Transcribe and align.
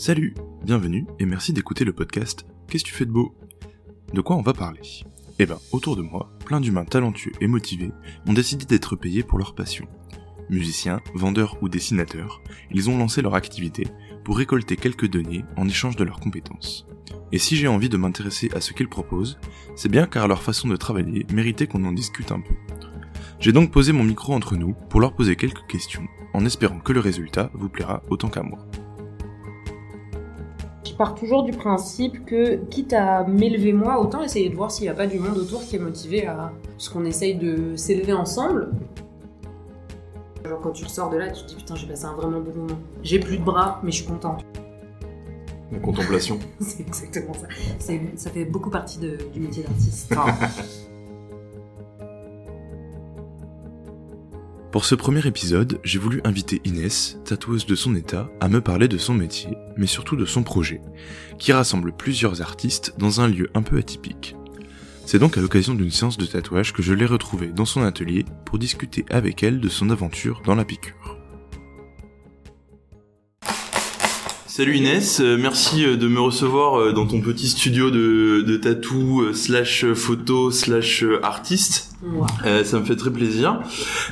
Salut, 0.00 0.34
bienvenue 0.64 1.06
et 1.18 1.26
merci 1.26 1.52
d'écouter 1.52 1.84
le 1.84 1.92
podcast 1.92 2.46
Qu'est-ce 2.66 2.84
que 2.84 2.88
tu 2.88 2.94
fais 2.94 3.04
de 3.04 3.12
beau? 3.12 3.34
De 4.14 4.22
quoi 4.22 4.34
on 4.34 4.40
va 4.40 4.54
parler? 4.54 4.80
Eh 5.42 5.46
ben, 5.46 5.58
autour 5.72 5.96
de 5.96 6.02
moi, 6.02 6.30
plein 6.44 6.60
d'humains 6.60 6.84
talentueux 6.84 7.32
et 7.40 7.46
motivés 7.46 7.92
ont 8.26 8.34
décidé 8.34 8.66
d'être 8.66 8.94
payés 8.94 9.22
pour 9.22 9.38
leur 9.38 9.54
passion. 9.54 9.88
Musiciens, 10.50 11.00
vendeurs 11.14 11.56
ou 11.62 11.70
dessinateurs, 11.70 12.42
ils 12.70 12.90
ont 12.90 12.98
lancé 12.98 13.22
leur 13.22 13.34
activité 13.34 13.86
pour 14.22 14.36
récolter 14.36 14.76
quelques 14.76 15.08
données 15.08 15.46
en 15.56 15.66
échange 15.66 15.96
de 15.96 16.04
leurs 16.04 16.20
compétences. 16.20 16.86
Et 17.32 17.38
si 17.38 17.56
j'ai 17.56 17.68
envie 17.68 17.88
de 17.88 17.96
m'intéresser 17.96 18.50
à 18.54 18.60
ce 18.60 18.74
qu'ils 18.74 18.90
proposent, 18.90 19.38
c'est 19.76 19.88
bien 19.88 20.06
car 20.06 20.28
leur 20.28 20.42
façon 20.42 20.68
de 20.68 20.76
travailler 20.76 21.24
méritait 21.32 21.66
qu'on 21.66 21.86
en 21.86 21.92
discute 21.92 22.32
un 22.32 22.40
peu. 22.40 22.54
J'ai 23.38 23.52
donc 23.52 23.72
posé 23.72 23.92
mon 23.92 24.04
micro 24.04 24.34
entre 24.34 24.56
nous 24.56 24.74
pour 24.90 25.00
leur 25.00 25.14
poser 25.14 25.36
quelques 25.36 25.66
questions, 25.66 26.06
en 26.34 26.44
espérant 26.44 26.80
que 26.80 26.92
le 26.92 27.00
résultat 27.00 27.50
vous 27.54 27.70
plaira 27.70 28.02
autant 28.10 28.28
qu'à 28.28 28.42
moi 28.42 28.58
pars 31.00 31.14
toujours 31.14 31.44
du 31.44 31.52
principe 31.52 32.26
que, 32.26 32.56
quitte 32.66 32.92
à 32.92 33.24
m'élever 33.24 33.72
moi, 33.72 33.98
autant 34.02 34.22
essayer 34.22 34.50
de 34.50 34.54
voir 34.54 34.70
s'il 34.70 34.82
n'y 34.82 34.90
a 34.90 34.94
pas 34.94 35.06
du 35.06 35.18
monde 35.18 35.38
autour 35.38 35.64
qui 35.64 35.76
est 35.76 35.78
motivé 35.78 36.26
à 36.26 36.52
ce 36.76 36.90
qu'on 36.90 37.06
essaye 37.06 37.36
de 37.36 37.74
s'élever 37.74 38.12
ensemble. 38.12 38.68
Genre 40.46 40.60
quand 40.60 40.72
tu 40.72 40.82
le 40.82 40.90
sors 40.90 41.08
de 41.08 41.16
là, 41.16 41.30
tu 41.30 41.42
te 41.42 41.48
dis 41.48 41.54
putain 41.54 41.74
j'ai 41.74 41.86
passé 41.86 42.04
un 42.04 42.12
vraiment 42.12 42.40
bon 42.40 42.54
moment. 42.54 42.78
J'ai 43.02 43.18
plus 43.18 43.38
de 43.38 43.42
bras, 43.42 43.80
mais 43.82 43.90
je 43.92 44.02
suis 44.02 44.06
contente. 44.06 44.44
La 45.72 45.78
contemplation. 45.78 46.38
C'est 46.60 46.82
exactement 46.82 47.32
ça. 47.32 47.46
Ça 48.16 48.28
fait 48.28 48.44
beaucoup 48.44 48.68
partie 48.68 48.98
du 48.98 49.40
métier 49.40 49.62
d'artiste. 49.62 50.14
Pour 54.72 54.84
ce 54.84 54.94
premier 54.94 55.26
épisode, 55.26 55.80
j'ai 55.82 55.98
voulu 55.98 56.20
inviter 56.22 56.60
Inès, 56.64 57.18
tatoueuse 57.24 57.66
de 57.66 57.74
son 57.74 57.96
état, 57.96 58.30
à 58.40 58.48
me 58.48 58.60
parler 58.60 58.86
de 58.86 58.98
son 58.98 59.14
métier, 59.14 59.50
mais 59.76 59.88
surtout 59.88 60.14
de 60.14 60.24
son 60.24 60.44
projet, 60.44 60.80
qui 61.38 61.52
rassemble 61.52 61.92
plusieurs 61.92 62.40
artistes 62.40 62.94
dans 62.96 63.20
un 63.20 63.26
lieu 63.26 63.50
un 63.54 63.62
peu 63.62 63.78
atypique. 63.78 64.36
C'est 65.06 65.18
donc 65.18 65.36
à 65.36 65.40
l'occasion 65.40 65.74
d'une 65.74 65.90
séance 65.90 66.18
de 66.18 66.26
tatouage 66.26 66.72
que 66.72 66.82
je 66.82 66.94
l'ai 66.94 67.06
retrouvée 67.06 67.48
dans 67.48 67.64
son 67.64 67.82
atelier 67.82 68.24
pour 68.44 68.60
discuter 68.60 69.04
avec 69.10 69.42
elle 69.42 69.58
de 69.58 69.68
son 69.68 69.90
aventure 69.90 70.40
dans 70.46 70.54
la 70.54 70.64
piqûre. 70.64 70.99
Salut 74.60 74.76
Inès, 74.76 75.22
euh, 75.22 75.38
merci 75.40 75.86
euh, 75.86 75.96
de 75.96 76.06
me 76.06 76.20
recevoir 76.20 76.78
euh, 76.78 76.92
dans 76.92 77.06
ton 77.06 77.22
petit 77.22 77.48
studio 77.48 77.90
de, 77.90 78.42
de 78.42 78.56
tatou 78.58 79.32
slash 79.32 79.86
photo 79.94 80.50
slash 80.50 81.02
artiste. 81.22 81.94
ça 82.44 82.78
me 82.78 82.84
fait 82.84 82.96
très 82.96 83.10
plaisir. 83.10 83.62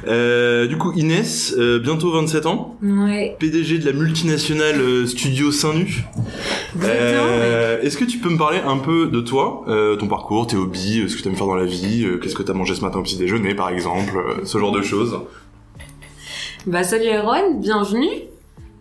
du 0.06 0.78
coup 0.78 0.92
Inès, 0.96 1.54
bientôt 1.82 2.12
27 2.12 2.46
ans. 2.46 2.78
Ouais. 2.82 3.36
PDG 3.38 3.76
de 3.76 3.84
la 3.84 3.92
multinationale 3.92 5.06
Studio 5.06 5.52
Saint-Nu. 5.52 6.06
Est-ce 6.82 7.98
que 7.98 8.06
tu 8.06 8.16
peux 8.16 8.30
me 8.30 8.38
parler 8.38 8.60
un 8.66 8.78
peu 8.78 9.08
de 9.08 9.20
toi, 9.20 9.66
ton 10.00 10.08
parcours, 10.08 10.46
tes 10.46 10.56
hobbies, 10.56 11.10
ce 11.10 11.16
que 11.16 11.20
tu 11.20 11.28
aimes 11.28 11.36
faire 11.36 11.46
dans 11.46 11.56
la 11.56 11.66
vie, 11.66 12.06
qu'est-ce 12.22 12.34
que 12.34 12.42
tu 12.42 12.50
as 12.50 12.54
mangé 12.54 12.74
ce 12.74 12.80
matin 12.80 13.00
au 13.00 13.02
petit 13.02 13.18
déjeuner 13.18 13.54
par 13.54 13.68
exemple, 13.68 14.18
ce 14.44 14.56
genre 14.56 14.72
de 14.72 14.80
choses? 14.80 15.14
Bah 16.66 16.84
salut 16.84 17.10
Aaron, 17.10 17.60
bienvenue 17.60 18.28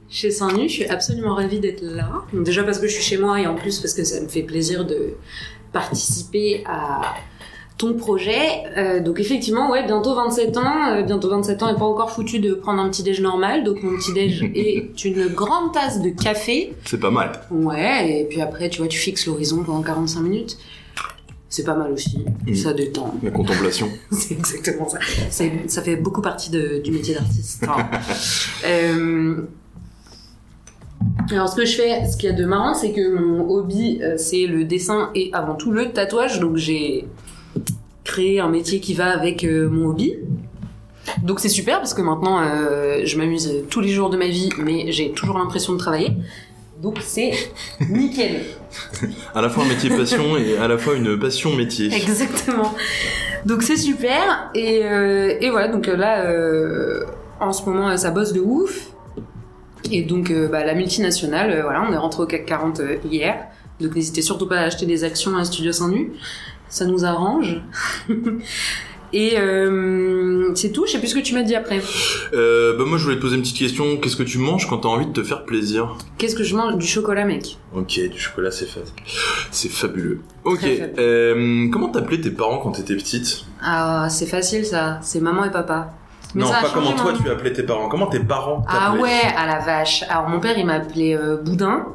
chez 0.09 0.31
Saint-Nu. 0.31 0.67
Je 0.67 0.73
suis 0.73 0.85
absolument 0.85 1.35
ravie 1.35 1.59
d'être 1.59 1.81
là. 1.81 2.09
déjà 2.33 2.63
parce 2.63 2.79
que 2.79 2.87
je 2.87 2.93
suis 2.93 3.03
chez 3.03 3.17
moi 3.17 3.39
et 3.39 3.47
en 3.47 3.55
plus 3.55 3.79
parce 3.79 3.93
que 3.93 4.03
ça 4.03 4.21
me 4.21 4.27
fait 4.27 4.43
plaisir 4.43 4.85
de 4.85 5.15
participer 5.71 6.63
à 6.65 7.15
ton 7.77 7.93
projet. 7.93 8.63
Euh, 8.75 8.99
donc 9.01 9.19
effectivement, 9.19 9.69
ouais, 9.71 9.85
bientôt 9.85 10.15
27 10.15 10.57
ans. 10.57 10.87
Euh, 10.89 11.03
bientôt 11.03 11.29
27 11.29 11.63
ans 11.63 11.69
et 11.69 11.77
pas 11.77 11.85
encore 11.85 12.11
foutu 12.11 12.39
de 12.39 12.53
prendre 12.53 12.81
un 12.81 12.89
petit 12.89 13.03
déj 13.03 13.21
normal. 13.21 13.63
Donc 13.63 13.83
mon 13.83 13.95
petit 13.97 14.13
déj 14.13 14.43
est 14.55 15.05
une 15.05 15.27
grande 15.27 15.73
tasse 15.73 16.01
de 16.01 16.09
café. 16.09 16.73
C'est 16.85 16.99
pas 16.99 17.11
mal. 17.11 17.41
Ouais, 17.51 18.21
et 18.21 18.25
puis 18.25 18.41
après, 18.41 18.69
tu 18.69 18.79
vois, 18.79 18.87
tu 18.87 18.97
fixes 18.97 19.27
l'horizon 19.27 19.63
pendant 19.63 19.81
45 19.81 20.21
minutes. 20.21 20.57
C'est 21.49 21.63
pas 21.63 21.75
mal 21.75 21.93
aussi, 21.93 22.25
mm. 22.45 22.55
ça 22.55 22.73
détend. 22.73 23.13
La 23.23 23.31
contemplation. 23.31 23.89
c'est 24.11 24.33
exactement 24.33 24.89
ça. 24.89 24.99
Ça 25.29 25.81
fait 25.81 25.95
beaucoup 25.95 26.21
partie 26.21 26.51
de, 26.51 26.81
du 26.83 26.91
métier 26.91 27.15
d'artiste. 27.15 27.65
euh, 28.65 29.43
alors 31.31 31.49
ce 31.49 31.55
que 31.55 31.65
je 31.65 31.75
fais, 31.75 32.05
ce 32.05 32.17
qu'il 32.17 32.29
y 32.29 32.33
a 32.33 32.35
de 32.35 32.45
marrant, 32.45 32.73
c'est 32.73 32.91
que 32.93 33.13
mon 33.13 33.49
hobby, 33.49 33.99
euh, 34.01 34.15
c'est 34.17 34.47
le 34.47 34.63
dessin 34.63 35.09
et 35.15 35.29
avant 35.33 35.55
tout 35.55 35.71
le 35.71 35.91
tatouage. 35.91 36.39
Donc 36.39 36.57
j'ai 36.57 37.05
créé 38.03 38.39
un 38.39 38.49
métier 38.49 38.79
qui 38.79 38.93
va 38.93 39.07
avec 39.07 39.43
euh, 39.43 39.69
mon 39.69 39.89
hobby. 39.89 40.13
Donc 41.23 41.39
c'est 41.39 41.49
super 41.49 41.77
parce 41.77 41.93
que 41.93 42.01
maintenant 42.01 42.41
euh, 42.41 43.01
je 43.05 43.17
m'amuse 43.17 43.63
tous 43.69 43.81
les 43.81 43.89
jours 43.89 44.09
de 44.09 44.17
ma 44.17 44.27
vie, 44.27 44.49
mais 44.57 44.91
j'ai 44.91 45.11
toujours 45.11 45.37
l'impression 45.37 45.73
de 45.73 45.77
travailler. 45.77 46.11
Donc 46.81 46.99
c'est 47.01 47.31
nickel. 47.89 48.41
à 49.33 49.41
la 49.41 49.49
fois 49.49 49.63
un 49.63 49.67
métier 49.67 49.89
passion 49.89 50.37
et 50.37 50.57
à 50.57 50.67
la 50.67 50.77
fois 50.77 50.95
une 50.95 51.17
passion 51.19 51.55
métier. 51.55 51.93
Exactement. 51.93 52.73
Donc 53.45 53.63
c'est 53.63 53.77
super 53.77 54.51
et, 54.53 54.81
et 55.41 55.49
voilà 55.49 55.69
donc 55.69 55.87
là 55.87 56.25
en 57.39 57.53
ce 57.53 57.63
moment 57.65 57.95
ça 57.97 58.11
bosse 58.11 58.33
de 58.33 58.41
ouf. 58.41 58.91
Et 59.91 60.03
donc, 60.03 60.31
euh, 60.31 60.47
bah, 60.47 60.65
la 60.65 60.73
multinationale, 60.73 61.51
euh, 61.51 61.61
voilà, 61.63 61.85
on 61.87 61.93
est 61.93 61.97
rentré 61.97 62.23
au 62.23 62.25
CAC 62.25 62.45
40 62.45 62.79
euh, 62.79 62.95
hier. 63.09 63.47
Donc, 63.79 63.95
n'hésitez 63.95 64.21
surtout 64.21 64.47
pas 64.47 64.57
à 64.57 64.63
acheter 64.63 64.85
des 64.85 65.03
actions 65.03 65.35
à 65.37 65.43
Studio 65.45 65.71
Saint-Nu. 65.71 66.13
Ça 66.69 66.85
nous 66.85 67.05
arrange. 67.05 67.61
Et 69.13 69.37
c'est 70.55 70.71
tout, 70.71 70.85
je 70.85 70.91
sais 70.91 70.99
plus 70.99 71.07
ce 71.07 71.15
que 71.15 71.19
tu 71.21 71.33
m'as 71.33 71.43
dit 71.43 71.55
après. 71.55 71.81
Euh, 72.33 72.77
bah 72.77 72.83
moi 72.85 72.97
je 72.97 73.03
voulais 73.03 73.15
te 73.15 73.21
poser 73.21 73.35
une 73.35 73.41
petite 73.41 73.57
question, 73.57 73.95
qu'est-ce 73.97 74.17
que 74.17 74.23
tu 74.23 74.37
manges 74.37 74.67
quand 74.67 74.79
t'as 74.79 74.89
envie 74.89 75.05
de 75.05 75.13
te 75.13 75.23
faire 75.23 75.45
plaisir? 75.45 75.95
Qu'est-ce 76.17 76.35
que 76.35 76.43
je 76.43 76.55
mange? 76.55 76.77
Du 76.77 76.85
chocolat 76.85 77.23
mec. 77.23 77.57
Ok, 77.73 77.99
du 78.09 78.19
chocolat 78.19 78.51
c'est 78.51 78.65
fa... 78.65 78.81
c'est 79.51 79.69
fabuleux. 79.69 80.19
Ok, 80.43 80.65
euh, 80.65 81.69
comment 81.71 81.89
t'appelais 81.89 82.19
tes 82.19 82.31
parents 82.31 82.57
quand 82.57 82.71
t'étais 82.71 82.95
petite? 82.95 83.45
Ah 83.61 84.07
c'est 84.09 84.25
facile 84.25 84.65
ça, 84.65 84.99
c'est 85.01 85.21
maman 85.21 85.45
et 85.45 85.51
papa 85.51 85.93
non, 86.35 86.49
pas 86.49 86.69
comment 86.73 86.93
toi 86.93 87.13
tu 87.21 87.29
appelais 87.29 87.53
tes 87.53 87.63
parents. 87.63 87.87
Comment 87.89 88.07
tes 88.07 88.19
parents 88.19 88.63
Ah 88.67 88.95
ouais, 88.95 89.21
à 89.35 89.45
la 89.45 89.59
vache. 89.59 90.03
Alors 90.09 90.29
mon 90.29 90.39
père 90.39 90.57
il 90.57 90.65
m'appelait 90.65 91.15
euh, 91.15 91.37
Boudin. 91.37 91.85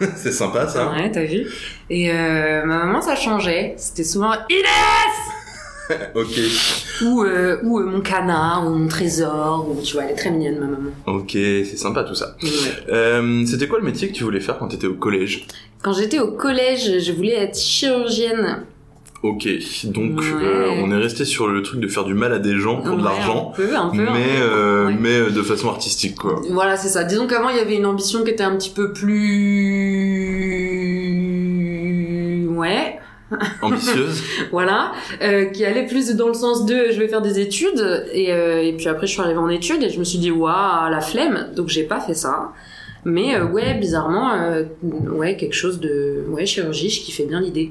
c'est 0.16 0.32
sympa 0.32 0.68
ça. 0.68 0.90
Ouais, 0.90 1.10
t'as 1.10 1.24
vu. 1.24 1.46
Et 1.90 2.10
euh, 2.10 2.64
ma 2.64 2.78
maman 2.78 3.00
ça 3.00 3.14
changeait. 3.16 3.74
C'était 3.76 4.04
souvent 4.04 4.32
Inès. 4.50 6.00
ok. 6.14 7.02
Ou 7.02 7.22
euh, 7.24 7.58
ou 7.62 7.80
mon 7.80 8.00
canard 8.00 8.66
ou 8.66 8.70
mon 8.70 8.88
trésor. 8.88 9.68
Ou 9.68 9.80
tu 9.82 9.94
vois, 9.94 10.04
elle 10.04 10.12
est 10.12 10.16
très 10.16 10.30
mignonne 10.30 10.58
ma 10.58 10.66
maman. 10.66 10.90
Ok, 11.06 11.32
c'est 11.32 11.76
sympa 11.76 12.04
tout 12.04 12.14
ça. 12.14 12.36
C'était 12.40 13.68
quoi 13.68 13.78
le 13.78 13.84
métier 13.84 14.08
que 14.08 14.14
tu 14.14 14.24
voulais 14.24 14.40
faire 14.40 14.58
quand 14.58 14.68
t'étais 14.68 14.86
au 14.86 14.94
collège? 14.94 15.46
Quand 15.82 15.92
j'étais 15.92 16.20
au 16.20 16.32
collège, 16.32 17.00
je 17.00 17.12
voulais 17.12 17.34
être 17.34 17.58
chirurgienne. 17.58 18.64
Ok, 19.22 19.46
donc 19.84 20.20
euh, 20.20 20.66
on 20.82 20.90
est 20.90 20.96
resté 20.96 21.24
sur 21.24 21.46
le 21.46 21.62
truc 21.62 21.78
de 21.78 21.86
faire 21.86 22.02
du 22.02 22.12
mal 22.12 22.32
à 22.32 22.40
des 22.40 22.58
gens 22.58 22.82
pour 22.82 22.96
de 22.96 23.04
l'argent, 23.04 23.52
mais 23.92 24.40
euh, 24.40 24.90
mais 24.98 25.14
euh, 25.16 25.30
de 25.30 25.42
façon 25.42 25.68
artistique 25.68 26.16
quoi. 26.16 26.40
Voilà, 26.50 26.76
c'est 26.76 26.88
ça. 26.88 27.04
Disons 27.04 27.28
qu'avant 27.28 27.48
il 27.48 27.56
y 27.56 27.60
avait 27.60 27.76
une 27.76 27.86
ambition 27.86 28.24
qui 28.24 28.30
était 28.30 28.42
un 28.42 28.56
petit 28.56 28.70
peu 28.70 28.92
plus 28.92 29.28
ouais 32.48 32.98
ambitieuse. 33.62 34.24
voilà, 34.50 34.90
qui 35.52 35.64
allait 35.64 35.86
plus 35.86 36.16
dans 36.16 36.26
le 36.26 36.34
sens 36.34 36.66
de 36.66 36.86
je 36.90 36.98
vais 36.98 37.06
faire 37.06 37.22
des 37.22 37.38
études 37.38 38.08
et, 38.12 38.30
et 38.30 38.72
puis 38.76 38.88
après 38.88 39.06
je 39.06 39.12
suis 39.12 39.20
arrivée 39.20 39.38
en 39.38 39.48
études 39.48 39.84
et 39.84 39.90
je 39.90 40.00
me 40.00 40.04
suis 40.04 40.18
dit 40.18 40.32
waouh 40.32 40.90
la 40.90 41.00
flemme 41.00 41.50
donc 41.54 41.68
j'ai 41.68 41.84
pas 41.84 42.00
fait 42.00 42.14
ça. 42.14 42.50
Mais 43.04 43.40
ouais 43.40 43.74
bizarrement 43.74 44.32
ouais 45.12 45.36
quelque 45.36 45.54
chose 45.54 45.78
de 45.78 46.24
ouais 46.28 46.44
chirurgie 46.44 46.90
je 46.90 47.02
kiffais 47.02 47.26
bien 47.26 47.40
l'idée. 47.40 47.70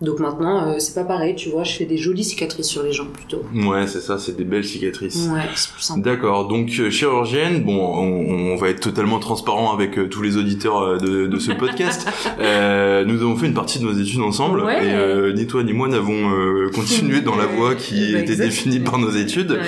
Donc 0.00 0.18
maintenant, 0.18 0.66
euh, 0.66 0.78
c'est 0.78 0.94
pas 0.94 1.04
pareil, 1.04 1.34
tu 1.34 1.50
vois, 1.50 1.62
je 1.62 1.72
fais 1.72 1.84
des 1.84 1.98
jolies 1.98 2.24
cicatrices 2.24 2.68
sur 2.68 2.82
les 2.82 2.92
gens 2.92 3.04
plutôt. 3.04 3.42
Ouais, 3.54 3.86
c'est 3.86 4.00
ça, 4.00 4.18
c'est 4.18 4.34
des 4.34 4.44
belles 4.44 4.64
cicatrices. 4.64 5.28
Ouais, 5.30 5.42
c'est 5.54 5.72
plus 5.72 5.82
sympa. 5.82 6.00
D'accord, 6.00 6.48
donc 6.48 6.70
euh, 6.78 6.90
chirurgienne, 6.90 7.62
bon, 7.62 7.76
on, 7.76 8.56
va 8.56 8.70
être 8.70 8.80
totalement 8.80 9.18
transparent 9.18 9.74
avec 9.74 9.98
euh, 9.98 10.08
tous 10.08 10.22
les 10.22 10.38
auditeurs 10.38 10.98
de, 10.98 11.26
de 11.26 11.38
ce 11.38 11.52
podcast. 11.52 12.08
nous 12.38 13.22
avons 13.22 13.36
fait 13.36 13.46
une 13.46 13.54
partie 13.54 13.78
de 13.78 13.84
nos 13.84 13.92
études 13.92 14.22
ensemble, 14.22 14.62
et 14.70 15.34
ni 15.34 15.46
toi 15.46 15.62
ni 15.62 15.74
moi 15.74 15.88
n'avons 15.88 16.70
continué 16.74 17.20
dans 17.20 17.36
la 17.36 17.46
voie 17.56 17.74
qui 17.74 18.14
était 18.16 18.36
définie 18.36 18.80
par 18.80 18.98
nos 18.98 19.10
études. 19.10 19.58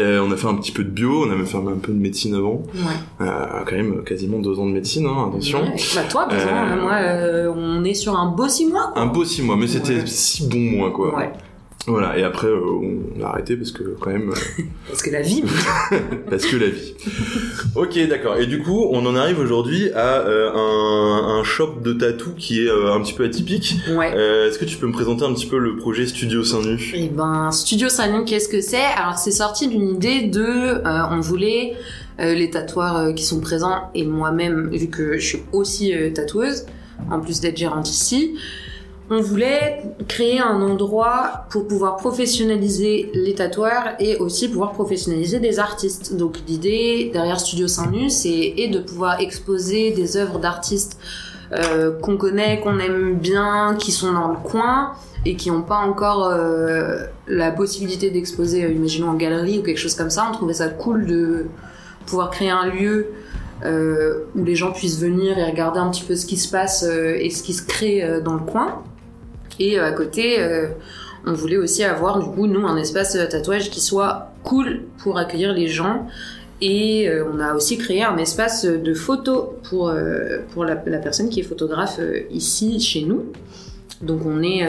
Euh, 0.00 0.24
on 0.26 0.32
a 0.32 0.36
fait 0.36 0.46
un 0.46 0.54
petit 0.54 0.72
peu 0.72 0.82
de 0.82 0.88
bio, 0.90 1.24
on 1.26 1.30
a 1.30 1.34
même 1.36 1.46
fait 1.46 1.56
un 1.58 1.78
peu 1.80 1.92
de 1.92 1.98
médecine 1.98 2.34
avant. 2.34 2.62
Ouais. 2.74 3.26
Euh, 3.26 3.26
quand 3.66 3.76
même 3.76 4.02
quasiment 4.04 4.38
deux 4.38 4.58
ans 4.58 4.66
de 4.66 4.72
médecine, 4.72 5.06
hein, 5.06 5.26
attention. 5.28 5.60
Ouais. 5.62 5.74
Bah 5.94 6.02
toi, 6.08 6.28
Euh, 6.32 6.80
moi, 6.82 6.92
euh, 6.94 7.52
on 7.54 7.84
est 7.84 7.94
sur 7.94 8.16
un 8.18 8.30
beau 8.32 8.48
six 8.48 8.66
mois. 8.66 8.90
quoi. 8.92 9.02
Un 9.02 9.06
beau 9.06 9.24
six 9.24 9.42
mois, 9.42 9.56
mais 9.56 9.66
c'était 9.66 10.06
six 10.06 10.48
bons 10.48 10.78
mois 10.78 10.90
quoi. 10.90 11.14
Ouais. 11.16 11.32
Voilà, 11.90 12.18
et 12.18 12.22
après 12.22 12.46
euh, 12.48 12.60
on 13.18 13.22
a 13.22 13.28
arrêté 13.28 13.56
parce 13.56 13.70
que 13.72 13.82
quand 14.00 14.10
même 14.10 14.30
euh, 14.30 14.62
Parce 14.88 15.02
que 15.02 15.10
la 15.10 15.22
vie. 15.22 15.42
parce 16.30 16.46
que 16.46 16.56
la 16.56 16.66
vie. 16.68 16.94
ok, 17.74 18.08
d'accord. 18.08 18.36
Et 18.38 18.46
du 18.46 18.60
coup, 18.62 18.86
on 18.90 19.04
en 19.06 19.14
arrive 19.16 19.38
aujourd'hui 19.38 19.90
à 19.92 20.18
euh, 20.20 20.50
un, 20.54 21.38
un 21.40 21.44
shop 21.44 21.76
de 21.82 21.92
tatou 21.92 22.30
qui 22.36 22.64
est 22.64 22.68
euh, 22.70 22.92
un 22.92 23.00
petit 23.00 23.12
peu 23.12 23.24
atypique. 23.24 23.76
ouais. 23.90 24.12
Euh, 24.14 24.48
Est-ce 24.48 24.58
que 24.58 24.64
tu 24.64 24.76
peux 24.76 24.86
me 24.86 24.92
présenter 24.92 25.24
un 25.24 25.32
petit 25.34 25.46
peu 25.46 25.58
le 25.58 25.76
projet 25.76 26.06
Studio 26.06 26.42
Saint-Nu 26.44 26.92
Et 26.94 27.08
ben, 27.08 27.50
Studio 27.52 27.88
Salon, 27.88 28.24
qu'est-ce 28.24 28.48
que 28.48 28.60
c'est? 28.60 28.78
Alors, 28.96 29.18
c'est 29.18 29.30
sorti 29.30 29.68
d'une 29.68 29.88
idée 29.96 30.22
de, 30.22 30.40
euh, 30.42 30.80
on 31.10 31.20
voulait 31.20 31.74
euh, 32.20 32.34
les 32.34 32.50
tatoueurs 32.50 32.96
euh, 32.96 33.12
qui 33.12 33.24
sont 33.24 33.40
présents 33.40 33.90
et 33.94 34.04
moi-même, 34.04 34.70
vu 34.72 34.88
que 34.88 35.18
je 35.18 35.24
suis 35.26 35.42
aussi 35.52 35.94
euh, 35.94 36.10
tatoueuse, 36.10 36.66
en 37.10 37.20
plus 37.20 37.40
d'être 37.40 37.56
gérante 37.56 37.88
ici, 37.88 38.34
on 39.10 39.20
voulait 39.20 39.82
créer 40.06 40.38
un 40.38 40.62
endroit 40.62 41.44
pour 41.50 41.66
pouvoir 41.66 41.96
professionnaliser 41.96 43.10
les 43.12 43.34
tatoueurs 43.34 43.94
et 43.98 44.16
aussi 44.16 44.48
pouvoir 44.48 44.72
professionnaliser 44.72 45.40
des 45.40 45.58
artistes. 45.58 46.14
Donc 46.14 46.38
l'idée 46.46 47.10
derrière 47.12 47.40
Studio 47.40 47.66
Saint-Nu, 47.66 48.08
c'est 48.08 48.54
et 48.56 48.68
de 48.68 48.78
pouvoir 48.78 49.20
exposer 49.20 49.90
des 49.90 50.16
œuvres 50.16 50.38
d'artistes 50.38 50.96
euh, 51.52 51.98
qu'on 51.98 52.16
connaît, 52.16 52.60
qu'on 52.60 52.78
aime 52.78 53.16
bien, 53.16 53.74
qui 53.76 53.90
sont 53.90 54.12
dans 54.12 54.28
le 54.28 54.36
coin 54.36 54.92
et 55.26 55.34
qui 55.34 55.50
n'ont 55.50 55.62
pas 55.62 55.78
encore 55.78 56.26
euh, 56.26 57.04
la 57.26 57.50
possibilité 57.50 58.10
d'exposer, 58.10 58.64
euh, 58.64 58.70
imaginons 58.70 59.10
en 59.10 59.14
galerie 59.14 59.58
ou 59.58 59.62
quelque 59.62 59.78
chose 59.78 59.96
comme 59.96 60.10
ça. 60.10 60.26
On 60.30 60.32
trouvait 60.32 60.54
ça 60.54 60.68
cool 60.68 61.06
de 61.06 61.46
pouvoir 62.06 62.30
créer 62.30 62.50
un 62.50 62.66
lieu 62.66 63.08
euh, 63.64 64.20
où 64.36 64.44
les 64.44 64.54
gens 64.54 64.72
puissent 64.72 65.00
venir 65.00 65.36
et 65.36 65.44
regarder 65.44 65.80
un 65.80 65.90
petit 65.90 66.04
peu 66.04 66.14
ce 66.14 66.24
qui 66.24 66.36
se 66.36 66.48
passe 66.48 66.84
et 66.84 67.28
ce 67.30 67.42
qui 67.42 67.52
se 67.52 67.62
crée 67.66 68.20
dans 68.24 68.34
le 68.34 68.40
coin. 68.40 68.82
Et 69.58 69.78
euh, 69.78 69.84
à 69.86 69.92
côté, 69.92 70.40
euh, 70.40 70.68
on 71.26 71.32
voulait 71.32 71.56
aussi 71.58 71.84
avoir 71.84 72.18
du 72.20 72.26
coup 72.34 72.46
nous 72.46 72.66
un 72.66 72.76
espace 72.76 73.16
euh, 73.16 73.26
tatouage 73.26 73.70
qui 73.70 73.80
soit 73.80 74.32
cool 74.42 74.82
pour 75.02 75.18
accueillir 75.18 75.52
les 75.52 75.68
gens. 75.68 76.06
Et 76.62 77.08
euh, 77.08 77.24
on 77.32 77.40
a 77.40 77.54
aussi 77.54 77.78
créé 77.78 78.02
un 78.04 78.16
espace 78.18 78.64
de 78.66 78.94
photo 78.94 79.54
pour, 79.68 79.88
euh, 79.88 80.38
pour 80.52 80.64
la, 80.64 80.82
la 80.86 80.98
personne 80.98 81.28
qui 81.30 81.40
est 81.40 81.42
photographe 81.42 81.96
euh, 82.00 82.20
ici 82.30 82.78
chez 82.80 83.02
nous. 83.02 83.26
Donc 84.02 84.24
on 84.24 84.42
est 84.42 84.64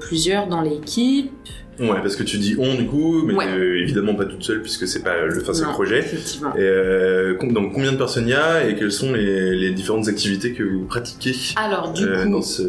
plusieurs 0.00 0.48
dans 0.48 0.60
l'équipe. 0.60 1.30
Ouais, 1.78 2.00
parce 2.02 2.16
que 2.16 2.24
tu 2.24 2.38
dis 2.38 2.56
on 2.58 2.74
du 2.74 2.86
coup, 2.86 3.22
mais 3.24 3.32
Ouais. 3.34 3.46
évidemment 3.80 4.14
pas 4.16 4.24
toute 4.24 4.42
seule 4.42 4.60
puisque 4.60 4.88
c'est 4.88 5.02
pas 5.04 5.24
le, 5.24 5.40
enfin, 5.40 5.54
c'est 5.54 5.62
le 5.64 5.70
projet. 5.70 6.00
Effectivement. 6.00 6.52
Et 6.56 7.36
donc 7.52 7.72
combien 7.72 7.92
de 7.92 7.96
personnes 7.96 8.26
il 8.26 8.30
y 8.30 8.34
a 8.34 8.66
et 8.68 8.74
quelles 8.74 8.90
sont 8.90 9.12
les, 9.12 9.54
les 9.54 9.70
différentes 9.70 10.08
activités 10.08 10.52
que 10.52 10.64
vous 10.64 10.84
pratiquez 10.84 11.32
Alors 11.54 11.92
du 11.92 12.04
coup, 12.06 12.28
dans 12.30 12.42
ce 12.42 12.62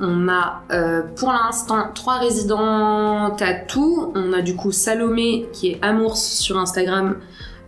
On 0.00 0.28
a 0.28 0.62
euh, 0.72 1.02
pour 1.16 1.30
l'instant 1.30 1.90
trois 1.94 2.18
résidents 2.18 3.30
tatou. 3.36 4.12
On 4.14 4.32
a 4.32 4.42
du 4.42 4.56
coup 4.56 4.72
Salomé 4.72 5.48
qui 5.52 5.68
est 5.68 5.78
Amours 5.82 6.16
sur 6.16 6.58
Instagram, 6.58 7.16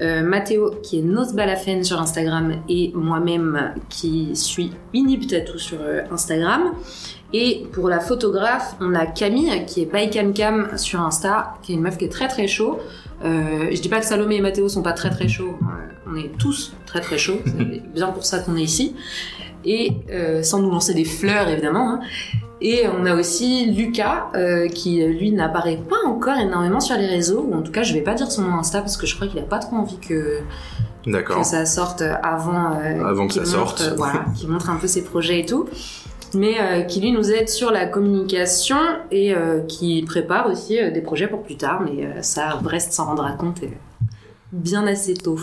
euh, 0.01 0.23
Mathéo 0.23 0.71
qui 0.83 0.99
est 0.99 1.03
Nos 1.03 1.33
Balafen 1.33 1.85
sur 1.85 2.01
Instagram 2.01 2.55
et 2.69 2.93
moi-même 2.95 3.75
qui 3.89 4.35
suis 4.35 4.73
Inib 4.95 5.27
Tattoo 5.27 5.59
sur 5.59 5.79
euh, 5.81 6.03
Instagram. 6.11 6.73
Et 7.35 7.67
pour 7.73 7.91
la 7.91 8.01
photographe, 8.01 8.75
on 8.81 8.95
a 8.95 9.05
Camille 9.05 9.67
qui 9.67 9.83
est 9.83 9.93
by 9.93 10.09
Cam 10.09 10.33
Cam 10.33 10.79
sur 10.79 11.01
Insta, 11.03 11.55
qui 11.63 11.73
est 11.73 11.75
une 11.75 11.83
meuf 11.83 11.99
qui 11.99 12.07
est 12.07 12.13
très 12.13 12.27
très 12.27 12.49
chaud. 12.49 12.79
Euh, 13.25 13.69
je 13.71 13.81
dis 13.81 13.89
pas 13.89 14.01
que 14.01 14.07
Salomé 14.07 14.37
et 14.37 14.41
Mathéo 14.41 14.69
sont 14.69 14.83
pas 14.83 14.93
très 14.93 15.11
très 15.11 15.29
chauds, 15.29 15.59
euh, 15.63 16.11
on 16.11 16.17
est 16.17 16.31
tous 16.39 16.73
très 16.87 17.01
très 17.01 17.19
chauds, 17.19 17.41
c'est 17.45 17.83
bien 17.95 18.09
pour 18.09 18.25
ça 18.25 18.39
qu'on 18.39 18.57
est 18.57 18.63
ici. 18.63 18.95
Et 19.71 19.93
euh, 20.11 20.43
sans 20.43 20.61
nous 20.61 20.71
lancer 20.71 20.95
des 20.95 21.05
fleurs 21.05 21.49
évidemment. 21.49 21.91
hein. 21.95 22.01
Et 22.61 22.87
on 22.89 23.05
a 23.07 23.15
aussi 23.15 23.67
Lucas 23.71 24.31
euh, 24.35 24.67
qui 24.67 25.05
lui 25.05 25.31
n'apparaît 25.31 25.79
pas 25.89 26.09
encore 26.09 26.37
énormément 26.39 26.81
sur 26.81 26.97
les 26.97 27.07
réseaux, 27.07 27.45
ou 27.49 27.55
en 27.55 27.63
tout 27.63 27.71
cas 27.71 27.83
je 27.85 27.93
vais 27.95 28.01
pas 28.01 28.15
dire 28.15 28.31
son 28.33 28.43
nom 28.43 28.55
Insta 28.59 28.81
parce 28.81 28.97
que 28.97 29.07
je 29.07 29.15
crois 29.15 29.29
qu'il 29.29 29.39
a 29.39 29.43
pas 29.43 29.59
trop 29.61 29.77
envie 29.77 29.99
que, 29.99 30.41
ça 31.45 31.67
sorte 31.67 32.03
avant, 32.23 32.73
euh, 32.83 33.05
Avant 33.05 33.29
que 33.29 33.35
ça 33.35 33.41
montre, 33.41 33.79
sorte. 33.79 33.81
euh, 33.83 33.95
voilà, 33.97 34.25
qu'il 34.37 34.49
montre 34.49 34.71
un 34.71 34.77
peu 34.77 34.89
ses 34.89 35.03
projets 35.05 35.41
et 35.41 35.47
tout. 35.47 35.69
Mais 36.35 36.55
euh, 36.61 36.83
qui 36.83 37.01
lui 37.01 37.13
nous 37.13 37.31
aide 37.31 37.49
sur 37.49 37.71
la 37.71 37.87
communication 37.87 38.77
et 39.11 39.35
euh, 39.35 39.61
qui 39.61 40.03
prépare 40.03 40.47
aussi 40.51 40.79
euh, 40.81 40.91
des 40.91 41.01
projets 41.01 41.27
pour 41.29 41.43
plus 41.43 41.57
tard. 41.57 41.81
Mais 41.85 42.05
euh, 42.05 42.23
ça, 42.23 42.59
Brest 42.63 42.93
s'en 42.93 43.07
rendra 43.07 43.33
compte 43.33 43.63
euh, 43.63 43.69
bien 44.53 44.87
assez 44.87 45.15
tôt. 45.15 45.39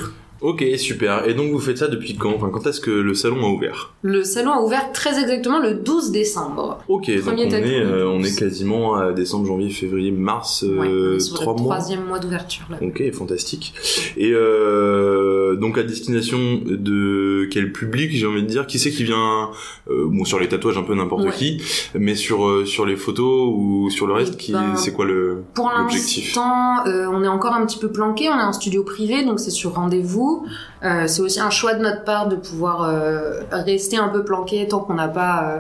Ok, 0.46 0.64
super. 0.78 1.28
Et 1.28 1.34
donc 1.34 1.52
vous 1.52 1.60
faites 1.60 1.80
ça 1.80 1.88
depuis 1.88 2.16
quand? 2.16 2.34
Enfin, 2.36 2.50
quand 2.52 2.68
est-ce 2.68 2.80
que 2.80 2.92
le 2.92 3.14
salon 3.16 3.44
a 3.46 3.50
ouvert? 3.50 3.94
Le 4.04 4.24
salon 4.24 4.52
a 4.52 4.62
ouvert 4.62 4.92
très 4.92 5.20
exactement 5.20 5.60
le 5.60 5.74
12 5.74 6.12
décembre. 6.12 6.80
Ok, 6.88 7.08
donc 7.10 7.18
on 7.20 7.32
Premier 7.32 7.44
est, 7.56 7.80
euh, 7.82 8.08
on 8.08 8.20
12. 8.20 8.28
est 8.28 8.40
quasiment 8.40 8.96
à 8.96 9.12
décembre, 9.12 9.48
janvier, 9.48 9.70
février, 9.72 10.12
mars, 10.12 10.64
euh, 10.64 11.14
Ouais, 11.14 11.20
sur 11.20 11.36
trois 11.40 11.54
le 11.56 11.64
mois. 11.64 11.76
troisième 11.78 12.06
mois 12.06 12.20
d'ouverture 12.20 12.66
là. 12.70 12.78
Ok, 12.82 13.02
fantastique. 13.14 13.74
Et 14.18 14.32
euh, 14.34 15.56
donc 15.56 15.78
à 15.78 15.84
destination 15.84 16.38
de 16.66 17.48
quel 17.52 17.72
public, 17.72 18.12
j'ai 18.14 18.28
envie 18.28 18.44
de 18.44 18.48
dire? 18.48 18.68
Qui 18.68 18.78
c'est 18.80 18.92
qui 18.92 19.04
vient 19.04 19.50
euh, 19.90 20.06
Bon, 20.08 20.26
sur 20.26 20.40
les 20.40 20.48
tatouages 20.48 20.78
un 20.78 20.84
peu 20.84 20.94
n'importe 20.96 21.24
Ouais. 21.26 21.32
qui, 21.36 21.62
mais 21.96 22.14
sur 22.16 22.46
euh, 22.48 22.66
sur 22.66 22.86
les 22.86 22.96
photos 22.98 23.50
ou 23.52 23.90
sur 23.90 24.06
le 24.06 24.14
reste, 24.14 24.38
qui 24.38 24.52
Ben, 24.52 24.76
c'est 24.76 24.92
quoi 24.94 25.06
le 25.06 25.44
Pour 25.56 25.72
l'objectif? 25.76 26.26
l'instant, 26.36 26.86
euh, 26.88 27.08
on 27.12 27.24
est 27.24 27.28
encore 27.28 27.54
un 27.54 27.66
petit 27.66 27.80
peu 27.80 27.92
planqué. 27.92 28.30
On 28.30 28.38
est 28.40 28.44
en 28.44 28.54
studio 28.54 28.84
privé, 28.84 29.24
donc 29.26 29.40
c'est 29.40 29.50
sur 29.52 29.74
rendez-vous. 29.74 30.35
Euh, 30.84 31.08
c'est 31.08 31.22
aussi 31.22 31.40
un 31.40 31.50
choix 31.50 31.74
de 31.74 31.82
notre 31.82 32.04
part 32.04 32.28
de 32.28 32.36
pouvoir 32.36 32.84
euh, 32.84 33.42
rester 33.52 33.98
un 33.98 34.10
peu 34.10 34.24
planqué 34.24 34.68
tant 34.68 34.80
qu'on 34.80 34.96
n'a 34.96 35.08
pas 35.08 35.44
euh, 35.44 35.60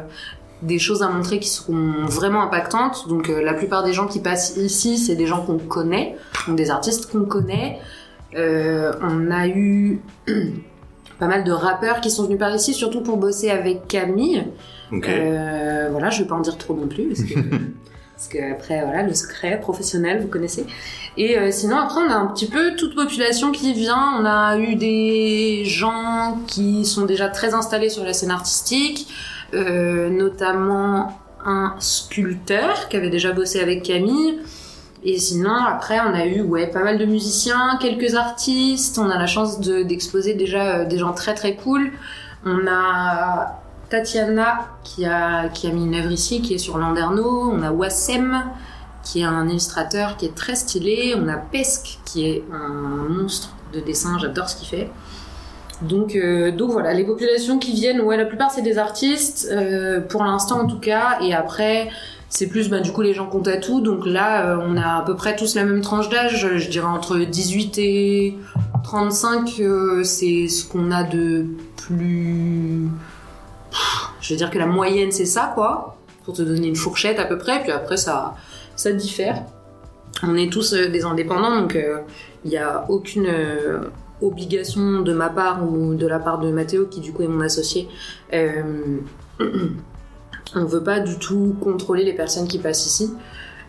des 0.62 0.80
choses 0.80 1.04
à 1.04 1.10
montrer 1.10 1.40
qui 1.40 1.50
seront 1.50 2.06
vraiment 2.06 2.42
impactantes. 2.42 3.08
Donc 3.08 3.30
euh, 3.30 3.42
la 3.42 3.54
plupart 3.54 3.84
des 3.84 3.94
gens 3.94 4.08
qui 4.08 4.20
passent 4.20 4.58
ici, 4.58 4.98
c'est 4.98 5.16
des 5.16 5.28
gens 5.28 5.42
qu'on 5.42 5.58
connaît, 5.58 6.18
donc 6.48 6.56
des 6.56 6.70
artistes 6.70 7.12
qu'on 7.12 7.26
connaît. 7.26 7.80
Euh, 8.36 8.94
on 9.02 9.32
a 9.32 9.48
eu 9.48 10.02
pas 11.20 11.28
mal 11.28 11.44
de 11.44 11.52
rappeurs 11.52 12.02
qui 12.02 12.10
sont 12.10 12.26
venus 12.26 12.40
par 12.40 12.54
ici, 12.54 12.74
surtout 12.74 13.02
pour 13.02 13.18
bosser 13.18 13.50
avec 13.50 13.88
Camille. 13.88 14.46
Euh, 14.94 15.90
voilà, 15.92 16.10
je 16.10 16.22
vais 16.22 16.28
pas 16.28 16.36
en 16.36 16.42
dire 16.42 16.58
trop 16.58 16.76
non 16.76 16.88
plus 16.88 17.08
parce 17.08 17.24
que 17.24 17.40
parce 18.16 18.28
que 18.30 18.52
après 18.54 18.82
voilà 18.84 19.04
le 19.04 19.14
secret 19.14 19.60
professionnel 19.60 20.22
vous 20.22 20.28
connaissez. 20.28 20.66
Et 21.18 21.38
euh, 21.38 21.52
sinon 21.52 21.78
après 21.78 22.00
on 22.02 22.10
a 22.10 22.16
un 22.16 22.28
petit 22.28 22.48
peu 22.48 22.76
toute 22.76 22.96
population 22.96 23.52
qui 23.52 23.74
vient. 23.74 24.16
On 24.20 24.26
a 24.26 24.58
eu 24.58 24.76
des 24.76 25.64
gens 25.66 26.40
qui 26.48 26.86
sont 26.86 27.06
déjà 27.06 27.28
très 27.30 27.54
installés 27.54 27.90
sur 27.90 28.04
la 28.04 28.14
scène 28.14 28.32
artistique, 28.32 29.08
euh, 29.54 30.10
notamment 30.10 31.20
un 31.46 31.76
sculpteur 31.80 32.88
qui 32.90 32.98
avait 32.98 33.10
déjà 33.10 33.32
bossé 33.34 33.60
avec 33.60 33.84
Camille. 33.84 34.40
Et 35.08 35.20
sinon, 35.20 35.54
après, 35.54 36.00
on 36.00 36.16
a 36.16 36.26
eu 36.26 36.42
ouais, 36.42 36.66
pas 36.66 36.82
mal 36.82 36.98
de 36.98 37.06
musiciens, 37.06 37.78
quelques 37.80 38.16
artistes. 38.16 38.98
On 38.98 39.08
a 39.12 39.20
la 39.20 39.28
chance 39.28 39.60
de- 39.60 39.84
d'exposer 39.84 40.34
déjà 40.34 40.78
euh, 40.78 40.86
des 40.86 40.98
gens 40.98 41.14
très 41.14 41.36
très 41.36 41.56
cool. 41.56 41.92
On 42.44 42.66
a 42.68 43.62
Tatiana 43.90 44.68
qui 44.84 45.06
a, 45.06 45.50
mis 45.74 45.86
une 45.86 45.96
œuvre 45.96 46.12
ici, 46.12 46.42
qui 46.42 46.54
est 46.54 46.60
sur 46.60 46.78
Landerneau. 46.78 47.52
On 47.52 47.62
a 47.62 47.72
Wassem 47.72 48.44
qui 49.04 49.22
est 49.22 49.26
un 49.26 49.48
illustrateur 49.48 50.18
qui 50.18 50.26
est 50.26 50.36
très 50.36 50.56
stylé. 50.56 51.16
On 51.18 51.28
a 51.28 51.38
Pesque 51.38 52.00
qui 52.06 52.28
est 52.28 52.44
un 52.52 53.10
monstre 53.10 53.50
de 53.74 53.80
dessin, 53.80 54.18
j'adore 54.20 54.50
ce 54.50 54.56
qu'il 54.58 54.68
fait. 54.68 54.90
Donc, 55.82 56.16
euh, 56.16 56.52
donc 56.52 56.72
voilà, 56.72 56.94
les 56.94 57.04
populations 57.04 57.60
qui 57.60 57.74
viennent, 57.74 58.00
ouais, 58.02 58.16
la 58.16 58.26
plupart 58.26 58.50
c'est 58.50 58.62
des 58.62 58.78
artistes, 58.78 59.50
euh, 59.52 60.00
pour 60.00 60.24
l'instant 60.24 60.62
en 60.62 60.68
tout 60.68 60.80
cas, 60.80 61.20
et 61.22 61.34
après 61.34 61.90
c'est 62.30 62.48
plus 62.48 62.70
bah, 62.70 62.80
du 62.80 62.92
coup 62.92 63.02
les 63.02 63.14
gens 63.14 63.28
qu'on 63.28 63.42
tatoue, 63.42 63.82
donc 63.82 64.06
là 64.06 64.46
euh, 64.46 64.58
on 64.62 64.76
a 64.78 64.98
à 64.98 65.02
peu 65.06 65.16
près 65.16 65.36
tous 65.36 65.56
la 65.56 65.64
même 65.64 65.82
tranche 65.82 66.10
d'âge, 66.10 66.58
je 66.58 66.70
dirais 66.70 66.88
entre 66.88 67.18
18 67.18 67.78
et 67.78 68.38
35, 68.84 69.56
euh, 69.60 70.04
c'est 70.04 70.48
ce 70.48 70.66
qu'on 70.66 70.92
a 70.92 71.04
de 71.04 71.46
plus... 71.78 72.88
Je 74.22 74.34
veux 74.34 74.38
dire 74.38 74.50
que 74.50 74.58
la 74.58 74.66
moyenne 74.66 75.12
c'est 75.12 75.26
ça 75.26 75.52
quoi, 75.54 75.98
pour 76.24 76.34
te 76.34 76.42
donner 76.42 76.68
une 76.68 76.76
fourchette 76.76 77.20
à 77.20 77.26
peu 77.26 77.38
près, 77.38 77.62
puis 77.62 77.72
après 77.72 77.98
ça, 77.98 78.36
ça 78.76 78.92
diffère. 78.92 79.44
On 80.24 80.36
est 80.36 80.52
tous 80.52 80.74
euh, 80.74 80.90
des 80.90 81.04
indépendants, 81.04 81.62
donc 81.62 81.78
il 82.44 82.50
n'y 82.50 82.58
a 82.58 82.86
aucune 82.90 83.28
euh, 83.28 83.80
obligation 84.22 85.02
de 85.02 85.14
ma 85.14 85.30
part 85.30 85.64
ou 85.64 85.96
de 85.96 86.08
la 86.08 86.20
part 86.20 86.40
de 86.40 86.52
Mathéo, 86.52 86.86
qui 86.88 87.00
du 87.02 87.14
coup 87.14 87.24
est 87.24 87.28
mon 87.28 87.42
associé. 87.42 87.88
Euh, 88.34 89.00
on 90.56 90.66
veut 90.66 90.84
pas 90.84 91.00
du 91.00 91.18
tout 91.18 91.56
contrôler 91.62 92.04
les 92.04 92.14
personnes 92.14 92.48
qui 92.48 92.60
passent 92.60 92.86
ici. 92.86 93.14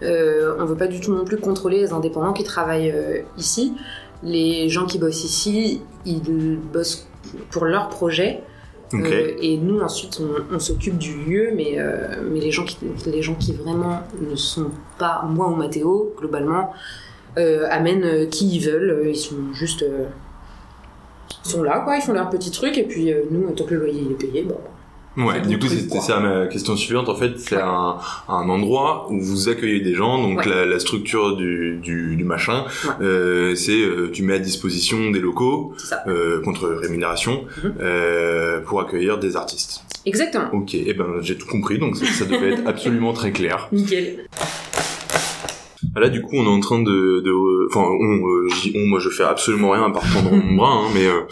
Euh, 0.02 0.54
on 0.58 0.64
veut 0.64 0.76
pas 0.76 0.88
du 0.88 1.00
tout 1.00 1.14
non 1.14 1.24
plus 1.24 1.38
contrôler 1.38 1.80
les 1.80 1.92
indépendants 1.92 2.32
qui 2.32 2.44
travaillent 2.44 2.90
euh, 2.90 3.22
ici. 3.38 3.74
Les 4.22 4.68
gens 4.68 4.86
qui 4.86 4.98
bossent 4.98 5.24
ici, 5.24 5.82
ils 6.04 6.58
bossent 6.72 7.08
pour 7.50 7.64
leur 7.64 7.88
projet. 7.88 8.42
Euh, 8.94 9.32
et 9.40 9.56
nous 9.56 9.80
ensuite 9.80 10.20
on, 10.20 10.54
on 10.54 10.58
s'occupe 10.58 10.96
du 10.96 11.16
lieu, 11.24 11.50
mais, 11.54 11.74
euh, 11.78 12.22
mais 12.30 12.40
les, 12.40 12.52
gens 12.52 12.64
qui, 12.64 12.78
les 13.06 13.22
gens 13.22 13.34
qui 13.34 13.52
vraiment 13.52 14.00
ne 14.20 14.36
sont 14.36 14.70
pas 14.98 15.22
moi 15.28 15.48
ou 15.48 15.56
Mathéo, 15.56 16.14
globalement, 16.16 16.72
euh, 17.38 17.66
amènent 17.70 18.28
qui 18.28 18.48
ils 18.48 18.60
veulent. 18.60 19.08
Ils 19.08 19.16
sont 19.16 19.52
juste. 19.52 19.84
ils 21.44 21.50
sont 21.50 21.62
là, 21.62 21.80
quoi, 21.80 21.96
ils 21.96 22.02
font 22.02 22.12
leur 22.12 22.30
petit 22.30 22.50
truc, 22.50 22.78
et 22.78 22.84
puis 22.84 23.12
nous, 23.30 23.50
tant 23.52 23.64
que 23.64 23.74
le 23.74 23.80
loyer 23.80 24.02
est 24.10 24.14
payé, 24.14 24.42
bon. 24.42 24.58
Ouais, 25.16 25.40
du 25.40 25.58
coup, 25.58 25.66
c'était 25.68 26.00
ça 26.00 26.20
ma 26.20 26.46
question 26.46 26.76
suivante. 26.76 27.08
En 27.08 27.14
fait, 27.16 27.38
c'est 27.38 27.60
un, 27.60 27.96
un 28.28 28.48
endroit 28.48 29.06
où 29.10 29.20
vous 29.20 29.48
accueillez 29.48 29.80
des 29.80 29.94
gens. 29.94 30.20
Donc, 30.22 30.38
Ouais. 30.40 30.48
la, 30.48 30.66
la 30.66 30.78
structure 30.78 31.36
du, 31.36 31.78
du, 31.82 32.16
du 32.16 32.24
machin, 32.24 32.64
Ouais. 32.84 32.90
euh, 33.06 33.54
c'est 33.54 33.80
euh, 33.80 34.10
tu 34.12 34.22
mets 34.22 34.34
à 34.34 34.38
disposition 34.38 35.10
des 35.10 35.20
locaux 35.20 35.72
euh, 36.06 36.42
contre 36.42 36.68
rémunération 36.68 37.44
euh, 37.80 38.60
pour 38.60 38.80
accueillir 38.80 39.18
des 39.18 39.36
artistes. 39.36 39.82
Exactement. 40.04 40.48
Ok, 40.52 40.74
et 40.74 40.92
ben 40.94 41.06
j'ai 41.20 41.36
tout 41.36 41.46
compris, 41.48 41.78
donc 41.78 41.96
ça, 41.96 42.04
ça 42.06 42.24
devait 42.26 42.52
être 42.52 42.62
absolument 42.66 43.12
très 43.12 43.32
clair. 43.32 43.68
Nickel. 43.72 44.26
Là, 45.94 46.10
du 46.10 46.20
coup, 46.20 46.36
on 46.36 46.44
est 46.44 46.48
en 46.48 46.60
train 46.60 46.78
de, 46.82 47.20
de 47.20 47.66
enfin, 47.70 47.80
on, 47.88 48.26
euh, 48.28 48.48
je 48.50 48.60
dis 48.68 48.72
on, 48.76 48.86
moi, 48.86 48.98
je 49.00 49.08
fais 49.08 49.22
absolument 49.24 49.70
rien 49.70 49.84
à 49.84 49.90
part 49.90 50.02
tendre 50.12 50.30
mon 50.30 50.54
bras, 50.56 50.72
hein, 50.72 50.88
mais 50.94 51.06
euh, 51.06 51.22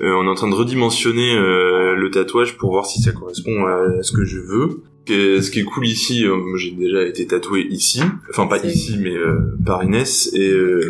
on 0.00 0.24
est 0.24 0.28
en 0.28 0.34
train 0.34 0.48
de 0.48 0.54
redimensionner 0.54 1.36
euh, 1.36 1.94
le 1.94 2.10
tatouage 2.10 2.56
pour 2.56 2.70
voir 2.72 2.86
si 2.86 3.00
ça 3.02 3.12
correspond 3.12 3.64
à 3.66 4.02
ce 4.02 4.12
que 4.12 4.24
je 4.24 4.38
veux. 4.38 4.82
Et 5.06 5.42
ce 5.42 5.50
qui 5.50 5.60
est 5.60 5.64
cool 5.64 5.86
ici, 5.86 6.24
euh, 6.26 6.36
j'ai 6.56 6.70
déjà 6.70 7.02
été 7.02 7.26
tatoué 7.26 7.66
ici, 7.68 8.00
enfin 8.30 8.46
pas 8.46 8.58
ici, 8.64 8.96
mais 8.98 9.14
euh, 9.14 9.54
par 9.66 9.84
Inès, 9.84 10.30
et 10.32 10.50
euh, 10.50 10.80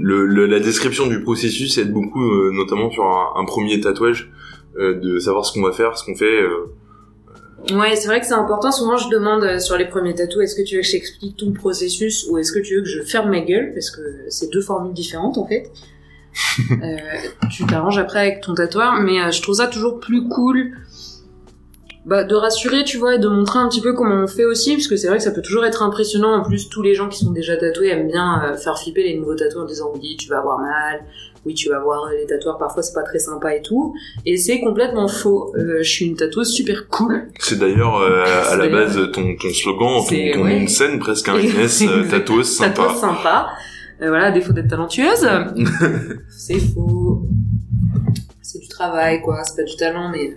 le, 0.00 0.26
le- 0.26 0.46
la 0.46 0.60
description 0.60 1.08
du 1.08 1.20
processus 1.22 1.76
aide 1.76 1.92
beaucoup, 1.92 2.22
euh, 2.24 2.52
notamment 2.52 2.88
sur 2.90 3.02
un, 3.04 3.40
un 3.40 3.44
premier 3.44 3.80
tatouage, 3.80 4.30
euh, 4.78 4.94
de 5.00 5.18
savoir 5.18 5.44
ce 5.44 5.52
qu'on 5.52 5.62
va 5.62 5.72
faire, 5.72 5.98
ce 5.98 6.04
qu'on 6.04 6.14
fait. 6.14 6.40
euh, 6.40 6.70
Ouais, 7.76 7.96
c'est 7.96 8.06
vrai 8.06 8.20
que 8.20 8.26
c'est 8.26 8.34
important. 8.34 8.70
Souvent, 8.70 8.96
je 8.96 9.08
demande 9.10 9.42
euh, 9.42 9.58
sur 9.58 9.76
les 9.76 9.86
premiers 9.88 10.14
tatous, 10.14 10.40
est-ce 10.44 10.54
que 10.54 10.62
tu 10.62 10.76
veux 10.76 10.82
que 10.82 10.86
je 10.86 10.92
t'explique 10.92 11.36
tout 11.36 11.46
le 11.46 11.52
processus 11.54 12.26
ou 12.30 12.38
est-ce 12.38 12.52
que 12.52 12.60
tu 12.60 12.76
veux 12.76 12.82
que 12.82 12.88
je 12.88 13.02
ferme 13.02 13.30
ma 13.30 13.40
gueule? 13.40 13.72
Parce 13.74 13.90
que 13.90 14.00
c'est 14.28 14.50
deux 14.52 14.60
formules 14.62 14.94
différentes, 14.94 15.36
en 15.36 15.44
fait. 15.46 15.68
Euh, 16.70 16.96
tu 17.50 17.64
t'arranges 17.66 17.98
après 17.98 18.20
avec 18.20 18.40
ton 18.40 18.54
tatoueur, 18.54 18.94
mais 19.00 19.20
euh, 19.20 19.30
je 19.30 19.40
trouve 19.42 19.56
ça 19.56 19.68
toujours 19.68 20.00
plus 20.00 20.28
cool 20.28 20.72
bah, 22.08 22.24
de 22.24 22.34
rassurer, 22.34 22.84
tu 22.84 22.96
vois, 22.96 23.16
et 23.16 23.18
de 23.18 23.28
montrer 23.28 23.58
un 23.58 23.68
petit 23.68 23.82
peu 23.82 23.92
comment 23.92 24.14
on 24.14 24.26
fait 24.26 24.46
aussi, 24.46 24.74
parce 24.74 24.88
que 24.88 24.96
c'est 24.96 25.08
vrai 25.08 25.18
que 25.18 25.22
ça 25.22 25.30
peut 25.30 25.42
toujours 25.42 25.66
être 25.66 25.82
impressionnant. 25.82 26.34
En 26.36 26.42
plus, 26.42 26.70
tous 26.70 26.80
les 26.80 26.94
gens 26.94 27.08
qui 27.08 27.18
sont 27.18 27.32
déjà 27.32 27.54
tatoués 27.58 27.88
aiment 27.88 28.08
bien 28.08 28.42
euh, 28.44 28.56
faire 28.56 28.78
flipper 28.78 29.02
les 29.02 29.18
nouveaux 29.18 29.34
tatoueurs 29.34 29.64
en 29.64 29.66
disant 29.66 29.92
oui, 29.94 30.16
tu 30.18 30.26
vas 30.30 30.38
avoir 30.38 30.58
mal, 30.58 31.04
oui, 31.44 31.52
tu 31.52 31.68
vas 31.68 31.80
voir 31.80 32.08
les 32.18 32.24
tatoueurs, 32.24 32.56
parfois 32.56 32.82
c'est 32.82 32.94
pas 32.94 33.02
très 33.02 33.18
sympa 33.18 33.54
et 33.54 33.60
tout. 33.60 33.94
Et 34.24 34.38
c'est 34.38 34.58
complètement 34.60 35.06
faux. 35.06 35.52
Euh, 35.58 35.82
je 35.82 35.90
suis 35.90 36.06
une 36.06 36.16
tatoueuse 36.16 36.48
super 36.48 36.88
cool. 36.88 37.28
C'est 37.40 37.58
d'ailleurs 37.58 37.96
euh, 37.96 38.24
à 38.48 38.56
la 38.56 38.68
base 38.68 38.96
ton, 39.12 39.36
ton 39.36 39.50
slogan, 39.50 40.00
ton, 40.00 40.06
ton 40.08 40.44
ouais. 40.44 40.58
nom 40.58 40.64
de 40.64 40.68
scène 40.68 40.98
presque, 41.00 41.28
un 41.28 41.34
tatoueuse 42.10 42.48
sympa. 42.48 42.70
Tatoueuse 42.70 43.00
sympa. 43.00 43.48
Euh, 44.00 44.08
voilà, 44.08 44.26
à 44.26 44.30
défaut 44.30 44.52
d'être 44.52 44.68
talentueuse. 44.68 45.28
c'est 46.30 46.58
faux. 46.60 47.22
C'est 48.42 48.60
du 48.60 48.68
travail, 48.68 49.20
quoi. 49.22 49.42
C'est 49.44 49.56
pas 49.56 49.68
du 49.68 49.76
talent, 49.76 50.10
mais 50.10 50.36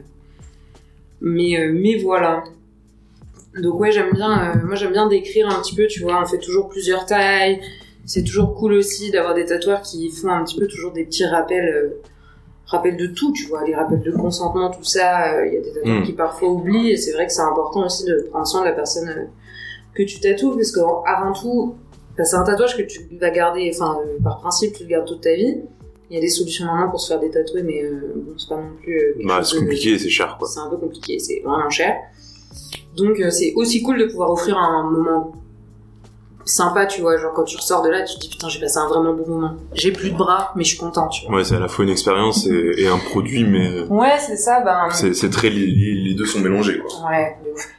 mais 1.22 1.60
euh, 1.60 1.72
mais 1.74 1.98
voilà. 1.98 2.44
Donc 3.62 3.80
ouais, 3.80 3.91
j'aime 3.91 4.12
bien. 4.13 4.56
euh, 4.56 4.65
moi, 4.65 4.75
j'aime 4.75 4.91
bien 4.94 5.08
décrire 5.08 5.48
un 5.50 5.62
petit 5.62 5.75
peu. 5.75 5.88
Tu 5.88 6.01
vois, 6.01 6.22
on 6.22 6.25
fait 6.25 6.39
toujours 6.39 6.70
plusieurs 6.70 7.06
tailles. 7.06 7.62
C'est 8.06 8.24
toujours 8.24 8.56
cool 8.56 8.74
aussi 8.74 9.12
d'avoir 9.12 9.36
des 9.36 9.46
tatoueurs 9.46 9.82
qui 9.84 10.10
font 10.10 10.30
un 10.30 10.44
petit 10.44 10.60
peu 10.60 10.68
toujours 10.68 10.91
des 10.91 11.03
petits 11.06 11.25
rappels. 11.25 11.94
rappels 12.65 12.96
de 12.98 13.08
tout, 13.08 13.32
tu 13.34 13.46
vois, 13.48 13.63
les 13.65 13.75
rappels 13.75 14.01
de 14.01 14.12
consentement, 14.12 14.70
tout 14.72 14.84
ça, 14.84 15.46
il 15.46 15.53
y 15.53 15.58
a 15.58 15.60
des 15.62 15.74
tatoueurs 15.74 16.00
Mm. 16.00 16.03
qui 16.03 16.13
parfois 16.13 16.50
oublient, 16.50 16.91
et 16.91 16.96
c'est 16.98 17.12
vrai 17.12 17.27
que 17.27 17.34
c'est 17.34 17.41
important 17.41 17.86
aussi 17.86 18.06
de 18.06 18.27
prendre 18.32 18.48
soin 18.48 18.62
de 18.62 18.65
la 18.68 18.72
personne 18.72 19.27
que 19.94 20.03
tu 20.03 20.20
tatoues, 20.22 20.56
parce 20.56 20.72
qu'avant 20.72 21.34
tout, 21.34 21.75
c'est 22.24 22.36
un 22.36 22.44
tatouage 22.44 22.77
que 22.77 22.84
tu 22.84 23.00
vas 23.20 23.30
garder, 23.30 23.72
enfin, 23.74 23.98
euh, 24.06 24.18
par 24.24 24.39
principe, 24.39 24.74
tu 24.74 24.84
le 24.84 24.89
gardes 24.89 25.08
toute 25.08 25.22
ta 25.22 25.34
vie. 25.34 25.58
Il 26.10 26.15
y 26.15 26.18
a 26.18 26.22
des 26.22 26.30
solutions 26.30 26.65
maintenant 26.65 26.89
pour 26.89 27.00
se 27.00 27.08
faire 27.08 27.20
des 27.22 27.30
tatoués, 27.32 27.63
mais 27.63 27.84
euh, 27.84 28.13
bon, 28.15 28.34
c'est 28.38 28.50
pas 28.50 28.58
non 28.58 28.70
plus. 28.82 28.98
euh, 28.98 29.13
Bah, 29.25 29.41
c'est 29.44 29.58
compliqué 29.60 29.98
c'est 29.98 30.10
cher, 30.10 30.36
quoi. 30.38 30.48
C'est 30.48 30.60
un 30.60 30.70
peu 30.70 30.77
compliqué, 30.77 31.18
c'est 31.20 31.41
vraiment 31.46 31.70
cher. 31.70 31.96
Donc, 32.98 33.18
c'est 33.30 33.53
aussi 33.56 33.82
cool 33.82 33.98
de 34.00 34.06
pouvoir 34.06 34.30
offrir 34.32 34.58
un 34.58 34.89
moment 34.91 35.32
sympa, 36.44 36.86
tu 36.86 37.00
vois. 37.01 37.18
Genre, 37.18 37.32
quand 37.34 37.44
tu 37.46 37.56
ressors 37.56 37.82
de 37.84 37.89
là, 37.89 38.03
tu 38.03 38.15
te 38.15 38.20
dis 38.20 38.30
putain, 38.30 38.50
j'ai 38.50 38.60
passé 38.60 38.77
un 38.77 38.88
vraiment 38.89 39.13
bon 39.13 39.25
moment. 39.27 39.56
J'ai 39.74 39.91
plus 39.94 40.10
de 40.12 40.18
bras, 40.18 40.51
mais 40.58 40.63
je 40.65 40.70
suis 40.70 40.77
content, 40.77 41.08
tu 41.08 41.25
vois. 41.25 41.38
Ouais, 41.38 41.44
c'est 41.46 41.56
à 41.56 41.60
la 41.60 41.68
fois 41.70 41.86
une 41.86 41.91
expérience 41.91 42.46
et, 42.46 42.74
et 42.82 42.88
un 42.88 42.98
produit, 42.98 43.46
mais 43.46 43.82
Ouais, 43.89 44.18
c'est 44.20 44.36
ça, 44.36 44.60
ben. 44.62 44.89
c'est 44.91 45.30
très 45.30 45.50
li- 45.50 46.03
les 46.03 46.13
deux 46.13 46.25
sont 46.25 46.39
mélangés, 46.39 46.80
quoi. 46.80 47.10
Ouais, 47.10 47.38
de 47.46 47.51
ouf. 47.51 47.70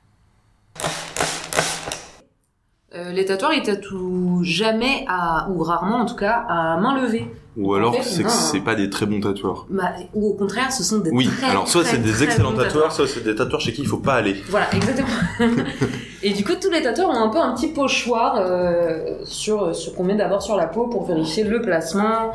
Euh, 3.02 3.12
les 3.12 3.25
tatoueurs, 3.25 3.52
ils 3.52 3.62
tatouent 3.62 4.40
jamais 4.42 5.04
à, 5.09 5.49
ou 5.50 5.62
rarement 5.62 5.99
en 5.99 6.06
tout 6.06 6.16
cas, 6.16 6.44
à 6.49 6.76
main 6.78 7.00
levée. 7.00 7.26
Ou 7.56 7.75
alors 7.75 7.94
c'est 8.02 8.23
que 8.23 8.30
c'est 8.30 8.61
pas 8.61 8.75
des 8.75 8.88
très 8.88 9.04
bons 9.04 9.21
tatoueurs. 9.21 9.66
Bah, 9.68 9.92
ou 10.14 10.30
au 10.30 10.35
contraire, 10.35 10.73
ce 10.73 10.82
sont 10.82 10.99
des 11.00 11.11
Oui, 11.11 11.28
très, 11.28 11.50
alors 11.50 11.68
soit 11.68 11.85
c'est 11.85 11.99
des 11.99 12.23
excellents 12.23 12.54
tatoueurs, 12.54 12.92
soit 12.92 13.06
c'est 13.06 13.23
des 13.23 13.35
tatoueurs 13.35 13.61
chez 13.61 13.73
qui 13.75 13.82
il 13.82 13.88
faut 13.88 13.99
pas 13.99 14.14
aller. 14.14 14.42
Voilà, 14.49 14.73
exactement. 14.75 15.09
et 16.23 16.32
du 16.32 16.44
coup, 16.44 16.54
tous 16.61 16.71
les 16.71 16.82
tatoueurs 16.82 17.11
ont 17.11 17.23
un 17.23 17.28
peu 17.28 17.38
un 17.38 17.52
petit 17.52 17.68
pochoir 17.68 18.37
euh, 18.38 19.18
sur, 19.25 19.75
sur 19.76 19.94
qu'on 19.94 20.04
met 20.04 20.14
d'abord 20.14 20.42
sur 20.42 20.56
la 20.56 20.66
peau 20.66 20.87
pour 20.87 21.04
vérifier 21.04 21.44
le 21.44 21.61
placement, 21.61 22.32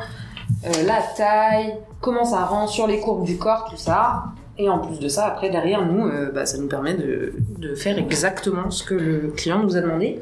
euh, 0.64 0.70
la 0.86 1.02
taille, 1.16 1.74
comment 2.00 2.24
ça 2.24 2.44
rend 2.44 2.68
sur 2.68 2.86
les 2.86 3.00
courbes 3.00 3.24
du 3.24 3.38
corps, 3.38 3.66
tout 3.68 3.76
ça. 3.76 4.24
Et 4.60 4.68
en 4.68 4.78
plus 4.80 4.98
de 4.98 5.06
ça, 5.06 5.26
après, 5.26 5.50
derrière 5.50 5.86
nous, 5.86 6.06
euh, 6.06 6.32
bah, 6.32 6.44
ça 6.44 6.58
nous 6.58 6.66
permet 6.66 6.94
de, 6.94 7.32
faire 7.76 7.96
exactement 7.96 8.70
ce 8.70 8.82
que 8.82 8.94
le 8.94 9.28
client 9.36 9.62
nous 9.62 9.76
a 9.76 9.80
demandé. 9.80 10.20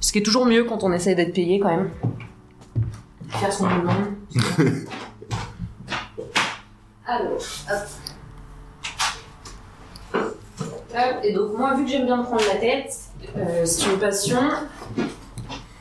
Ce 0.00 0.12
qui 0.12 0.18
est 0.18 0.22
toujours 0.22 0.46
mieux 0.46 0.64
quand 0.64 0.82
on 0.82 0.92
essaye 0.92 1.14
d'être 1.14 1.34
payé 1.34 1.60
quand 1.60 1.68
même. 1.68 1.90
Faire 3.28 3.52
son 3.52 3.64
demande. 3.64 4.14
Alors, 7.06 7.36
hop. 7.70 7.88
Et 11.22 11.32
donc 11.32 11.56
moi, 11.56 11.74
vu 11.74 11.84
que 11.84 11.90
j'aime 11.90 12.06
bien 12.06 12.22
prendre 12.22 12.42
la 12.52 12.56
tête, 12.58 12.96
euh, 13.36 13.64
c'est 13.66 13.90
une 13.90 13.98
passion 13.98 14.40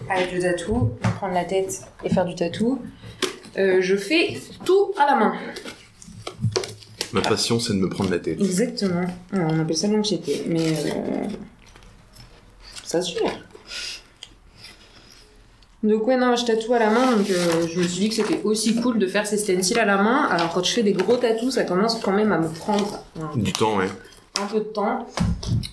avec 0.09 0.33
le 0.33 0.41
tatou, 0.41 0.91
prendre 1.17 1.33
la 1.33 1.45
tête 1.45 1.81
et 2.03 2.09
faire 2.09 2.25
du 2.25 2.35
tatou. 2.35 2.81
euh, 3.57 3.77
je 3.79 3.95
fais 3.95 4.37
tout 4.65 4.91
à 4.97 5.05
la 5.05 5.15
main. 5.15 5.33
Ma 7.13 7.21
passion, 7.21 7.59
c'est 7.59 7.73
de 7.73 7.79
me 7.79 7.89
prendre 7.89 8.09
la 8.11 8.19
tête. 8.19 8.39
Exactement. 8.39 9.05
Alors, 9.31 9.51
on 9.51 9.59
appelle 9.59 9.77
ça 9.77 9.87
l'anxiété, 9.87 10.43
mais 10.47 10.59
euh, 10.61 11.27
ça 12.83 13.01
se 13.01 13.13
gère. 13.13 13.39
Donc 15.83 16.07
ouais 16.07 16.17
non 16.17 16.35
je 16.35 16.43
tatoue 16.43 16.73
à 16.73 16.79
la 16.79 16.89
main 16.89 17.15
donc 17.15 17.29
euh, 17.29 17.67
je 17.71 17.79
me 17.79 17.87
suis 17.87 17.99
dit 17.99 18.09
que 18.09 18.15
c'était 18.15 18.41
aussi 18.43 18.75
cool 18.81 18.97
de 18.97 19.05
faire 19.05 19.27
ces 19.27 19.37
stencils 19.37 19.77
à 19.77 19.85
la 19.85 19.97
main 19.97 20.23
alors 20.31 20.51
quand 20.51 20.63
je 20.63 20.71
fais 20.71 20.81
des 20.81 20.93
gros 20.93 21.17
tatous 21.17 21.53
ça 21.53 21.65
commence 21.65 21.99
quand 22.01 22.11
même 22.13 22.31
à 22.31 22.39
me 22.39 22.49
prendre 22.49 23.03
un 23.21 23.37
Du 23.37 23.53
temps, 23.53 23.77
ouais. 23.77 23.87
un 24.41 24.47
peu 24.47 24.57
de 24.59 24.65
temps. 24.65 25.07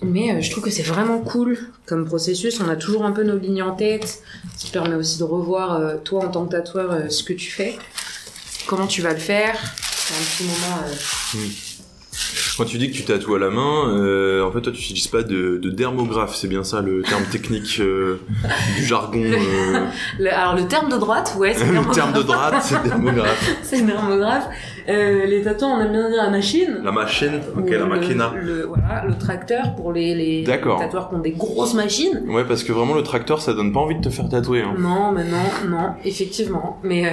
Mais 0.03 0.31
euh, 0.31 0.41
je 0.41 0.51
trouve 0.51 0.63
que 0.63 0.69
c'est 0.69 0.83
vraiment 0.83 1.19
cool 1.19 1.57
comme 1.87 2.05
processus. 2.05 2.59
On 2.61 2.69
a 2.69 2.75
toujours 2.75 3.03
un 3.03 3.11
peu 3.11 3.23
nos 3.23 3.37
lignes 3.37 3.63
en 3.63 3.75
tête. 3.75 4.21
Ça 4.55 4.67
te 4.67 4.71
permet 4.73 4.95
aussi 4.95 5.17
de 5.17 5.23
revoir, 5.23 5.73
euh, 5.73 5.95
toi 6.03 6.25
en 6.25 6.29
tant 6.29 6.45
que 6.45 6.51
tatoueur, 6.51 7.11
ce 7.11 7.23
que 7.23 7.33
tu 7.33 7.49
fais. 7.49 7.75
Comment 8.67 8.85
tu 8.87 9.01
vas 9.01 9.11
le 9.13 9.19
faire. 9.19 9.57
Un 10.07 10.23
petit 10.23 10.43
moment. 10.43 10.81
euh, 10.85 11.47
Quand 12.57 12.65
tu 12.65 12.77
dis 12.77 12.89
que 12.91 12.95
tu 12.95 13.03
tatoues 13.03 13.35
à 13.35 13.39
la 13.39 13.49
main, 13.49 13.89
euh, 13.89 14.43
en 14.43 14.51
fait, 14.51 14.61
toi, 14.61 14.71
tu 14.71 14.79
n'utilises 14.79 15.07
pas 15.07 15.23
de, 15.23 15.57
de 15.61 15.69
dermographe, 15.69 16.35
c'est 16.35 16.47
bien 16.47 16.63
ça 16.63 16.81
le 16.81 17.01
terme 17.01 17.25
technique 17.25 17.77
euh, 17.79 18.19
du 18.77 18.85
jargon. 18.85 19.21
euh, 19.23 19.85
le- 20.19 20.33
alors 20.33 20.55
le 20.55 20.67
terme 20.67 20.89
de 20.89 20.97
droite, 20.97 21.35
ouais, 21.37 21.53
c'est 21.53 21.65
le 21.71 21.93
terme 21.93 22.13
de 22.13 22.21
droite, 22.21 22.55
c'est 22.63 22.81
dermographe. 22.83 23.51
c'est 23.63 23.85
dermographe. 23.85 24.45
Euh, 24.87 25.25
les 25.25 25.41
tatoueurs, 25.41 25.71
on 25.71 25.81
aime 25.81 25.91
bien 25.91 26.09
dire 26.09 26.21
la 26.23 26.29
machine. 26.29 26.77
La 26.83 26.91
machine, 26.91 27.39
ok, 27.57 27.69
la 27.71 27.77
le- 27.79 27.85
machina. 27.87 28.33
Le, 28.39 28.65
voilà, 28.67 29.03
le 29.07 29.15
tracteur 29.17 29.75
pour 29.75 29.91
les, 29.91 30.13
les, 30.13 30.43
D'accord. 30.43 30.79
les 30.79 30.85
tatoueurs 30.85 31.09
qui 31.09 31.15
ont 31.15 31.19
des 31.19 31.31
grosses 31.31 31.73
machines. 31.73 32.21
Ouais, 32.27 32.43
parce 32.47 32.63
que 32.63 32.71
vraiment, 32.71 32.93
le 32.93 33.01
tracteur, 33.01 33.41
ça 33.41 33.53
donne 33.53 33.73
pas 33.73 33.79
envie 33.79 33.95
de 33.95 34.01
te 34.01 34.09
faire 34.09 34.29
tatouer. 34.29 34.61
Hein. 34.61 34.75
Non, 34.77 35.11
mais 35.11 35.23
non, 35.23 35.69
non, 35.69 35.89
effectivement. 36.03 36.77
Mais 36.83 37.07
euh, 37.07 37.11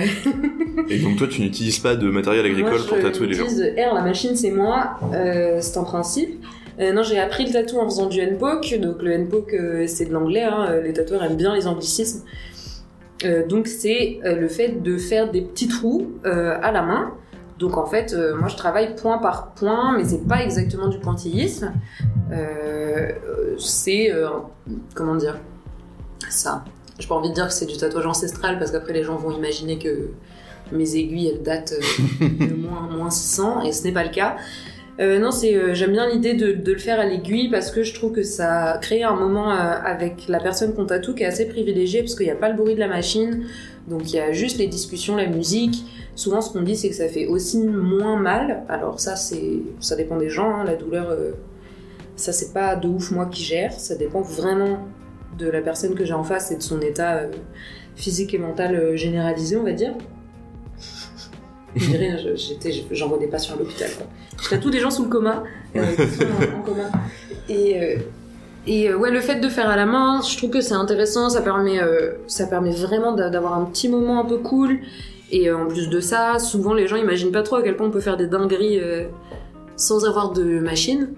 Et 0.91 0.99
donc, 0.99 1.17
toi, 1.17 1.27
tu 1.31 1.41
n'utilises 1.41 1.79
pas 1.79 1.97
de 1.97 2.11
matériel 2.11 2.45
agricole 2.45 2.73
Moi, 2.73 2.87
pour 2.89 2.99
tatouer 3.01 3.29
les 3.29 3.35
gens. 3.35 3.45
utilise 3.45 3.73
R, 3.79 3.95
la 3.95 4.03
machine 4.03 4.37
c'est 4.37 4.51
moi, 4.51 4.99
euh, 5.15 5.59
c'est 5.61 5.79
un 5.79 5.85
principe. 5.85 6.45
Euh, 6.81 6.93
non, 6.93 7.03
j'ai 7.03 7.19
appris 7.19 7.45
le 7.47 7.53
tatou 7.53 7.79
en 7.79 7.85
faisant 7.85 8.07
du 8.07 8.19
N-poke, 8.21 8.79
donc 8.81 9.03
le 9.03 9.13
N-poke 9.13 9.55
euh, 9.55 9.85
c'est 9.87 10.07
de 10.07 10.13
l'anglais, 10.13 10.43
hein, 10.43 10.67
euh, 10.71 10.83
les 10.83 10.93
tatoueurs 10.95 11.23
aiment 11.23 11.37
bien 11.37 11.55
les 11.55 11.67
anglicismes. 11.67 12.25
Euh, 13.25 13.47
donc 13.47 13.67
c'est 13.67 14.19
euh, 14.25 14.35
le 14.37 14.49
fait 14.49 14.83
de 14.83 14.97
faire 14.97 15.31
des 15.31 15.43
petits 15.43 15.69
trous 15.69 16.11
euh, 16.27 16.57
à 16.63 16.73
la 16.73 16.83
main. 16.83 17.13
Donc 17.63 17.79
en 17.79 17.87
fait, 17.87 18.13
euh, 18.13 18.35
moi 18.35 18.49
je 18.49 18.57
travaille 18.57 18.97
point 18.97 19.19
par 19.19 19.53
point, 19.55 19.97
mais 19.97 20.05
c'est 20.05 20.27
pas 20.27 20.43
exactement 20.43 20.89
du 20.89 20.99
pointillisme. 20.99 21.73
Euh, 22.33 23.13
c'est 23.57 24.13
euh, 24.13 24.31
comment 24.97 25.15
dire 25.15 25.39
ça. 26.29 26.65
J'ai 26.99 27.07
pas 27.07 27.15
envie 27.15 27.29
de 27.29 27.35
dire 27.35 27.47
que 27.47 27.53
c'est 27.53 27.67
du 27.67 27.77
tatouage 27.77 28.05
ancestral 28.05 28.59
parce 28.59 28.73
qu'après 28.73 28.93
les 28.93 29.05
gens 29.05 29.15
vont 29.15 29.31
imaginer 29.31 29.79
que 29.79 30.09
mes 30.73 30.97
aiguilles 30.97 31.29
elles 31.29 31.43
datent 31.45 31.75
de 32.21 32.55
moins, 32.57 32.89
moins 32.91 33.11
600 33.11 33.63
et 33.63 33.71
ce 33.71 33.85
n'est 33.85 33.93
pas 33.93 34.05
le 34.05 34.11
cas. 34.11 34.37
Non, 34.99 35.33
c'est 35.33 35.75
j'aime 35.75 35.93
bien 35.93 36.09
l'idée 36.09 36.35
de, 36.35 36.53
de 36.53 36.73
le 36.73 36.79
faire 36.79 37.01
à 37.01 37.05
l'aiguille 37.05 37.49
parce 37.49 37.73
que 37.73 37.83
je 37.83 37.93
trouve 37.93 38.13
que 38.13 38.23
ça 38.23 38.79
crée 38.81 39.03
un 39.03 39.17
moment 39.17 39.51
avec 39.51 40.29
la 40.29 40.39
personne 40.39 40.75
qu'on 40.75 40.87
tatoue 40.87 41.15
qui 41.15 41.25
est 41.25 41.27
assez 41.27 41.49
privilégié 41.49 42.03
parce 42.03 42.15
qu'il 42.15 42.27
n'y 42.27 42.33
a 42.33 42.37
pas 42.37 42.49
le 42.49 42.57
bruit 42.57 42.75
de 42.75 42.81
la 42.81 42.87
machine, 42.87 43.45
donc 43.89 44.13
il 44.13 44.17
y 44.17 44.21
a 44.21 44.31
juste 44.33 44.59
les 44.59 44.69
discussions, 44.69 45.17
la 45.17 45.27
musique. 45.27 45.85
Souvent, 46.15 46.41
ce 46.43 46.53
qu'on 46.53 46.63
dit, 46.63 46.77
c'est 46.77 46.89
que 46.91 46.95
ça 46.95 47.09
fait 47.09 47.27
aussi 47.27 47.59
moins 47.67 48.17
mal. 48.17 48.65
Alors 48.69 49.01
ça, 49.01 49.17
c'est 49.17 49.61
ça 49.81 49.97
dépend 49.97 50.17
des 50.19 50.29
gens. 50.29 50.55
hein, 50.57 50.65
la 50.65 50.77
douleur, 50.77 51.09
euh, 51.11 51.33
ça 52.17 52.33
c'est 52.33 52.53
pas 52.53 52.77
de 52.77 52.87
ouf 52.89 53.11
moi 53.11 53.27
qui 53.27 53.43
gère. 53.43 53.73
Ça 53.73 53.95
dépend 53.95 54.21
vraiment 54.21 54.79
de 55.39 55.49
la 55.49 55.63
personne 55.63 55.95
que 55.95 56.05
j'ai 56.05 56.13
en 56.13 56.25
face 56.25 56.51
et 56.53 56.57
de 56.57 56.63
son 56.63 56.81
état 56.83 57.17
euh, 57.17 57.31
physique 57.97 58.35
et 58.35 58.39
mental 58.39 58.75
euh, 58.75 58.97
généralisé, 58.97 59.57
on 59.57 59.63
va 59.65 59.73
dire. 59.73 59.95
J'envoie 62.91 63.19
des 63.19 63.27
patients 63.29 63.55
à 63.55 63.59
l'hôpital. 63.59 63.89
Je 64.43 64.51
tatoue 64.51 64.71
des 64.71 64.81
gens 64.81 64.91
sous 64.91 65.05
le 65.05 65.09
coma, 65.09 65.45
qui 65.73 65.79
sont 65.81 66.25
en, 66.25 66.59
en 66.59 66.63
coma. 66.63 66.91
Et, 67.49 67.97
et 68.67 68.93
ouais, 68.95 69.11
le 69.11 69.21
fait 69.21 69.37
de 69.41 69.49
faire 69.49 69.71
à 69.71 69.77
la 69.77 69.87
main, 69.87 70.21
je 70.23 70.37
trouve 70.37 70.51
que 70.51 70.61
c'est 70.61 70.75
intéressant. 70.75 71.31
Ça 71.31 71.41
permet, 71.41 71.81
euh, 71.83 72.13
ça 72.27 72.47
permet 72.47 72.73
vraiment 72.73 73.13
d'a- 73.13 73.31
d'avoir 73.31 73.55
un 73.55 73.65
petit 73.65 73.89
moment 73.89 74.21
un 74.21 74.25
peu 74.27 74.39
cool. 74.39 74.81
Et 75.33 75.49
euh, 75.49 75.57
en 75.57 75.67
plus 75.67 75.89
de 75.89 75.99
ça, 75.99 76.39
souvent 76.39 76.75
les 76.75 76.87
gens 76.87 76.97
imaginent 76.97 77.33
pas 77.33 77.43
trop 77.43 77.57
à 77.57 77.63
quel 77.63 77.75
point 77.75 77.87
on 77.87 77.91
peut 77.91 78.01
faire 78.01 78.19
des 78.19 78.27
dingueries 78.27 78.79
euh, 78.79 79.09
sans 79.77 80.05
avoir 80.05 80.33
de 80.33 80.61
machine. 80.61 81.15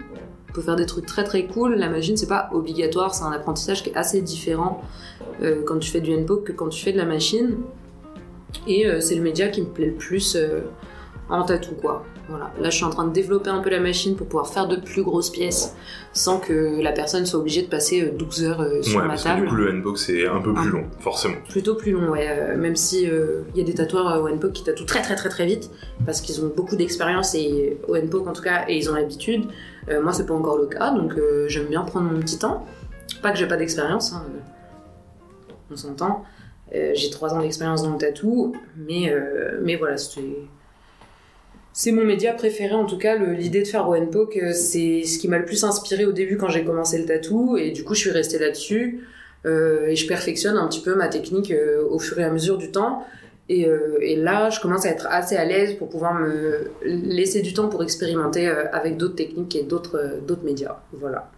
On 0.49 0.53
peut 0.53 0.61
faire 0.61 0.77
des 0.77 0.85
trucs 0.85 1.05
très 1.05 1.25
très 1.25 1.45
cool. 1.45 1.75
La 1.75 1.89
machine, 1.89 2.15
c'est 2.15 2.29
pas 2.29 2.49
obligatoire, 2.53 3.13
c'est 3.13 3.25
un 3.25 3.33
apprentissage 3.33 3.83
qui 3.83 3.89
est 3.89 3.97
assez 3.97 4.21
différent 4.21 4.81
euh, 5.41 5.63
quand 5.65 5.79
tu 5.79 5.91
fais 5.91 5.99
du 5.99 6.15
handpoke 6.15 6.45
que 6.45 6.51
quand 6.53 6.69
tu 6.69 6.81
fais 6.81 6.93
de 6.93 6.97
la 6.97 7.05
machine. 7.05 7.57
Et 8.67 8.87
c'est 9.01 9.15
le 9.15 9.21
média 9.21 9.49
qui 9.49 9.61
me 9.61 9.67
plaît 9.67 9.87
le 9.87 9.95
plus 9.95 10.37
en 11.29 11.43
tatou, 11.43 11.75
quoi. 11.75 12.05
Voilà. 12.27 12.51
Là, 12.59 12.69
je 12.71 12.75
suis 12.75 12.85
en 12.85 12.89
train 12.89 13.05
de 13.05 13.13
développer 13.13 13.51
un 13.51 13.59
peu 13.61 13.69
la 13.69 13.79
machine 13.79 14.15
pour 14.15 14.25
pouvoir 14.25 14.47
faire 14.47 14.67
de 14.67 14.77
plus 14.77 15.03
grosses 15.03 15.29
pièces 15.29 15.75
sans 16.11 16.39
que 16.39 16.81
la 16.81 16.91
personne 16.91 17.25
soit 17.27 17.39
obligée 17.39 17.61
de 17.61 17.67
passer 17.67 18.01
euh, 18.01 18.11
12 18.17 18.43
heures 18.45 18.61
euh, 18.61 18.81
sur 18.81 18.97
Ouais, 18.97 19.03
ma 19.03 19.09
parce 19.09 19.23
que 19.23 19.27
table. 19.29 19.41
du 19.43 19.47
coup, 19.49 19.55
le 19.55 19.69
handbox 19.71 20.09
est 20.09 20.25
un 20.27 20.41
peu 20.41 20.53
plus 20.53 20.63
Ah. 20.69 20.71
long, 20.71 20.83
forcément. 20.99 21.35
Plutôt 21.49 21.75
plus 21.75 21.91
long, 21.91 22.09
ouais. 22.09 22.27
euh, 22.27 22.57
même 22.57 22.75
si 22.75 23.03
il 23.03 23.57
y 23.57 23.61
a 23.61 23.63
des 23.63 23.73
tatoueurs 23.75 24.07
euh, 24.11 24.21
au 24.21 24.27
handpoke 24.27 24.53
qui 24.53 24.63
tatouent 24.63 24.85
très 24.85 25.01
très 25.03 25.15
très 25.15 25.29
très 25.29 25.45
vite 25.45 25.69
parce 26.05 26.21
qu'ils 26.21 26.43
ont 26.43 26.51
beaucoup 26.55 26.75
d'expérience 26.75 27.35
et 27.35 27.77
au 27.87 27.95
handpoke 27.95 28.27
en 28.27 28.33
tout 28.33 28.41
cas 28.43 28.65
et 28.67 28.75
ils 28.77 28.89
ont 28.89 28.95
l'habitude. 28.95 29.45
Euh, 29.89 30.01
moi, 30.01 30.11
c'est 30.13 30.25
pas 30.25 30.33
encore 30.33 30.57
le 30.57 30.65
cas, 30.65 30.91
donc 30.91 31.13
euh, 31.17 31.45
j'aime 31.47 31.67
bien 31.67 31.83
prendre 31.83 32.09
mon 32.11 32.19
petit 32.21 32.39
temps. 32.39 32.65
Pas 33.21 33.31
que 33.31 33.37
j'ai 33.37 33.47
pas 33.47 33.57
d'expérience, 33.57 34.13
hein, 34.13 34.23
euh, 34.29 35.51
on 35.71 35.75
s'entend. 35.75 36.23
Euh, 36.73 36.91
j'ai 36.95 37.11
trois 37.11 37.33
ans 37.35 37.41
d'expérience 37.41 37.83
dans 37.83 37.91
le 37.91 37.97
tatou, 37.99 38.55
mais 38.75 39.11
euh, 39.11 39.59
mais 39.61 39.75
voilà, 39.75 39.97
c'est 39.97 40.21
c'est 41.77 41.91
mon 41.91 42.05
média 42.05 42.31
préféré 42.31 42.73
en 42.73 42.85
tout 42.85 42.97
cas. 42.97 43.17
L'idée 43.17 43.61
de 43.61 43.67
faire 43.67 43.89
au 43.89 43.95
handpoke, 43.95 44.37
euh, 44.37 44.53
c'est 44.53 45.03
ce 45.03 45.19
qui 45.19 45.27
m'a 45.27 45.37
le 45.37 45.43
plus 45.43 45.65
inspiré 45.65 46.05
au 46.05 46.13
début 46.13 46.37
quand 46.37 46.47
j'ai 46.47 46.63
commencé 46.63 46.97
le 46.97 47.05
tatou 47.05 47.57
et 47.57 47.71
du 47.71 47.83
coup, 47.83 47.93
je 47.93 47.99
suis 47.99 48.11
restée 48.11 48.39
là-dessus. 48.39 49.05
Euh, 49.45 49.87
et 49.87 49.95
je 49.97 50.07
perfectionne 50.07 50.55
un 50.55 50.67
petit 50.67 50.79
peu 50.79 50.95
ma 50.95 51.09
technique 51.09 51.51
euh, 51.51 51.85
au 51.89 51.99
fur 51.99 52.17
et 52.17 52.23
à 52.23 52.31
mesure 52.31 52.57
du 52.57 52.71
temps. 52.71 53.05
Et, 53.49 53.67
là, 54.15 54.49
je 54.49 54.59
commence 54.59 54.87
à 54.87 54.89
être 54.89 55.05
assez 55.07 55.35
à 55.35 55.45
l'aise 55.45 55.75
pour 55.75 55.87
pouvoir 55.87 56.15
me 56.15 56.71
laisser 56.83 57.43
du 57.43 57.53
temps 57.53 57.67
pour 57.67 57.83
expérimenter 57.83 58.47
avec 58.47 58.97
d'autres 58.97 59.13
techniques 59.13 59.55
et 59.55 59.61
d'autres 59.61 60.43
médias. 60.43 60.77
Voilà. 60.93 61.29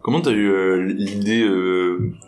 Comment 0.00 0.22
t'as 0.22 0.30
eu 0.30 0.86
l'idée 0.86 1.42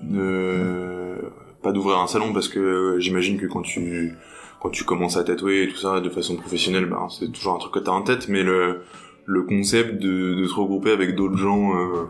de 0.02 1.14
pas 1.62 1.72
d'ouvrir 1.72 1.98
un 1.98 2.06
salon? 2.08 2.34
Parce 2.34 2.48
que 2.48 2.96
j'imagine 2.98 3.40
que 3.40 3.46
quand 3.46 3.62
tu 3.62 4.12
quand 4.60 4.70
tu 4.70 4.84
commences 4.84 5.16
à 5.16 5.24
tatouer 5.24 5.64
et 5.64 5.68
tout 5.68 5.76
ça 5.76 6.00
de 6.00 6.10
façon 6.10 6.36
professionnelle, 6.36 6.86
bah, 6.86 7.06
c'est 7.10 7.30
toujours 7.32 7.54
un 7.54 7.58
truc 7.58 7.72
que 7.72 7.78
t'as 7.78 7.92
en 7.92 8.02
tête, 8.02 8.28
mais 8.28 8.42
le 8.42 8.82
le 9.26 9.42
concept 9.42 10.00
de, 10.02 10.34
de 10.34 10.44
se 10.46 10.54
regrouper 10.54 10.90
avec 10.90 11.14
d'autres 11.14 11.36
gens 11.36 11.76
euh, 11.76 12.08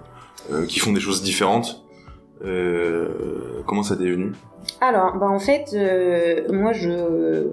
euh, 0.53 0.67
qui 0.67 0.79
font 0.79 0.93
des 0.93 1.01
choses 1.01 1.23
différentes, 1.23 1.85
euh, 2.45 3.09
comment 3.67 3.83
ça 3.83 3.97
t'est 3.97 4.11
venu? 4.11 4.33
Alors, 4.81 5.17
bah 5.19 5.29
en 5.29 5.39
fait, 5.39 5.71
euh, 5.75 6.51
moi, 6.51 6.73
je 6.73 7.47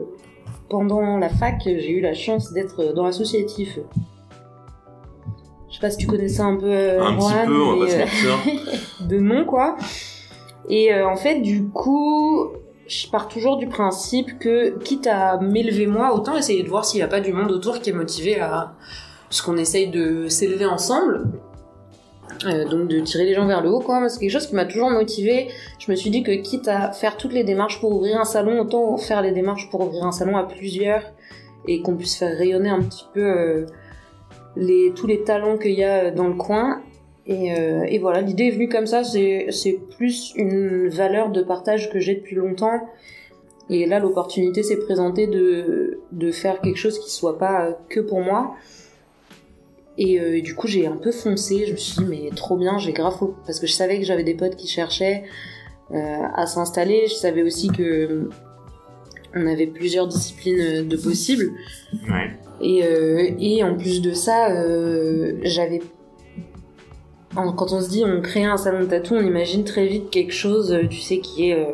pendant 0.70 1.18
la 1.18 1.30
fac, 1.30 1.62
j'ai 1.64 1.92
eu 1.92 2.02
la 2.02 2.14
chance 2.14 2.52
d'être 2.54 2.94
dans 2.94 3.04
l'associatif. 3.04 3.80
Je 5.70 5.76
sais 5.76 5.82
pas 5.82 5.90
si 5.90 5.98
tu 5.98 6.08
connaissais 6.08 6.42
un 6.42 6.56
peu 6.56 6.66
euh, 6.66 7.04
Un 7.04 7.14
petit 7.16 7.30
Juan, 7.30 7.46
peu, 7.46 7.62
on 7.62 7.76
va 7.78 7.86
pas 7.86 7.92
se 7.92 7.96
euh, 7.98 8.00
mentir. 8.00 8.62
de 9.08 9.20
nom, 9.20 9.46
quoi. 9.46 9.78
Et 10.70 10.94
euh, 10.94 11.08
en 11.08 11.16
fait, 11.16 11.40
du 11.42 11.68
coup, 11.68 12.48
je 12.88 13.10
pars 13.10 13.28
toujours 13.28 13.58
du 13.58 13.68
principe 13.68 14.40
que, 14.40 14.78
quitte 14.80 15.08
à 15.08 15.38
m'élever 15.40 15.88
moi, 15.88 16.14
Autant 16.14 16.38
essayer 16.38 16.64
de 16.64 16.70
voir 16.70 16.86
s'il 16.86 17.00
n'y 17.00 17.04
a 17.04 17.08
pas 17.08 17.20
du 17.20 17.34
monde 17.34 17.52
autour 17.52 17.80
qui 17.80 17.90
est 17.90 17.94
motivé 17.94 18.40
à 18.40 18.74
ce 19.30 19.42
qu'on 19.44 19.58
essaye 19.58 19.90
de 19.90 20.28
s'élever 20.28 20.66
ensemble. 20.66 21.28
Euh, 22.46 22.66
donc 22.68 22.88
de 22.88 23.00
tirer 23.00 23.26
les 23.26 23.34
gens 23.34 23.48
vers 23.48 23.62
le 23.62 23.70
haut 23.70 23.80
quoi, 23.80 24.08
c'est 24.10 24.20
quelque 24.20 24.32
chose 24.32 24.48
qui 24.48 24.56
m'a 24.56 24.66
toujours 24.66 24.90
motivée. 24.90 25.48
Je 25.80 25.92
me 25.92 25.96
suis 25.96 26.10
dit 26.10 26.24
que 26.24 26.32
quitte 26.32 26.68
à 26.68 26.92
faire 26.92 27.18
toutes 27.18 27.34
les 27.34 27.44
démarches 27.44 27.80
pour 27.80 27.92
ouvrir 27.92 28.20
un 28.20 28.26
salon, 28.26 28.60
autant 28.60 28.96
faire 28.98 29.22
les 29.22 29.32
démarches 29.32 29.70
pour 29.72 29.82
ouvrir 29.82 30.06
un 30.06 30.12
salon 30.12 30.38
à 30.38 30.44
plusieurs 30.44 31.02
et 31.68 31.82
qu'on 31.82 31.96
puisse 31.96 32.18
faire 32.18 32.38
rayonner 32.38 32.70
un 32.70 32.82
petit 32.82 33.06
peu 33.14 33.22
euh, 33.22 33.66
tous 34.96 35.08
les 35.08 35.24
talents 35.24 35.58
qu'il 35.58 35.74
y 35.74 35.84
a 35.84 36.12
dans 36.12 36.28
le 36.28 36.36
coin. 36.36 36.82
Et, 37.28 37.54
euh, 37.54 37.84
et 37.88 38.00
voilà, 38.00 38.22
l'idée 38.22 38.46
est 38.46 38.52
venue 38.52 38.70
comme 38.70 38.88
ça, 38.88 39.04
c'est 39.04 39.80
plus 39.98 40.32
une 40.36 40.88
valeur 40.88 41.30
de 41.30 41.42
partage 41.42 41.90
que 41.92 42.00
j'ai 42.00 42.16
depuis 42.16 42.36
longtemps. 42.36 42.80
Et 43.70 43.86
là, 43.86 44.00
l'opportunité 44.00 44.64
s'est 44.64 44.78
présentée 44.78 45.28
de, 45.28 46.00
de 46.14 46.32
faire 46.32 46.62
quelque 46.62 46.78
chose 46.78 47.00
qui 47.00 47.12
soit 47.12 47.38
pas 47.38 47.78
que 47.90 48.00
pour 48.00 48.22
moi. 48.22 48.56
Et 49.98 50.22
euh, 50.22 50.40
du 50.42 50.56
coup, 50.56 50.68
j'ai 50.68 50.88
un 50.88 50.96
peu 50.96 51.12
foncé. 51.12 51.66
Je 51.66 51.72
me 51.74 51.78
suis 51.78 51.98
dit, 51.98 52.06
mais 52.10 52.30
trop 52.36 52.56
bien, 52.56 52.78
j'ai 52.78 52.94
grave. 52.94 53.18
faux- 53.18 53.36
Parce 53.46 53.60
que 53.60 53.68
je 53.68 53.74
savais 53.74 53.98
que 54.00 54.06
j'avais 54.06 54.24
des 54.24 54.36
potes 54.36 54.56
qui 54.56 54.68
cherchaient 54.68 55.24
euh, 55.92 55.96
à 56.34 56.46
s'installer. 56.46 57.08
Je 57.08 57.16
savais 57.16 57.42
aussi 57.44 57.68
que 57.70 58.30
on 59.36 59.46
avait 59.48 59.68
plusieurs 59.68 60.08
disciplines 60.08 60.88
de 60.88 60.96
possibles. 60.96 61.52
Ouais. 62.10 62.30
Et, 62.62 62.84
euh, 62.86 63.32
et 63.38 63.64
en 63.64 63.76
plus 63.76 64.02
de 64.02 64.14
ça, 64.14 64.50
euh, 64.52 65.34
j'avais. 65.44 65.82
Quand 67.56 67.72
on 67.72 67.82
se 67.82 67.90
dit 67.90 68.04
on 68.06 68.22
crée 68.22 68.46
un 68.46 68.58
salon 68.58 68.82
de 68.82 68.86
tatou, 68.86 69.16
on 69.16 69.22
imagine 69.22 69.64
très 69.64 69.86
vite 69.86 70.10
quelque 70.10 70.34
chose, 70.34 70.72
euh, 70.74 70.88
tu 70.90 70.98
sais, 71.00 71.20
qui 71.20 71.50
est. 71.50 71.60
euh, 71.60 71.74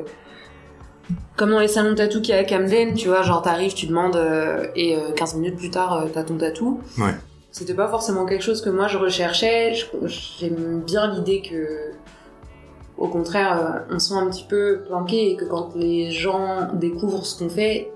Comme 1.37 1.51
dans 1.51 1.59
les 1.59 1.67
salons 1.67 1.91
de 1.91 1.95
tatou 1.95 2.21
qu'il 2.21 2.33
y 2.35 2.37
a 2.37 2.41
à 2.41 2.43
Camden, 2.43 2.93
tu 2.95 3.07
vois, 3.07 3.21
genre 3.23 3.41
t'arrives, 3.41 3.73
tu 3.73 3.87
demandes 3.87 4.15
euh, 4.15 4.67
et 4.75 4.95
euh, 4.95 5.11
15 5.15 5.35
minutes 5.35 5.55
plus 5.57 5.69
tard, 5.71 5.93
euh, 5.93 6.07
t'as 6.13 6.23
ton 6.23 6.37
tatou. 6.37 6.81
Ouais. 6.97 7.11
C'était 7.51 7.73
pas 7.75 7.87
forcément 7.87 8.25
quelque 8.25 8.41
chose 8.43 8.61
que 8.61 8.69
moi 8.69 8.87
je 8.87 8.97
recherchais. 8.97 9.73
J'aime 10.39 10.81
bien 10.85 11.13
l'idée 11.13 11.41
que, 11.41 11.91
au 12.97 13.07
contraire, 13.07 13.85
euh, 13.89 13.95
on 13.95 13.99
soit 13.99 14.17
un 14.17 14.29
petit 14.29 14.45
peu 14.49 14.81
planqué 14.87 15.31
et 15.31 15.35
que 15.35 15.45
quand 15.45 15.69
les 15.75 16.11
gens 16.11 16.67
découvrent 16.73 17.25
ce 17.25 17.37
qu'on 17.37 17.49
fait, 17.49 17.91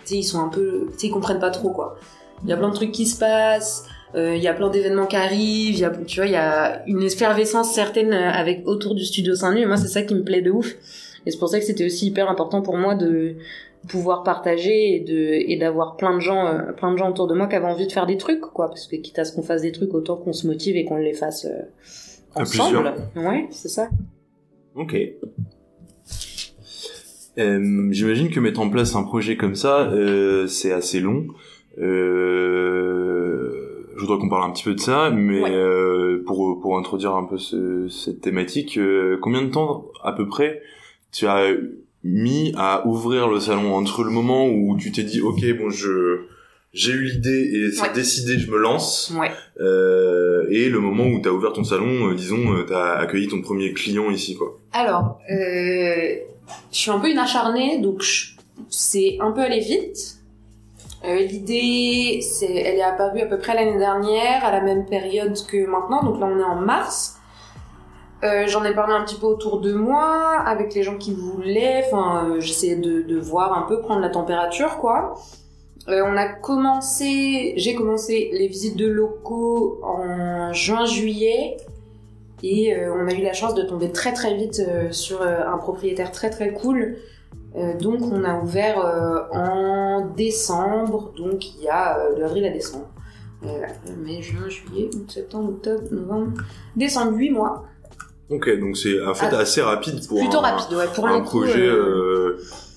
tu 0.00 0.06
sais, 0.06 0.16
ils 0.16 0.22
sont 0.24 0.40
un 0.40 0.48
peu, 0.48 0.86
tu 0.92 0.98
sais, 0.98 1.06
ils 1.08 1.10
comprennent 1.10 1.40
pas 1.40 1.50
trop 1.50 1.70
quoi. 1.70 1.96
Il 2.42 2.48
y 2.50 2.52
a 2.52 2.56
plein 2.56 2.68
de 2.70 2.74
trucs 2.74 2.92
qui 2.92 3.06
se 3.06 3.18
passent. 3.18 3.84
Euh, 4.14 4.34
Il 4.36 4.42
y 4.42 4.48
a 4.48 4.54
plein 4.54 4.70
d'événements 4.70 5.06
qui 5.06 5.16
arrivent, 5.16 5.74
il 5.74 5.80
y 5.80 5.84
a, 5.84 5.90
tu 5.90 6.20
vois, 6.20 6.26
il 6.26 6.32
y 6.32 6.36
a 6.36 6.82
une 6.86 7.02
effervescence 7.02 7.72
certaine 7.72 8.12
euh, 8.12 8.30
avec 8.30 8.66
autour 8.66 8.94
du 8.94 9.04
studio 9.04 9.34
Saint-Nu, 9.34 9.60
et 9.60 9.66
moi 9.66 9.76
c'est 9.76 9.88
ça 9.88 10.02
qui 10.02 10.14
me 10.14 10.22
plaît 10.22 10.42
de 10.42 10.50
ouf. 10.50 10.74
Et 11.26 11.30
c'est 11.30 11.38
pour 11.38 11.48
ça 11.48 11.58
que 11.58 11.64
c'était 11.64 11.84
aussi 11.84 12.06
hyper 12.06 12.30
important 12.30 12.62
pour 12.62 12.76
moi 12.76 12.94
de 12.94 13.36
pouvoir 13.88 14.22
partager 14.22 14.94
et 14.94 15.00
de 15.00 15.50
et 15.50 15.56
d'avoir 15.56 15.96
plein 15.96 16.14
de 16.14 16.20
gens 16.20 16.46
euh, 16.46 16.72
plein 16.72 16.92
de 16.92 16.98
gens 16.98 17.10
autour 17.10 17.28
de 17.28 17.34
moi 17.34 17.46
qui 17.46 17.54
avaient 17.54 17.66
envie 17.66 17.86
de 17.86 17.92
faire 17.92 18.06
des 18.06 18.16
trucs 18.16 18.40
quoi 18.40 18.68
parce 18.68 18.88
que 18.88 18.96
quitte 18.96 19.18
à 19.20 19.24
ce 19.24 19.32
qu'on 19.32 19.42
fasse 19.42 19.62
des 19.62 19.70
trucs 19.70 19.94
autant 19.94 20.16
qu'on 20.16 20.32
se 20.32 20.48
motive 20.48 20.76
et 20.76 20.84
qu'on 20.84 20.96
les 20.96 21.12
fasse 21.12 21.44
euh, 21.46 21.62
ensemble 22.34 22.92
ouais 23.14 23.46
c'est 23.50 23.68
ça 23.68 23.88
Ok. 24.74 24.96
J'imagine 27.36 28.30
que 28.30 28.40
mettre 28.40 28.60
en 28.60 28.68
place 28.68 28.96
un 28.96 29.04
projet 29.04 29.36
comme 29.36 29.54
ça, 29.54 29.92
c'est 30.48 30.72
assez 30.72 30.98
long. 30.98 31.26
Euh, 31.80 32.87
je 33.98 34.02
voudrais 34.06 34.18
qu'on 34.18 34.28
parle 34.28 34.48
un 34.48 34.52
petit 34.52 34.64
peu 34.64 34.74
de 34.74 34.80
ça, 34.80 35.10
mais 35.10 35.42
Ouais. 35.42 35.50
euh, 35.52 36.22
pour 36.26 36.60
pour 36.60 36.78
introduire 36.78 37.14
un 37.16 37.24
peu 37.24 37.36
ce- 37.36 37.88
cette 37.88 38.20
thématique, 38.22 38.78
euh, 38.78 39.18
combien 39.20 39.42
de 39.42 39.50
temps 39.50 39.86
à 40.02 40.12
peu 40.12 40.26
près 40.26 40.62
tu 41.12 41.26
as 41.26 41.48
mis 42.04 42.52
à 42.56 42.86
ouvrir 42.86 43.28
le 43.28 43.40
salon? 43.40 43.74
Entre 43.74 44.04
le 44.04 44.10
moment 44.10 44.46
où 44.48 44.76
tu 44.78 44.92
t'es 44.92 45.02
dit 45.02 45.20
ok 45.20 45.40
bon 45.58 45.68
je 45.70 46.20
j'ai 46.74 46.92
eu 46.92 47.02
l'idée 47.04 47.50
et 47.54 47.72
c'est 47.72 47.82
Ouais. 47.82 47.92
décidé 47.94 48.38
je 48.38 48.50
me 48.50 48.58
lance 48.58 49.12
Ouais. 49.18 49.30
euh, 49.60 50.44
et 50.50 50.68
le 50.68 50.78
moment 50.80 51.06
où 51.06 51.20
tu 51.20 51.28
as 51.28 51.32
ouvert 51.32 51.52
ton 51.52 51.64
salon 51.64 52.10
euh, 52.10 52.14
disons 52.14 52.52
euh, 52.54 52.64
tu 52.66 52.74
as 52.74 52.92
accueilli 52.98 53.26
ton 53.26 53.40
premier 53.40 53.72
client 53.72 54.10
ici 54.10 54.36
quoi 54.36 54.58
Alors, 54.72 55.18
euh, 55.30 56.14
je 56.70 56.76
suis 56.78 56.90
un 56.90 56.98
peu 57.00 57.10
une 57.10 57.18
acharnée, 57.18 57.80
donc 57.80 58.02
je- 58.02 58.32
c'est 58.68 59.16
un 59.20 59.32
peu 59.32 59.40
aller 59.40 59.60
vite. 59.60 60.17
Euh, 61.04 61.14
L'idée, 61.20 62.20
c'est, 62.22 62.52
elle 62.52 62.78
est 62.78 62.82
apparue 62.82 63.20
à 63.20 63.26
peu 63.26 63.38
près 63.38 63.54
l'année 63.54 63.78
dernière, 63.78 64.44
à 64.44 64.50
la 64.50 64.60
même 64.60 64.84
période 64.84 65.36
que 65.46 65.64
maintenant, 65.66 66.02
donc 66.02 66.18
là 66.18 66.26
on 66.26 66.38
est 66.38 66.44
en 66.44 66.56
mars. 66.56 67.16
Euh, 68.24 68.48
J'en 68.48 68.64
ai 68.64 68.74
parlé 68.74 68.94
un 68.94 69.04
petit 69.04 69.14
peu 69.14 69.26
autour 69.26 69.60
de 69.60 69.72
moi, 69.72 70.42
avec 70.44 70.74
les 70.74 70.82
gens 70.82 70.96
qui 70.96 71.14
voulaient, 71.14 71.84
enfin 71.86 72.26
euh, 72.30 72.40
j'essayais 72.40 72.74
de, 72.74 73.02
de 73.02 73.16
voir 73.16 73.56
un 73.56 73.62
peu, 73.62 73.80
prendre 73.80 74.00
la 74.00 74.08
température 74.08 74.78
quoi. 74.78 75.14
On 75.90 76.18
a 76.18 76.26
commencé, 76.26 77.54
j'ai 77.56 77.74
commencé 77.74 78.28
les 78.34 78.46
visites 78.46 78.76
de 78.76 78.86
locaux 78.86 79.80
en 79.82 80.52
juin-juillet 80.52 81.56
et 82.42 82.76
on 82.88 83.08
a 83.08 83.12
eu 83.14 83.22
la 83.22 83.32
chance 83.32 83.54
de 83.54 83.62
tomber 83.62 83.90
très 83.90 84.12
très 84.12 84.34
vite 84.34 84.60
sur 84.90 85.22
un 85.22 85.56
propriétaire 85.56 86.12
très 86.12 86.28
très 86.28 86.52
cool. 86.52 86.98
Euh, 87.56 87.76
donc 87.78 88.00
on 88.02 88.24
a 88.24 88.40
ouvert 88.40 88.78
euh, 88.78 89.20
en 89.32 90.06
décembre, 90.16 91.12
donc 91.16 91.54
il 91.56 91.62
y 91.62 91.68
a 91.68 91.98
euh, 91.98 92.14
de 92.16 92.22
avril 92.22 92.44
à 92.44 92.50
décembre. 92.50 92.88
Euh, 93.44 93.48
mai, 94.04 94.20
juin, 94.20 94.48
juillet, 94.48 94.90
août, 94.94 95.10
septembre, 95.10 95.50
octobre, 95.50 95.82
novembre, 95.92 96.32
décembre, 96.76 97.16
8 97.16 97.30
mois. 97.30 97.64
Ok, 98.30 98.50
donc 98.60 98.76
c'est 98.76 99.02
en 99.04 99.14
fait 99.14 99.28
Ah, 99.32 99.38
assez 99.38 99.62
rapide 99.62 100.06
pour 100.06 100.18
Plutôt 100.18 100.38
un, 100.38 100.42
rapide, 100.42 100.76
ouais, 100.76 100.84
pour 100.94 101.06
un 101.06 101.18
le 101.18 101.24
coup. 101.24 101.38
projet, 101.40 101.68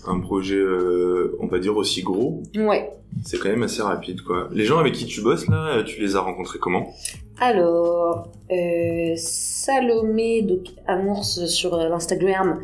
un 0.08 0.20
projet, 0.20 0.64
on 1.40 1.48
va 1.48 1.60
dire 1.60 1.76
aussi 1.76 2.04
gros. 2.04 2.42
Ouais. 2.56 2.92
C'est 3.26 3.38
quand 3.38 3.50
même 3.50 3.64
assez 3.64 3.82
rapide, 3.82 4.22
quoi. 4.22 4.48
Les 4.54 4.64
gens 4.64 4.80
avec 4.80 4.94
qui 4.94 5.06
tu 5.06 5.22
bosses 5.22 5.48
là, 5.50 5.84
tu 5.84 6.00
les 6.00 6.16
as 6.16 6.22
rencontrés 6.22 6.60
comment? 6.60 6.94
Alors, 7.40 8.30
Salomé, 9.18 10.44
donc 10.44 10.68
Amours 10.88 11.26
sur 11.26 11.76
l'Instagram, 11.76 12.62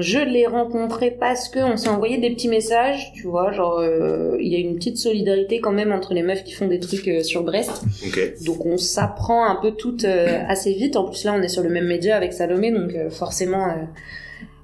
je 0.00 0.18
l'ai 0.18 0.46
rencontré 0.46 1.10
parce 1.10 1.48
que 1.48 1.58
on 1.58 1.76
s'est 1.76 1.88
envoyé 1.88 2.18
des 2.18 2.30
petits 2.30 2.48
messages, 2.48 3.12
tu 3.14 3.26
vois, 3.26 3.52
genre 3.52 3.78
euh, 3.78 4.36
il 4.40 4.52
y 4.52 4.56
a 4.56 4.58
une 4.58 4.76
petite 4.76 4.98
solidarité 4.98 5.60
quand 5.60 5.72
même 5.72 5.92
entre 5.92 6.14
les 6.14 6.22
meufs 6.22 6.44
qui 6.44 6.52
font 6.52 6.68
des 6.68 6.80
trucs 6.80 7.08
euh, 7.08 7.22
sur 7.22 7.42
Brest. 7.42 7.82
Ok. 8.06 8.44
Donc 8.44 8.64
on 8.66 8.78
s'apprend 8.78 9.44
un 9.44 9.56
peu 9.56 9.72
toutes 9.72 10.04
euh, 10.04 10.42
assez 10.48 10.72
vite. 10.72 10.96
En 10.96 11.04
plus 11.04 11.24
là 11.24 11.34
on 11.36 11.42
est 11.42 11.48
sur 11.48 11.62
le 11.62 11.70
même 11.70 11.86
média 11.86 12.16
avec 12.16 12.32
Salomé, 12.32 12.70
donc 12.70 12.92
forcément 13.10 13.66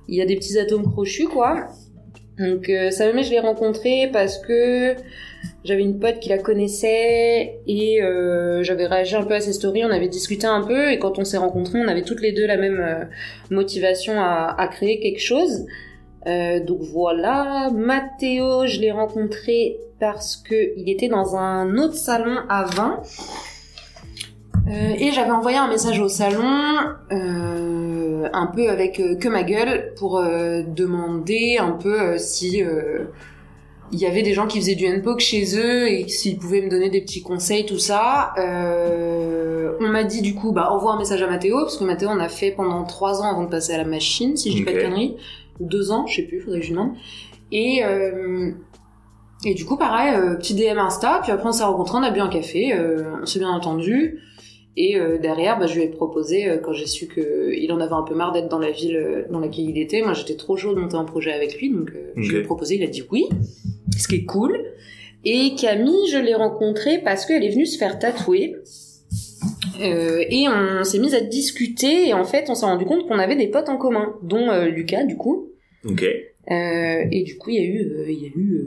il 0.08 0.16
y 0.16 0.20
a 0.20 0.26
des 0.26 0.36
petits 0.36 0.58
atomes 0.58 0.90
crochus 0.90 1.28
quoi. 1.28 1.68
Donc 2.38 2.68
euh, 2.68 2.90
Salomé 2.90 3.22
je 3.22 3.30
l'ai 3.30 3.40
rencontré 3.40 4.08
parce 4.12 4.38
que 4.38 4.94
j'avais 5.64 5.82
une 5.82 5.98
pote 5.98 6.18
qui 6.18 6.28
la 6.28 6.38
connaissait 6.38 7.60
et 7.66 8.02
euh, 8.02 8.62
j'avais 8.62 8.86
réagi 8.86 9.14
un 9.14 9.22
peu 9.22 9.34
à 9.34 9.40
ses 9.40 9.52
stories, 9.52 9.84
on 9.84 9.90
avait 9.90 10.08
discuté 10.08 10.46
un 10.46 10.62
peu 10.62 10.90
et 10.90 10.98
quand 10.98 11.18
on 11.18 11.24
s'est 11.24 11.36
rencontrés 11.36 11.78
on 11.78 11.88
avait 11.88 12.02
toutes 12.02 12.20
les 12.20 12.32
deux 12.32 12.46
la 12.46 12.56
même 12.56 12.80
euh, 12.80 13.04
motivation 13.50 14.14
à, 14.16 14.68
créer 14.70 15.00
quelque 15.00 15.20
chose. 15.20 15.66
Euh, 16.26 16.60
donc 16.60 16.80
voilà, 16.80 17.70
Mathéo, 17.74 18.66
je 18.66 18.80
l'ai 18.80 18.92
rencontré 18.92 19.78
parce 20.00 20.36
que 20.36 20.72
il 20.76 20.88
était 20.88 21.08
dans 21.08 21.36
un 21.36 21.76
autre 21.78 21.94
salon 21.94 22.38
à 22.48 22.64
20 22.64 23.02
euh, 24.68 24.94
et 24.98 25.10
j'avais 25.12 25.30
envoyé 25.30 25.58
un 25.58 25.68
message 25.68 25.98
au 26.00 26.08
salon, 26.08 26.42
un 28.34 28.46
peu 28.54 28.70
avec 28.70 29.02
que 29.18 29.28
ma 29.28 29.42
gueule, 29.42 29.92
pour 29.96 30.22
demander 30.22 31.58
un 31.58 31.72
peu 31.72 32.16
si 32.18 32.62
il 33.92 33.98
y 33.98 34.06
avait 34.06 34.22
des 34.22 34.32
gens 34.32 34.46
qui 34.46 34.58
faisaient 34.58 34.74
du 34.74 34.86
NPOC 34.86 35.20
chez 35.20 35.58
eux 35.58 35.88
et 35.88 36.08
s'ils 36.08 36.38
pouvaient 36.38 36.62
me 36.62 36.70
donner 36.70 36.88
des 36.88 37.02
petits 37.02 37.22
conseils, 37.22 37.66
tout 37.66 37.78
ça. 37.78 38.32
Euh, 38.38 39.72
on 39.80 39.88
m'a 39.88 40.04
dit 40.04 40.22
du 40.22 40.34
coup, 40.34 40.52
bah 40.52 40.70
envoie 40.70 40.94
un 40.94 40.98
message 40.98 41.22
à 41.22 41.26
Mathéo, 41.26 41.60
parce 41.60 41.76
que 41.76 41.84
Mathéo 41.84 42.08
on 42.10 42.18
a 42.18 42.28
fait 42.28 42.52
pendant 42.52 42.84
trois 42.84 43.20
ans 43.20 43.30
avant 43.30 43.44
de 43.44 43.50
passer 43.50 43.74
à 43.74 43.78
la 43.78 43.84
machine, 43.84 44.36
si 44.36 44.50
je 44.50 44.56
dis 44.56 44.64
pas 44.64 44.72
de 44.72 44.80
conneries, 44.80 45.16
deux 45.60 45.90
ans, 45.92 46.06
je 46.06 46.16
sais 46.16 46.22
plus, 46.22 46.40
faudrait 46.40 46.60
que 46.60 46.66
je 46.66 46.70
demande. 46.70 46.92
Et 47.52 47.84
euh, 47.84 48.52
et 49.44 49.54
du 49.54 49.64
coup, 49.64 49.76
pareil, 49.76 50.14
euh, 50.14 50.36
petit 50.36 50.54
DM 50.54 50.78
Insta, 50.78 51.20
puis 51.22 51.32
après 51.32 51.48
on 51.48 51.52
s'est 51.52 51.64
rencontrés, 51.64 51.98
on 51.98 52.02
a 52.02 52.10
bu 52.10 52.20
un 52.20 52.28
café, 52.28 52.72
euh, 52.72 53.02
on 53.20 53.26
s'est 53.26 53.40
bien 53.40 53.50
entendu. 53.50 54.20
Et 54.76 54.96
euh, 54.98 55.18
derrière, 55.18 55.58
bah, 55.58 55.66
je 55.66 55.74
lui 55.74 55.82
ai 55.82 55.88
proposé, 55.88 56.48
quand 56.62 56.72
j'ai 56.72 56.86
su 56.86 57.06
qu'il 57.08 57.70
en 57.72 57.80
avait 57.80 57.92
un 57.92 58.02
peu 58.02 58.14
marre 58.14 58.32
d'être 58.32 58.48
dans 58.48 58.58
la 58.58 58.70
ville 58.70 59.26
dans 59.30 59.40
laquelle 59.40 59.68
il 59.68 59.78
était, 59.78 60.00
moi 60.02 60.14
j'étais 60.14 60.36
trop 60.36 60.56
chaud 60.56 60.74
de 60.74 60.80
monter 60.80 60.96
un 60.96 61.04
projet 61.04 61.32
avec 61.32 61.58
lui, 61.58 61.70
donc 61.70 61.90
euh, 61.90 62.12
je 62.16 62.32
lui 62.32 62.38
ai 62.38 62.42
proposé, 62.42 62.76
il 62.76 62.82
a 62.82 62.86
dit 62.86 63.02
oui, 63.10 63.28
ce 63.98 64.08
qui 64.08 64.16
est 64.16 64.24
cool. 64.24 64.58
Et 65.24 65.54
Camille, 65.54 66.08
je 66.10 66.18
l'ai 66.18 66.34
rencontrée 66.34 66.98
parce 66.98 67.26
qu'elle 67.26 67.44
est 67.44 67.50
venue 67.50 67.66
se 67.66 67.78
faire 67.78 67.98
tatouer. 67.98 68.56
Euh, 69.80 70.22
et 70.28 70.46
on 70.48 70.84
s'est 70.84 70.98
mis 70.98 71.14
à 71.14 71.20
discuter, 71.20 72.08
et 72.08 72.12
en 72.14 72.24
fait, 72.24 72.44
on 72.48 72.54
s'est 72.54 72.66
rendu 72.66 72.84
compte 72.84 73.06
qu'on 73.08 73.18
avait 73.18 73.36
des 73.36 73.48
potes 73.48 73.68
en 73.68 73.76
commun, 73.76 74.14
dont 74.22 74.50
euh, 74.50 74.66
Lucas, 74.66 75.04
du 75.04 75.16
coup. 75.16 75.48
Ok. 75.84 76.02
Euh, 76.04 77.04
et 77.10 77.22
du 77.24 77.36
coup, 77.38 77.50
il 77.50 77.56
y 77.56 77.58
a 77.60 77.64
eu, 77.64 77.92
il 78.08 78.22
y 78.22 78.24
a 78.26 78.28
eu, 78.28 78.64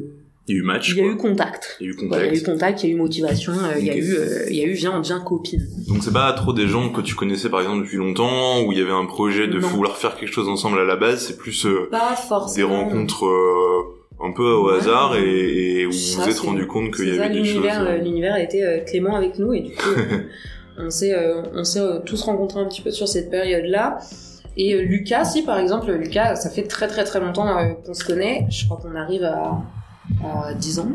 Il 0.47 0.55
y 0.55 0.57
a 0.57 0.61
eu 0.61 0.63
match. 0.63 0.89
il 0.91 0.97
y 0.97 0.99
a 1.01 1.03
quoi. 1.03 1.13
eu 1.13 1.17
contact. 1.17 1.77
Il 1.79 1.85
y 1.85 1.89
a 1.89 1.93
eu 1.93 2.07
Voilà, 2.07 2.25
il 2.25 2.33
y 2.33 2.37
a 2.37 2.39
eu 2.39 2.43
contact. 2.43 2.59
contact, 2.59 2.83
il 2.83 2.89
y 2.89 2.91
a 2.91 2.95
eu 2.95 2.97
motivation, 2.97 3.53
il 3.77 3.85
y 3.85 3.89
a 3.89 3.97
eu, 3.97 4.15
il 4.49 4.55
y 4.55 4.61
a 4.61 4.65
eu 4.65 4.71
viens, 4.73 4.95
on 4.95 4.99
devient 4.99 5.19
copine. 5.25 5.65
Donc 5.87 6.03
c'est 6.03 6.13
pas 6.13 6.31
trop 6.33 6.53
des 6.53 6.67
gens 6.67 6.89
que 6.89 7.01
tu 7.01 7.15
connaissais 7.15 7.49
par 7.49 7.61
exemple 7.61 7.83
depuis 7.83 7.97
longtemps, 7.97 8.63
où 8.63 8.71
il 8.71 8.77
y 8.77 8.81
avait 8.81 8.91
un 8.91 9.05
projet 9.05 9.47
de 9.47 9.59
Non. 9.59 9.67
vouloir 9.67 9.97
faire 9.97 10.15
quelque 10.17 10.31
chose 10.33 10.49
ensemble 10.49 10.79
à 10.79 10.85
la 10.85 10.95
base, 10.95 11.27
c'est 11.27 11.37
plus 11.37 11.65
Pas 11.91 12.11
des 12.11 12.27
forcément. 12.27 12.83
rencontres 12.85 13.25
euh, 13.25 13.64
un 14.25 14.31
peu 14.31 14.51
au 14.51 14.69
Ouais. 14.71 14.77
hasard 14.77 15.15
et, 15.17 15.81
et 15.81 15.85
où 15.85 15.91
vous 15.91 16.21
vous 16.21 16.29
êtes 16.29 16.39
rendu 16.39 16.65
compte 16.67 16.91
qu'il 16.93 17.13
y 17.13 17.19
avait 17.19 17.29
des 17.29 17.43
choses. 17.43 17.53
l'univers, 17.55 17.81
euh, 17.87 17.97
l'univers 17.97 18.33
a 18.33 18.39
été 18.41 18.63
euh, 18.63 18.79
clément 18.79 19.15
avec 19.15 19.37
nous 19.39 19.53
et 19.53 19.61
du 19.61 19.71
coup, 19.71 19.89
euh, 19.97 20.19
on 20.77 20.89
s'est, 20.89 21.15
on 21.53 21.63
s'est 21.63 21.81
tous 22.05 22.21
rencontrés 22.23 22.59
un 22.61 22.65
petit 22.65 22.81
peu 22.81 22.91
sur 22.91 23.07
cette 23.07 23.29
période-là. 23.29 23.97
Et 24.57 24.77
Lucas, 24.81 25.25
si 25.25 25.43
par 25.43 25.59
exemple, 25.59 25.91
Lucas, 25.91 26.35
ça 26.35 26.49
fait 26.49 26.63
très 26.63 26.87
très 26.87 27.03
très 27.03 27.19
longtemps 27.19 27.47
qu'on 27.85 27.93
se 27.93 28.05
connaît. 28.05 28.45
Je 28.49 28.65
crois 28.65 28.77
qu'on 28.77 28.95
arrive 28.95 29.23
à, 29.23 29.61
à 30.23 30.53
10 30.53 30.79
ans, 30.79 30.91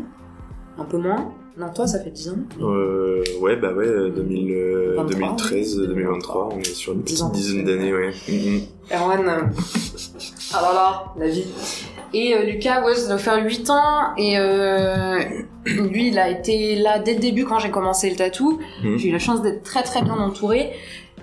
un 0.79 0.85
peu 0.85 0.97
moins. 0.97 1.33
Non, 1.57 1.67
toi, 1.73 1.85
ça 1.85 1.99
fait 1.99 2.09
10 2.09 2.29
ans. 2.29 2.35
Euh, 2.61 3.21
ouais, 3.41 3.57
bah 3.57 3.73
ouais, 3.73 3.85
euh, 3.85 4.09
2000, 4.09 4.51
euh, 4.51 4.93
23, 4.97 5.05
2013, 5.19 5.79
ouais. 5.79 5.87
2023, 5.87 6.49
on 6.53 6.59
est 6.59 6.63
sur 6.63 6.93
une 6.93 7.01
10 7.01 7.13
petite 7.21 7.31
dizaine 7.33 7.65
d'années, 7.65 7.93
ouais. 7.93 8.11
Mhm. 8.29 8.61
Erwan, 8.91 9.27
euh, 9.29 9.41
ah 10.55 10.61
là 10.61 10.73
là, 10.73 11.03
la 11.19 11.27
vie. 11.27 11.45
Et 12.13 12.35
euh, 12.35 12.43
Lucas, 12.43 12.83
ouais, 12.83 12.95
ça 12.95 13.07
doit 13.07 13.17
faire 13.17 13.43
8 13.43 13.69
ans. 13.69 14.15
Et 14.17 14.37
euh, 14.37 15.19
lui, 15.65 16.09
il 16.09 16.19
a 16.19 16.29
été 16.29 16.75
là 16.75 16.99
dès 16.99 17.13
le 17.13 17.19
début 17.19 17.45
quand 17.45 17.59
j'ai 17.59 17.71
commencé 17.71 18.09
le 18.09 18.15
tatou. 18.15 18.59
Mhm. 18.83 18.97
J'ai 18.97 19.09
eu 19.09 19.11
la 19.11 19.19
chance 19.19 19.41
d'être 19.41 19.63
très 19.63 19.83
très 19.83 20.01
bien 20.01 20.17
entourée. 20.17 20.71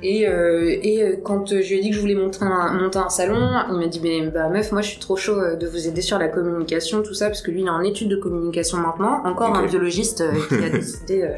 Et, 0.02 0.28
euh, 0.28 0.76
et 0.82 1.02
euh, 1.02 1.16
quand 1.22 1.48
je 1.48 1.54
lui 1.56 1.78
ai 1.78 1.80
dit 1.80 1.90
que 1.90 1.96
je 1.96 2.00
voulais 2.00 2.14
monter 2.14 2.38
un, 2.42 2.72
monter 2.74 2.98
un 2.98 3.08
salon, 3.08 3.50
il 3.70 3.76
m'a 3.76 3.86
dit 3.86 4.00
bah, 4.00 4.30
bah 4.32 4.48
meuf, 4.48 4.72
moi 4.72 4.80
je 4.82 4.88
suis 4.90 4.98
trop 5.00 5.16
chaud 5.16 5.38
euh, 5.38 5.56
de 5.56 5.66
vous 5.66 5.86
aider 5.88 6.00
sur 6.02 6.18
la 6.18 6.28
communication, 6.28 7.02
tout 7.02 7.14
ça, 7.14 7.26
parce 7.26 7.42
que 7.42 7.50
lui 7.50 7.60
il 7.62 7.66
est 7.66 7.70
en 7.70 7.80
étude 7.82 8.08
de 8.08 8.16
communication 8.16 8.78
maintenant. 8.78 9.22
Encore 9.24 9.56
un 9.56 9.66
biologiste 9.66 10.20
euh, 10.20 10.32
qui 10.48 10.64
a 10.64 10.68
décidé 10.78 11.22
euh, 11.22 11.28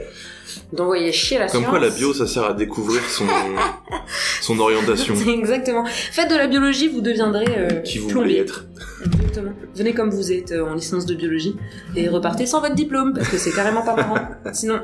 d'envoyer 0.72 1.12
chier 1.12 1.38
la 1.38 1.46
Comme 1.48 1.60
science. 1.62 1.70
quoi 1.70 1.78
la 1.80 1.90
bio, 1.90 2.12
ça 2.12 2.26
sert 2.26 2.44
à 2.44 2.52
découvrir 2.54 3.02
son, 3.08 3.24
son 4.40 4.58
orientation. 4.58 5.14
Exactement. 5.28 5.84
Faites 5.86 6.30
de 6.30 6.36
la 6.36 6.46
biologie, 6.46 6.88
vous 6.88 7.00
deviendrez 7.00 7.46
Qui 7.84 7.98
vous 7.98 8.08
plombier. 8.08 8.32
voulez 8.34 8.40
être. 8.42 8.66
Exactement. 9.04 9.52
Venez 9.74 9.94
comme 9.94 10.10
vous 10.10 10.32
êtes 10.32 10.52
en 10.52 10.74
licence 10.74 11.06
de 11.06 11.14
biologie 11.14 11.56
et 11.96 12.08
repartez 12.08 12.46
sans 12.46 12.60
votre 12.60 12.74
diplôme 12.74 13.14
parce 13.14 13.28
que 13.28 13.38
c'est 13.38 13.52
carrément 13.52 13.82
pas 13.82 13.94
marrant. 13.96 14.18
Sinon. 14.52 14.80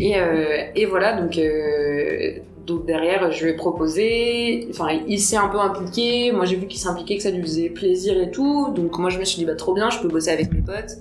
Et, 0.00 0.16
euh, 0.16 0.62
et 0.74 0.86
voilà, 0.86 1.20
donc, 1.20 1.36
euh, 1.36 2.38
donc 2.66 2.86
derrière, 2.86 3.30
je 3.30 3.44
lui 3.44 3.52
ai 3.52 3.54
proposé. 3.54 4.66
Enfin, 4.70 4.98
il 5.06 5.20
s'est 5.20 5.36
un 5.36 5.48
peu 5.48 5.60
impliqué. 5.60 6.32
Moi, 6.32 6.46
j'ai 6.46 6.56
vu 6.56 6.66
qu'il 6.66 6.80
s'impliquait, 6.80 7.18
que 7.18 7.22
ça 7.22 7.30
lui 7.30 7.42
faisait 7.42 7.68
plaisir 7.68 8.20
et 8.20 8.30
tout. 8.30 8.72
Donc 8.74 8.98
moi, 8.98 9.10
je 9.10 9.18
me 9.18 9.24
suis 9.24 9.38
dit, 9.38 9.44
bah 9.44 9.54
trop 9.54 9.74
bien, 9.74 9.90
je 9.90 10.00
peux 10.00 10.08
bosser 10.08 10.30
avec 10.30 10.50
mes 10.52 10.62
potes. 10.62 10.96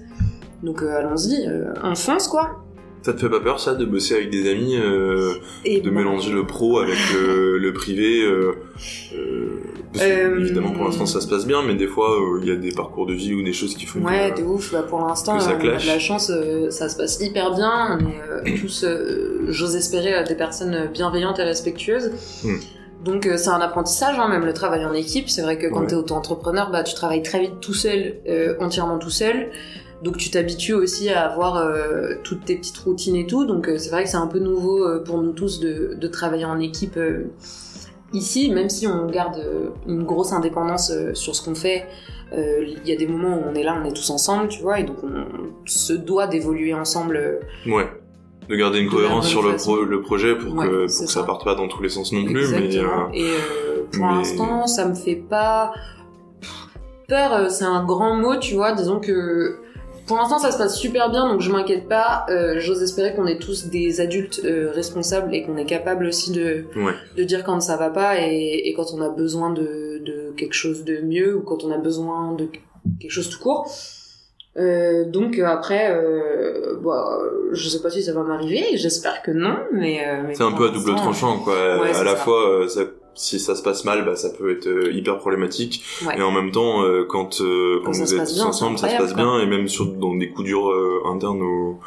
Donc 0.62 0.83
euh, 0.83 0.97
allons-y, 0.97 1.49
on 1.83 1.95
fonce 1.95 2.27
quoi. 2.27 2.65
Ça 3.01 3.13
te 3.13 3.19
fait 3.21 3.29
pas 3.29 3.39
peur 3.39 3.59
ça 3.62 3.75
de 3.75 3.85
bosser 3.85 4.15
avec 4.15 4.29
des 4.29 4.49
amis, 4.51 4.75
euh, 4.77 5.33
de 5.65 5.89
bon. 5.89 5.95
mélanger 5.95 6.33
le 6.33 6.45
pro 6.45 6.79
avec 6.79 6.97
le, 7.13 7.57
le 7.65 7.73
privé 7.73 8.21
euh, 8.23 8.55
euh, 9.15 9.62
parce 9.93 10.05
que, 10.05 10.12
Euh, 10.12 10.39
Évidemment 10.39 10.71
pour 10.71 10.83
l'instant 10.83 11.05
ça 11.05 11.21
se 11.21 11.27
passe 11.27 11.45
bien, 11.47 11.62
mais 11.63 11.75
des 11.75 11.88
fois 11.88 12.12
euh, 12.19 12.39
il 12.41 12.47
y 12.47 12.51
a 12.51 12.55
des 12.57 12.71
parcours 12.73 13.05
de 13.05 13.13
vie 13.13 13.33
ou 13.33 13.41
des 13.41 13.53
choses 13.53 13.75
qui 13.75 13.85
font 13.85 14.01
Ouais, 14.03 14.31
de 14.31 14.43
ouf. 14.43 14.73
Bah, 14.73 14.83
pour 14.88 14.99
l'instant, 14.99 15.38
euh, 15.38 15.41
on 15.45 15.49
a 15.49 15.77
de 15.77 15.88
la 15.88 15.99
chance, 15.99 16.29
euh, 16.29 16.69
ça 16.71 16.89
se 16.89 16.97
passe 16.97 17.21
hyper 17.21 17.55
bien. 17.55 17.99
On 18.01 18.47
est 18.49 18.53
euh, 18.53 18.57
tous, 18.62 18.83
euh, 18.83 19.45
j'ose 19.47 19.75
espérer, 19.77 20.13
euh, 20.15 20.23
des 20.23 20.35
personnes 20.35 20.89
bienveillantes 20.93 21.39
et 21.39 21.43
respectueuses. 21.43 22.12
Hmm. 22.43 22.57
Donc 23.05 23.25
euh, 23.27 23.38
c'est 23.38 23.49
un 23.49 23.62
apprentissage, 23.62 24.19
hein, 24.19 24.27
même 24.27 24.45
le 24.45 24.53
travail 24.53 24.83
en 24.85 24.91
équipe. 24.93 25.29
C'est 25.29 25.41
vrai 25.41 25.57
que 25.57 25.67
quand 25.67 25.81
Ouais. 25.81 25.88
t'es 25.88 25.95
auto-entrepreneur, 25.95 26.69
bah 26.69 26.83
tu 26.83 26.93
travailles 26.95 27.23
très 27.23 27.39
vite 27.39 27.62
tout 27.62 27.73
seul, 27.73 28.15
euh, 28.27 28.55
entièrement 28.59 28.97
tout 28.99 29.09
seul. 29.09 29.51
Donc 30.03 30.17
tu 30.17 30.29
t'habitues 30.31 30.73
aussi 30.73 31.09
à 31.09 31.29
avoir 31.29 31.57
euh, 31.57 32.13
toutes 32.23 32.45
tes 32.45 32.55
petites 32.55 32.77
routines 32.77 33.15
et 33.17 33.27
tout. 33.27 33.45
Donc 33.45 33.67
euh, 33.67 33.77
c'est 33.77 33.89
vrai 33.89 34.03
que 34.03 34.09
c'est 34.09 34.17
un 34.17 34.27
peu 34.27 34.39
nouveau 34.39 34.83
euh, 34.85 35.03
pour 35.03 35.21
nous 35.21 35.33
tous 35.33 35.59
de, 35.59 35.95
de 35.99 36.07
travailler 36.07 36.45
en 36.45 36.59
équipe 36.59 36.97
ici, 38.13 38.49
même 38.51 38.69
si 38.69 38.88
on 38.88 39.05
garde 39.07 39.43
une 39.88 40.03
grosse 40.03 40.31
indépendance 40.33 40.91
sur 41.13 41.35
ce 41.35 41.43
qu'on 41.43 41.55
fait. 41.55 41.85
Il 42.31 42.79
y 42.85 42.91
a 42.91 42.95
des 42.95 43.07
moments 43.07 43.38
où 43.38 43.43
on 43.49 43.55
est 43.55 43.63
là, 43.63 43.75
on 43.81 43.85
est 43.88 43.93
tous 43.93 44.09
ensemble, 44.12 44.47
tu 44.49 44.62
vois, 44.62 44.79
et 44.79 44.83
donc 44.83 44.97
on 45.03 45.25
se 45.65 45.93
doit 45.93 46.27
d'évoluer 46.27 46.73
ensemble. 46.73 47.39
Ouais. 47.67 47.88
De 48.47 48.55
garder 48.55 48.79
une 48.79 48.89
cohérence 48.89 49.27
sur 49.27 49.41
le, 49.43 49.49
pro- 49.49 49.57
façon. 49.57 49.75
le 49.83 50.01
projet 50.01 50.35
pour 50.35 50.55
Ouais, 50.55 50.65
que, 50.67 50.81
que 50.83 50.88
ça. 50.88 51.05
ça 51.07 51.23
parte 51.23 51.43
pas 51.43 51.53
dans 51.55 51.67
tous 51.67 51.83
les 51.83 51.89
sens 51.89 52.12
non 52.12 52.23
plus, 52.25 52.47
mais 52.51 52.65
Exactement. 52.65 53.09
Et 53.13 53.29
pour 53.91 54.05
mais- 54.07 54.13
l'instant, 54.15 54.65
ça 54.65 54.88
me 54.88 54.95
fait 54.95 55.15
pas 55.15 55.71
peur. 57.07 57.51
C'est 57.51 57.65
un 57.65 57.83
grand 57.85 58.15
mot, 58.15 58.38
tu 58.38 58.55
vois. 58.55 58.71
Disons 58.73 58.99
que 58.99 59.57
pour 60.10 60.17
l'instant, 60.17 60.39
ça 60.39 60.52
se 60.52 60.58
passe 60.58 60.76
super 60.78 61.10
bien, 61.10 61.30
donc 61.32 61.39
je 61.39 61.50
m'inquiète 61.52 61.88
pas. 61.88 62.26
Euh, 62.30 62.56
J'ose 62.60 62.84
espérer 62.84 63.15
qu'on 63.15 63.28
est 63.28 63.39
tous 63.39 63.67
des 63.67 64.02
adultes 64.02 64.41
euh, 64.43 64.72
responsables 64.74 65.34
et 65.34 65.43
qu'on 65.43 65.56
est 65.56 65.65
capable 65.65 66.06
aussi 66.08 66.32
de 66.32 66.65
ouais. 66.76 66.93
de 67.15 67.24
dire 67.24 67.43
quand 67.45 67.60
ça 67.62 67.78
va 67.78 67.89
pas 67.89 68.19
et, 68.19 68.63
et 68.65 68.74
quand 68.74 68.88
on 68.93 69.02
a 69.02 69.10
besoin 69.10 69.52
de, 69.52 70.02
de 70.04 70.34
quelque 70.36 70.54
chose 70.56 70.84
de 70.84 71.00
mieux 71.02 71.38
ou 71.38 71.41
quand 71.41 71.63
on 71.63 71.72
a 71.72 71.78
besoin 71.78 72.34
de 72.34 72.50
quelque 73.00 73.12
chose 73.12 73.30
tout 73.30 73.39
court. 73.39 73.72
Euh, 74.58 75.06
donc 75.06 75.39
après, 75.39 75.95
bah, 76.84 77.19
je 77.54 77.69
sais 77.69 77.82
pas 77.82 77.89
si 77.89 78.04
ça 78.04 78.12
va 78.13 78.24
m'arriver, 78.24 78.65
j'espère 78.76 79.22
que 79.22 79.32
non, 79.32 79.58
mais, 79.72 80.00
mais 80.28 80.34
C'est 80.34 80.43
un 80.43 80.52
peu 80.52 80.65
à 80.67 80.72
double 80.72 80.95
tranchant, 80.95 81.38
quoi. 81.39 81.54
Ouais, 81.80 81.95
à 81.95 82.04
la 82.04 82.12
ça. 82.12 82.17
fois, 82.17 82.65
ça- 82.67 82.82
si 83.19 83.38
ça 83.38 83.53
se 83.53 83.62
passe 83.62 83.84
mal, 83.84 84.05
bah, 84.05 84.15
ça 84.15 84.29
peut 84.29 84.49
être 84.51 84.67
euh, 84.67 84.93
hyper 84.93 85.17
problématique. 85.17 85.84
Ouais. 86.08 86.17
Et 86.17 86.21
en 86.21 86.32
même 86.32 86.51
temps, 86.51 86.84
euh, 86.84 87.05
quand, 87.08 87.41
euh, 87.41 87.82
quand 87.84 87.91
vous 87.91 88.13
êtes 88.15 88.34
bien, 88.34 88.45
ensemble, 88.45 88.77
ça 88.79 88.89
se 88.89 88.95
passe 88.97 89.13
bien. 89.13 89.39
Et 89.39 89.45
même 89.45 89.67
sur, 89.67 89.86
dans 89.88 90.15
des 90.15 90.29
coups 90.29 90.45
durs 90.47 90.69
euh, 90.71 91.01
internes 91.05 91.41
au, 91.41 91.79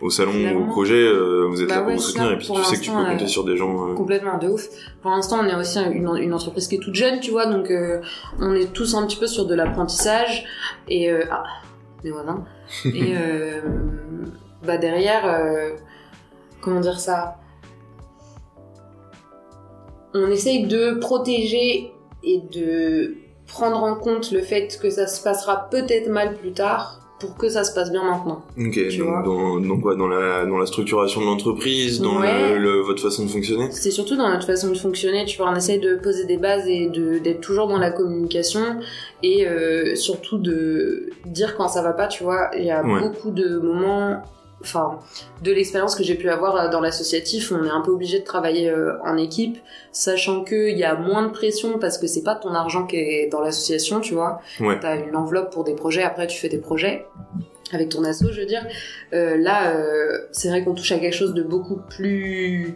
au 0.00 0.08
salon 0.08 0.32
ou 0.54 0.62
au 0.62 0.66
projet, 0.68 0.94
euh, 0.94 1.44
vous 1.50 1.60
êtes 1.60 1.68
Bah 1.68 1.76
là 1.76 1.82
pour 1.82 1.92
vous 1.92 2.00
soutenir. 2.00 2.32
Et 2.32 2.38
puis 2.38 2.48
tu 2.54 2.64
sais 2.64 2.76
que 2.76 2.80
tu 2.80 2.90
peux 2.90 2.96
compter 2.96 3.24
euh, 3.24 3.28
sur 3.28 3.44
des 3.44 3.58
gens. 3.58 3.90
euh, 3.90 3.94
Complètement, 3.94 4.38
de 4.38 4.48
ouf. 4.48 4.68
Pour 5.02 5.10
l'instant, 5.10 5.40
on 5.42 5.46
est 5.46 5.54
aussi 5.54 5.78
une, 5.78 6.16
une 6.16 6.32
entreprise 6.32 6.66
qui 6.66 6.76
est 6.76 6.80
toute 6.82 6.94
jeune, 6.94 7.20
tu 7.20 7.30
vois, 7.30 7.44
donc 7.44 7.70
euh, 7.70 8.00
on 8.38 8.54
est 8.54 8.72
tous 8.72 8.94
un 8.94 9.06
petit 9.06 9.18
peu 9.18 9.26
sur 9.26 9.44
de 9.44 9.54
l'apprentissage. 9.54 10.46
Et 10.88 11.10
euh, 11.12 11.24
ah, 11.30 11.44
mes 12.02 12.10
voisins. 12.10 12.42
Et 12.86 13.14
euh, 13.16 13.60
bah 14.64 14.78
derrière, 14.78 15.26
euh, 15.26 15.72
comment 16.62 16.80
dire 16.80 16.98
ça? 17.00 17.36
On 20.14 20.28
essaye 20.30 20.66
de 20.66 20.94
protéger 20.94 21.92
et 22.24 22.40
de 22.52 23.14
prendre 23.46 23.82
en 23.82 23.94
compte 23.94 24.30
le 24.32 24.40
fait 24.42 24.78
que 24.80 24.90
ça 24.90 25.06
se 25.06 25.22
passera 25.22 25.68
peut-être 25.70 26.08
mal 26.08 26.36
plus 26.36 26.52
tard 26.52 26.96
pour 27.18 27.36
que 27.36 27.50
ça 27.50 27.64
se 27.64 27.74
passe 27.74 27.90
bien 27.92 28.02
maintenant. 28.02 28.42
Ok, 28.58 28.78
donc 28.98 29.24
dans, 29.26 29.60
dans 29.60 29.78
quoi? 29.78 29.94
Dans 29.94 30.08
la, 30.08 30.46
dans 30.46 30.56
la 30.56 30.64
structuration 30.64 31.20
de 31.20 31.26
l'entreprise, 31.26 32.00
dans 32.00 32.18
Ouais. 32.18 32.52
le, 32.54 32.58
le- 32.58 32.80
votre 32.80 33.02
façon 33.02 33.24
de 33.26 33.30
fonctionner? 33.30 33.68
C'est 33.72 33.90
surtout 33.90 34.16
dans 34.16 34.28
notre 34.30 34.46
façon 34.46 34.68
de 34.70 34.74
fonctionner, 34.78 35.26
tu 35.26 35.36
vois, 35.36 35.50
on 35.50 35.54
essaye 35.54 35.80
de 35.80 35.96
poser 35.96 36.24
des 36.24 36.38
bases 36.38 36.66
et 36.66 36.88
d'être 36.88 37.40
toujours 37.42 37.66
dans 37.68 37.76
la 37.78 37.90
communication 37.90 38.62
et 39.22 39.46
euh, 39.46 39.94
surtout 39.96 40.38
de 40.38 41.10
dire 41.26 41.56
quand 41.58 41.68
ça 41.68 41.82
va 41.82 41.92
pas, 41.92 42.06
tu 42.06 42.22
vois. 42.24 42.50
Il 42.56 42.64
y 42.64 42.70
a 42.70 42.82
Ouais. 42.82 43.00
beaucoup 43.02 43.30
de 43.30 43.58
moments, 43.58 44.22
enfin, 44.62 44.98
de 45.42 45.52
l'expérience 45.52 45.94
que 45.94 46.02
j'ai 46.02 46.14
pu 46.14 46.30
avoir 46.30 46.56
euh, 46.56 46.68
dans 46.68 46.80
l'associatif, 46.80 47.52
on 47.52 47.64
est 47.64 47.70
un 47.70 47.80
peu 47.80 47.90
obligé 47.90 48.18
de 48.20 48.24
travailler 48.24 48.70
euh, 48.70 48.98
en 49.04 49.16
équipe, 49.16 49.58
sachant 49.92 50.44
qu'il 50.44 50.76
y 50.76 50.84
a 50.84 50.94
moins 50.94 51.26
de 51.26 51.32
pression 51.32 51.78
parce 51.78 51.98
que 51.98 52.06
c'est 52.06 52.22
pas 52.22 52.34
ton 52.34 52.54
argent 52.54 52.86
qui 52.86 52.96
est 52.96 53.28
dans 53.30 53.40
l'association, 53.40 54.00
tu 54.00 54.14
vois. 54.14 54.40
Ouais. 54.60 54.78
T'as 54.80 54.96
une 54.96 55.16
enveloppe 55.16 55.52
pour 55.52 55.64
des 55.64 55.74
projets, 55.74 56.02
après 56.02 56.26
tu 56.26 56.38
fais 56.38 56.48
des 56.48 56.58
projets 56.58 57.06
avec 57.72 57.88
ton 57.90 58.04
asso, 58.04 58.26
je 58.32 58.40
veux 58.40 58.46
dire. 58.46 58.66
Euh, 59.12 59.36
là, 59.36 59.74
euh, 59.74 60.18
c'est 60.32 60.48
vrai 60.48 60.64
qu'on 60.64 60.74
touche 60.74 60.92
à 60.92 60.98
quelque 60.98 61.14
chose 61.14 61.34
de 61.34 61.42
beaucoup 61.42 61.76
plus 61.76 62.74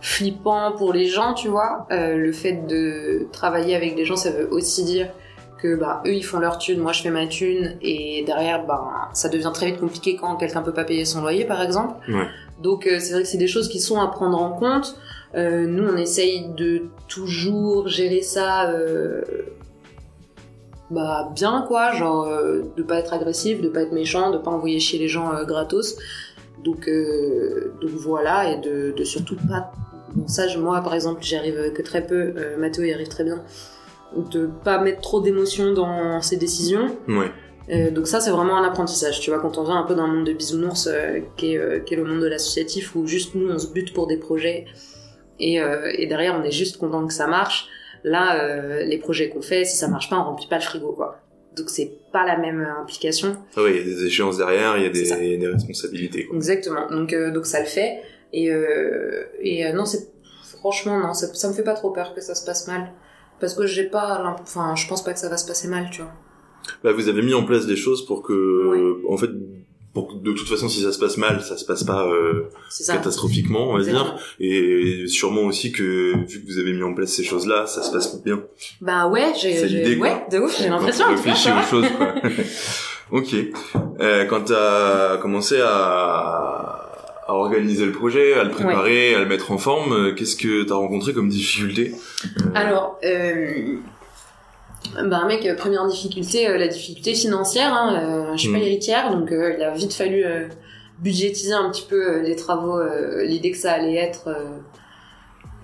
flippant 0.00 0.72
pour 0.72 0.92
les 0.92 1.06
gens, 1.06 1.34
tu 1.34 1.48
vois. 1.48 1.86
Euh, 1.90 2.16
le 2.16 2.32
fait 2.32 2.66
de 2.66 3.26
travailler 3.32 3.74
avec 3.74 3.96
des 3.96 4.04
gens, 4.04 4.16
ça 4.16 4.30
veut 4.30 4.48
aussi 4.50 4.84
dire 4.84 5.08
que 5.64 5.74
bah 5.82 6.02
eux 6.06 6.14
ils 6.20 6.24
font 6.30 6.38
leur 6.46 6.56
thune, 6.58 6.80
moi 6.80 6.92
je 6.92 7.00
fais 7.04 7.10
ma 7.20 7.26
thune, 7.26 7.66
et 7.80 8.22
derrière 8.26 8.58
bah 8.66 8.82
ça 9.14 9.28
devient 9.30 9.50
très 9.54 9.66
vite 9.66 9.80
compliqué 9.80 10.10
quand 10.20 10.36
quelqu'un 10.36 10.62
peut 10.68 10.74
pas 10.80 10.84
payer 10.84 11.04
son 11.06 11.20
loyer 11.22 11.44
par 11.46 11.60
exemple. 11.62 11.94
Ouais. 12.08 12.26
Donc 12.66 12.86
euh, 12.86 12.98
c'est 13.00 13.12
vrai 13.14 13.22
que 13.24 13.28
c'est 13.28 13.38
des 13.46 13.52
choses 13.56 13.68
qui 13.72 13.80
sont 13.80 13.98
à 14.00 14.08
prendre 14.18 14.38
en 14.40 14.50
compte. 14.62 14.88
Euh, 15.34 15.66
nous 15.66 15.86
on 15.92 15.96
essaye 15.96 16.36
de 16.62 16.82
toujours 17.08 17.88
gérer 17.88 18.22
ça 18.22 18.68
euh, 18.70 19.22
bah 20.90 21.30
bien 21.34 21.64
quoi, 21.66 21.92
genre 21.92 22.28
de 22.76 22.82
pas 22.82 22.96
être 22.98 23.12
agressif, 23.14 23.60
de 23.60 23.68
pas 23.68 23.80
être 23.82 23.92
méchant, 23.92 24.30
de 24.30 24.38
pas 24.38 24.50
envoyer 24.50 24.78
chier 24.80 24.98
les 24.98 25.08
gens 25.08 25.30
gratos. 25.44 25.96
Donc 26.62 26.88
donc 27.80 27.90
voilà 27.90 28.52
et 28.52 28.56
de, 28.60 28.92
de 28.96 29.04
surtout 29.04 29.36
pas 29.48 29.72
bon 30.14 30.28
ça 30.28 30.46
je- 30.48 30.58
moi 30.58 30.80
par 30.82 30.94
exemple 30.94 31.20
j'y 31.22 31.36
arrive 31.36 31.72
que 31.72 31.82
très 31.82 32.02
peu, 32.06 32.32
euh, 32.36 32.56
Mathéo 32.58 32.84
y 32.84 32.92
arrive 32.92 33.08
très 33.08 33.24
bien. 33.24 33.42
De 34.30 34.48
pas 34.64 34.78
mettre 34.80 35.00
trop 35.00 35.20
d'émotions 35.20 35.72
dans 35.72 36.20
ses 36.22 36.36
décisions. 36.36 36.86
Ouais. 37.08 37.30
Euh, 37.70 37.90
donc 37.90 38.06
ça 38.06 38.20
c'est 38.20 38.30
vraiment 38.30 38.58
un 38.58 38.64
apprentissage, 38.64 39.20
tu 39.20 39.30
vois, 39.30 39.40
quand 39.40 39.56
on 39.56 39.64
vient 39.64 39.76
un 39.76 39.84
peu 39.84 39.94
d'un 39.94 40.06
monde 40.06 40.26
de 40.26 40.32
bisounours 40.34 40.86
euh, 40.86 41.20
qui, 41.36 41.54
est, 41.54 41.58
euh, 41.58 41.78
qui 41.80 41.94
est 41.94 41.96
le 41.96 42.04
monde 42.04 42.20
de 42.20 42.26
l'associatif 42.26 42.94
où 42.94 43.06
juste 43.06 43.34
nous 43.34 43.50
on 43.50 43.58
se 43.58 43.72
bute 43.72 43.94
pour 43.94 44.06
des 44.06 44.18
projets 44.18 44.66
et, 45.40 45.56
et 45.56 46.06
derrière 46.06 46.38
on 46.38 46.44
est 46.44 46.52
juste 46.52 46.76
content 46.76 47.06
que 47.06 47.12
ça 47.12 47.26
marche. 47.26 47.66
Là, 48.04 48.84
les 48.84 48.98
projets 48.98 49.30
qu'on 49.30 49.42
fait, 49.42 49.64
si 49.64 49.76
ça 49.76 49.88
marche 49.88 50.08
pas, 50.08 50.16
on 50.16 50.24
remplit 50.24 50.46
pas 50.46 50.58
le 50.58 50.62
frigo 50.62 50.92
quoi. 50.92 51.16
Donc 51.56 51.70
c'est 51.70 51.90
pas 52.12 52.24
la 52.24 52.36
même 52.36 52.64
implication. 52.80 53.36
Ah 53.56 53.62
ouais, 53.62 53.72
il 53.72 53.76
y 53.78 53.80
a 53.80 53.84
des 53.84 54.04
échéances 54.06 54.36
derrière, 54.36 54.76
il 54.76 54.84
y 54.84 54.86
a 54.86 54.90
des, 54.90 55.38
des 55.38 55.48
responsabilités. 55.48 56.26
Quoi. 56.26 56.36
Exactement. 56.36 56.86
Donc 56.88 57.14
donc 57.32 57.46
ça 57.46 57.60
le 57.60 57.66
fait 57.66 58.02
et 58.32 58.50
et 59.40 59.72
non 59.72 59.86
c'est 59.86 60.08
franchement 60.58 61.00
non 61.00 61.14
ça, 61.14 61.26
ça 61.34 61.48
me 61.48 61.54
fait 61.54 61.64
pas 61.64 61.74
trop 61.74 61.90
peur 61.90 62.14
que 62.14 62.20
ça 62.20 62.34
se 62.34 62.44
passe 62.44 62.68
mal 62.68 62.92
parce 63.40 63.54
que 63.54 63.66
j'ai 63.66 63.84
pas 63.84 64.36
enfin 64.42 64.74
je 64.74 64.86
pense 64.86 65.02
pas 65.02 65.12
que 65.12 65.18
ça 65.18 65.28
va 65.28 65.36
se 65.36 65.46
passer 65.46 65.68
mal 65.68 65.88
tu 65.90 66.02
vois. 66.02 66.12
Bah, 66.82 66.92
vous 66.92 67.08
avez 67.08 67.22
mis 67.22 67.34
en 67.34 67.44
place 67.44 67.66
des 67.66 67.76
choses 67.76 68.04
pour 68.06 68.22
que, 68.22 69.02
en 69.08 69.16
fait, 69.16 69.30
pour 69.92 70.08
que 70.08 70.14
de 70.14 70.32
toute 70.32 70.48
façon, 70.48 70.68
si 70.68 70.82
ça 70.82 70.92
se 70.92 70.98
passe 70.98 71.16
mal, 71.16 71.40
ça 71.40 71.56
se 71.56 71.64
passe 71.64 71.84
pas 71.84 72.06
euh, 72.06 72.48
catastrophiquement, 72.86 73.70
on 73.70 73.78
va 73.78 73.84
dire. 73.84 74.16
Et 74.40 75.04
sûrement 75.06 75.42
aussi 75.42 75.72
que, 75.72 76.14
vu 76.26 76.42
que 76.42 76.46
vous 76.46 76.58
avez 76.58 76.72
mis 76.72 76.82
en 76.82 76.94
place 76.94 77.10
ces 77.10 77.24
choses-là, 77.24 77.66
ça 77.66 77.82
se 77.82 77.92
passe 77.92 78.22
bien. 78.22 78.42
Bah 78.80 79.06
ouais, 79.06 79.32
j'ai, 79.40 79.98
ouais, 79.98 80.26
de 80.30 80.38
ouf, 80.38 80.58
j'ai 80.60 80.68
l'impression. 80.68 81.06
réfléchis 81.08 81.50
aux 81.50 81.70
choses, 81.70 81.88
quoi. 81.96 82.14
ok. 83.18 83.34
Euh, 84.00 84.24
quand 84.24 84.46
t'as 84.46 85.18
commencé 85.18 85.60
à, 85.62 86.83
à 87.26 87.34
organiser 87.34 87.86
le 87.86 87.92
projet, 87.92 88.34
à 88.34 88.44
le 88.44 88.50
préparer, 88.50 89.14
à 89.14 89.20
le 89.20 89.26
mettre 89.26 89.50
en 89.50 89.58
forme, 89.58 89.92
euh, 89.92 90.14
qu'est-ce 90.14 90.36
que 90.36 90.62
t'as 90.64 90.74
rencontré 90.74 91.12
comme 91.12 91.28
difficulté? 91.28 91.94
Euh, 92.24 92.50
Alors, 92.54 92.98
euh, 93.04 93.76
bah 95.08 95.24
mec, 95.26 95.46
euh, 95.46 95.54
première 95.54 95.86
difficulté, 95.86 96.48
euh, 96.48 96.58
la 96.58 96.68
difficulté 96.68 97.14
financière. 97.14 97.72
Hein, 97.72 98.02
euh, 98.02 98.32
je 98.36 98.40
suis 98.42 98.52
pas 98.52 98.58
Mm. 98.58 98.62
héritière, 98.62 99.10
donc 99.10 99.32
euh, 99.32 99.54
il 99.56 99.62
a 99.62 99.70
vite 99.72 99.94
fallu 99.94 100.24
budgétiser 100.98 101.52
un 101.54 101.70
petit 101.70 101.86
peu 101.88 102.20
les 102.20 102.36
travaux, 102.36 102.78
l'idée 103.24 103.50
que 103.50 103.56
ça 103.58 103.72
allait 103.72 103.96
être 103.96 104.28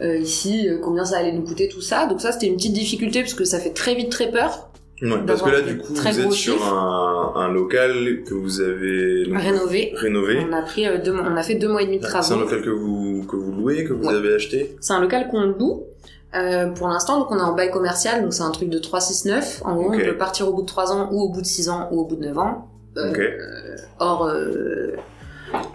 ici, 0.02 0.66
combien 0.82 1.04
ça 1.04 1.18
allait 1.18 1.30
nous 1.32 1.42
coûter, 1.42 1.68
tout 1.68 1.82
ça. 1.82 2.06
Donc 2.06 2.20
ça, 2.20 2.32
c'était 2.32 2.46
une 2.46 2.56
petite 2.56 2.72
difficulté 2.72 3.20
parce 3.20 3.34
que 3.34 3.44
ça 3.44 3.60
fait 3.60 3.70
très 3.70 3.94
vite 3.94 4.10
très 4.10 4.30
peur. 4.30 4.69
Ouais, 5.02 5.16
parce 5.26 5.40
que 5.42 5.48
là, 5.50 5.60
du 5.62 5.78
coup, 5.78 5.94
vous 5.94 6.06
êtes 6.20 6.32
sur 6.32 6.62
un, 6.74 7.32
un 7.36 7.48
local 7.52 8.22
que 8.26 8.34
vous 8.34 8.60
avez 8.60 9.24
donc, 9.26 9.40
Rénover. 9.40 9.92
rénové. 9.96 10.46
On 10.48 10.52
a 10.52 10.62
pris 10.62 10.86
euh, 10.86 10.98
deux, 10.98 11.14
on 11.14 11.36
a 11.36 11.42
fait 11.42 11.54
deux 11.54 11.68
mois 11.68 11.82
et 11.82 11.86
demi 11.86 11.98
de 11.98 12.04
C'est 12.04 12.16
un 12.16 12.20
travaux. 12.20 12.40
local 12.42 12.62
que 12.62 12.70
vous, 12.70 13.24
que 13.26 13.36
vous 13.36 13.52
louez, 13.52 13.84
que 13.84 13.92
vous 13.94 14.06
Ouais. 14.08 14.14
avez 14.14 14.34
acheté 14.34 14.76
C'est 14.80 14.92
un 14.92 15.00
local 15.00 15.28
qu'on 15.30 15.42
loue. 15.46 15.84
euh, 16.34 16.66
pour 16.68 16.88
l'instant, 16.88 17.18
donc 17.18 17.30
on 17.30 17.38
est 17.38 17.42
en 17.42 17.54
bail 17.54 17.70
commercial, 17.70 18.22
donc 18.22 18.32
c'est 18.34 18.42
un 18.42 18.50
truc 18.50 18.68
de 18.68 18.78
3-6-9. 18.78 19.62
En 19.64 19.74
gros, 19.74 19.92
on 19.92 19.98
peut 19.98 20.16
partir 20.16 20.48
au 20.48 20.52
bout 20.52 20.62
de 20.62 20.66
3 20.66 20.92
ans, 20.92 21.08
ou 21.12 21.20
au 21.22 21.28
bout 21.30 21.40
de 21.40 21.46
6 21.46 21.68
ans, 21.70 21.88
ou 21.92 22.00
au 22.00 22.04
bout 22.04 22.16
de 22.16 22.26
9 22.26 22.38
ans. 22.38 22.68
Euh, 22.98 23.10
Ok. 23.10 23.20
hors, 24.00 24.26
euh, 24.26 24.96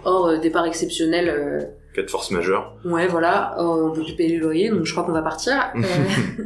hors 0.04 0.38
départ 0.38 0.66
exceptionnel. 0.66 1.72
Cas 1.94 2.02
de 2.02 2.10
force 2.10 2.30
majeure. 2.30 2.74
ouais, 2.84 3.06
voilà, 3.08 3.56
euh, 3.58 3.62
on 3.88 3.90
peut 3.92 4.02
plus 4.02 4.14
payer 4.14 4.36
le 4.36 4.42
loyer, 4.44 4.68
donc 4.68 4.84
je 4.84 4.92
crois 4.92 5.02
qu'on 5.04 5.12
va 5.12 5.22
partir. 5.22 5.54
Euh, 5.76 6.44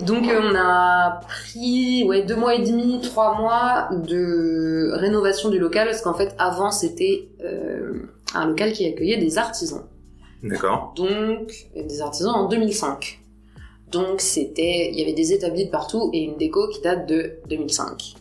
donc 0.00 0.26
euh, 0.26 0.40
on 0.42 0.54
a 0.56 1.20
pris 1.28 2.04
ouais 2.04 2.22
deux 2.22 2.36
mois 2.36 2.54
et 2.54 2.62
demi, 2.62 3.00
trois 3.02 3.38
mois 3.38 3.90
de 3.92 4.90
rénovation 4.94 5.50
du 5.50 5.58
local 5.58 5.88
parce 5.88 6.00
qu'en 6.00 6.14
fait 6.14 6.34
avant 6.38 6.70
c'était 6.70 7.28
euh, 7.44 8.02
un 8.34 8.46
local 8.46 8.72
qui 8.72 8.86
accueillait 8.86 9.18
des 9.18 9.38
artisans. 9.38 9.84
D'accord. 10.42 10.94
Donc 10.96 11.52
des 11.76 12.00
artisans 12.00 12.34
en 12.34 12.48
2005. 12.48 13.20
Donc 13.90 14.20
c'était 14.20 14.90
il 14.90 14.98
y 14.98 15.02
avait 15.02 15.12
des 15.12 15.32
établis 15.34 15.66
de 15.66 15.70
partout 15.70 16.10
et 16.12 16.22
une 16.22 16.36
déco 16.36 16.68
qui 16.68 16.80
date 16.80 17.06
de 17.06 17.34
2005. 17.48 18.14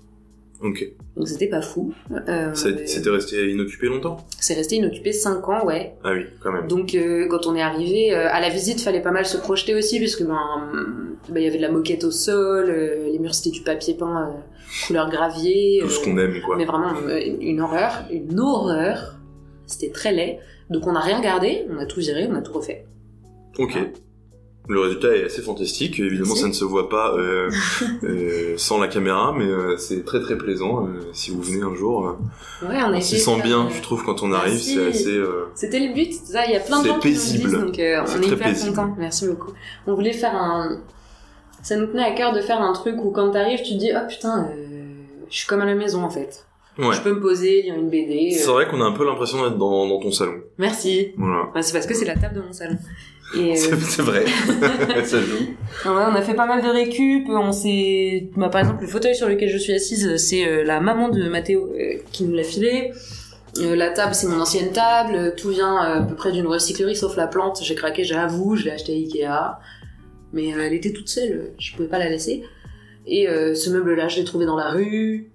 Ok. 0.63 0.87
Donc 1.15 1.27
c'était 1.27 1.47
pas 1.47 1.61
fou. 1.61 1.93
Euh, 2.27 2.53
C'était 2.53 3.09
resté 3.09 3.49
inoccupé 3.49 3.87
longtemps 3.87 4.17
c'est 4.39 4.53
resté 4.53 4.75
inoccupé 4.75 5.11
5 5.11 5.47
ans, 5.49 5.65
ouais. 5.65 5.95
Ah 6.03 6.11
oui, 6.13 6.25
quand 6.39 6.51
même. 6.51 6.67
Donc 6.67 6.93
euh, 6.95 7.27
quand 7.29 7.47
on 7.47 7.55
est 7.55 7.61
arrivé 7.61 8.13
euh, 8.13 8.27
à 8.31 8.39
la 8.39 8.49
visite, 8.49 8.79
fallait 8.81 9.01
pas 9.01 9.11
mal 9.11 9.25
se 9.25 9.37
projeter 9.37 9.73
aussi 9.75 9.97
puisque 9.97 10.23
ben 10.23 10.39
ben, 11.29 11.39
il 11.39 11.43
y 11.43 11.47
avait 11.47 11.57
de 11.57 11.61
la 11.61 11.71
moquette 11.71 12.03
au 12.03 12.11
sol, 12.11 12.69
les 12.69 13.19
murs 13.19 13.33
c'était 13.35 13.51
du 13.51 13.61
papier 13.61 13.93
peint 13.95 14.35
couleur 14.87 15.09
gravier, 15.09 15.79
Tout 15.81 15.89
ce 15.89 16.03
qu'on 16.03 16.17
aime, 16.17 16.41
quoi. 16.45 16.55
mais 16.57 16.65
vraiment 16.65 16.93
une 17.39 17.61
horreur, 17.61 18.05
une 18.11 18.39
horreur. 18.39 19.15
C'était 19.67 19.91
très 19.91 20.11
laid. 20.11 20.39
Donc 20.69 20.87
on 20.87 20.93
n'a 20.93 20.99
rien 20.99 21.21
gardé, 21.21 21.65
on 21.69 21.77
a 21.77 21.85
tout 21.85 21.99
viré, 21.99 22.27
on 22.29 22.35
a 22.35 22.41
tout 22.41 22.53
refait. 22.53 22.85
Ok. 23.57 23.77
Le 24.71 24.79
résultat 24.79 25.15
est 25.17 25.25
assez 25.25 25.41
fantastique. 25.41 25.99
Évidemment, 25.99 26.27
Merci. 26.29 26.41
ça 26.43 26.47
ne 26.47 26.53
se 26.53 26.63
voit 26.63 26.87
pas 26.87 27.13
euh, 27.17 27.51
euh, 28.03 28.53
sans 28.55 28.79
la 28.79 28.87
caméra, 28.87 29.35
mais 29.37 29.43
euh, 29.43 29.75
c'est 29.77 30.05
très 30.05 30.21
très 30.21 30.37
plaisant. 30.37 30.87
si 31.11 31.31
vous 31.31 31.41
venez 31.41 31.61
un 31.61 31.75
jour, 31.75 32.15
Ouais, 32.61 32.77
on 32.81 32.93
a 32.93 32.97
on 32.97 33.01
s'y 33.01 33.19
sent 33.19 33.41
bien. 33.43 33.67
Je 33.69 33.81
trouve 33.81 34.03
quand 34.05 34.23
on 34.23 34.31
arrive, 34.31 34.57
c'est 34.57 34.87
assez. 34.87 35.21
C'était 35.55 35.79
le 35.79 35.93
but, 35.93 36.13
ça, 36.13 36.45
il 36.45 36.53
y 36.53 36.55
a 36.55 36.61
plein 36.61 36.81
de 36.81 36.87
gens 36.87 36.99
qui 36.99 37.09
nous 37.09 37.13
le 37.13 37.19
paisible. 37.19 37.49
disent, 37.49 37.59
donc 37.59 37.75
on 37.75 38.21
est 38.21 38.27
hyper 38.27 38.47
paisible. 38.47 38.75
contents. 38.75 38.95
Merci 38.97 39.27
beaucoup. 39.27 39.51
On 39.87 39.93
voulait 39.93 40.13
faire 40.13 40.35
un... 40.35 40.79
Ça 41.63 41.75
nous 41.75 41.87
tenait 41.87 42.05
à 42.05 42.11
cœur 42.11 42.33
de 42.33 42.39
faire 42.41 42.61
un 42.61 42.73
truc 42.73 42.95
où 43.03 43.11
quand 43.11 43.29
t'arrives, 43.31 43.61
tu 43.61 43.73
te 43.73 43.77
dis 43.77 43.91
«Oh 43.95 44.07
putain, 44.07 44.49
je 45.29 45.35
suis 45.37 45.47
comme 45.47 45.61
à 45.61 45.65
la 45.65 45.75
maison 45.75 46.01
en 46.03 46.09
fait. 46.09 46.45
Ouais. 46.77 46.95
Je 46.95 47.01
peux 47.01 47.13
me 47.13 47.19
poser, 47.19 47.61
lire 47.63 47.75
une 47.75 47.89
BD. 47.89 48.31
C'est 48.31 48.47
vrai 48.47 48.67
qu'on 48.67 48.81
a 48.81 48.85
un 48.85 48.93
peu 48.93 49.05
l'impression 49.05 49.43
d'être 49.43 49.57
dans, 49.57 49.87
dans 49.87 49.99
ton 49.99 50.11
salon. 50.11 50.41
Merci. 50.57 51.11
Voilà. 51.17 51.49
Bah, 51.53 51.61
c'est 51.61 51.73
parce 51.73 51.85
que 51.85 51.93
c'est 51.93 52.05
la 52.05 52.15
table 52.15 52.35
de 52.35 52.41
mon 52.41 52.53
salon. 52.53 52.77
Euh, 53.35 53.53
C'est 53.55 53.75
c'est 53.79 54.01
vrai. 54.01 54.25
ça 55.05 55.19
joue. 55.21 55.55
On 55.85 55.95
a 55.95 56.21
fait 56.21 56.33
pas 56.33 56.45
mal 56.45 56.61
de 56.61 56.67
récup. 56.67 57.27
On 57.29 57.51
s'est, 57.51 58.29
bah, 58.35 58.49
par 58.49 58.61
exemple, 58.61 58.81
le 58.81 58.87
fauteuil 58.87 59.15
sur 59.15 59.29
lequel 59.29 59.49
je 59.49 59.57
suis 59.57 59.73
assise, 59.73 60.17
c'est 60.17 60.45
euh, 60.45 60.63
la 60.63 60.79
maman 60.81 61.09
de 61.09 61.29
Mathéo 61.29 61.71
euh, 61.73 61.95
qui 62.11 62.23
nous 62.23 62.35
l'a 62.35 62.43
filé. 62.43 62.91
Euh, 63.59 63.75
la 63.75 63.89
table, 63.89 64.13
c'est 64.15 64.27
mon 64.27 64.39
ancienne 64.39 64.71
table. 64.71 65.33
Tout 65.35 65.49
vient 65.49 65.83
euh, 65.83 65.99
à 65.99 66.01
peu 66.01 66.15
près 66.15 66.31
d'une 66.31 66.47
recyclerie, 66.47 66.95
sauf 66.95 67.15
la 67.15 67.27
plante. 67.27 67.61
J'ai 67.63 67.75
craqué, 67.75 68.03
j'avoue, 68.03 68.55
je 68.55 68.65
l'ai 68.65 68.71
acheté 68.71 68.93
à 68.93 68.95
Ikea. 68.95 69.59
Mais 70.33 70.53
euh, 70.53 70.65
elle 70.65 70.73
était 70.73 70.93
toute 70.93 71.09
seule, 71.09 71.31
euh, 71.31 71.53
je 71.59 71.75
pouvais 71.75 71.89
pas 71.89 71.99
la 71.99 72.09
laisser. 72.09 72.43
Et 73.07 73.27
euh, 73.27 73.55
ce 73.55 73.69
meuble-là, 73.69 74.07
je 74.07 74.17
l'ai 74.17 74.23
trouvé 74.23 74.45
dans 74.45 74.55
la 74.55 74.69
rue. 74.69 75.29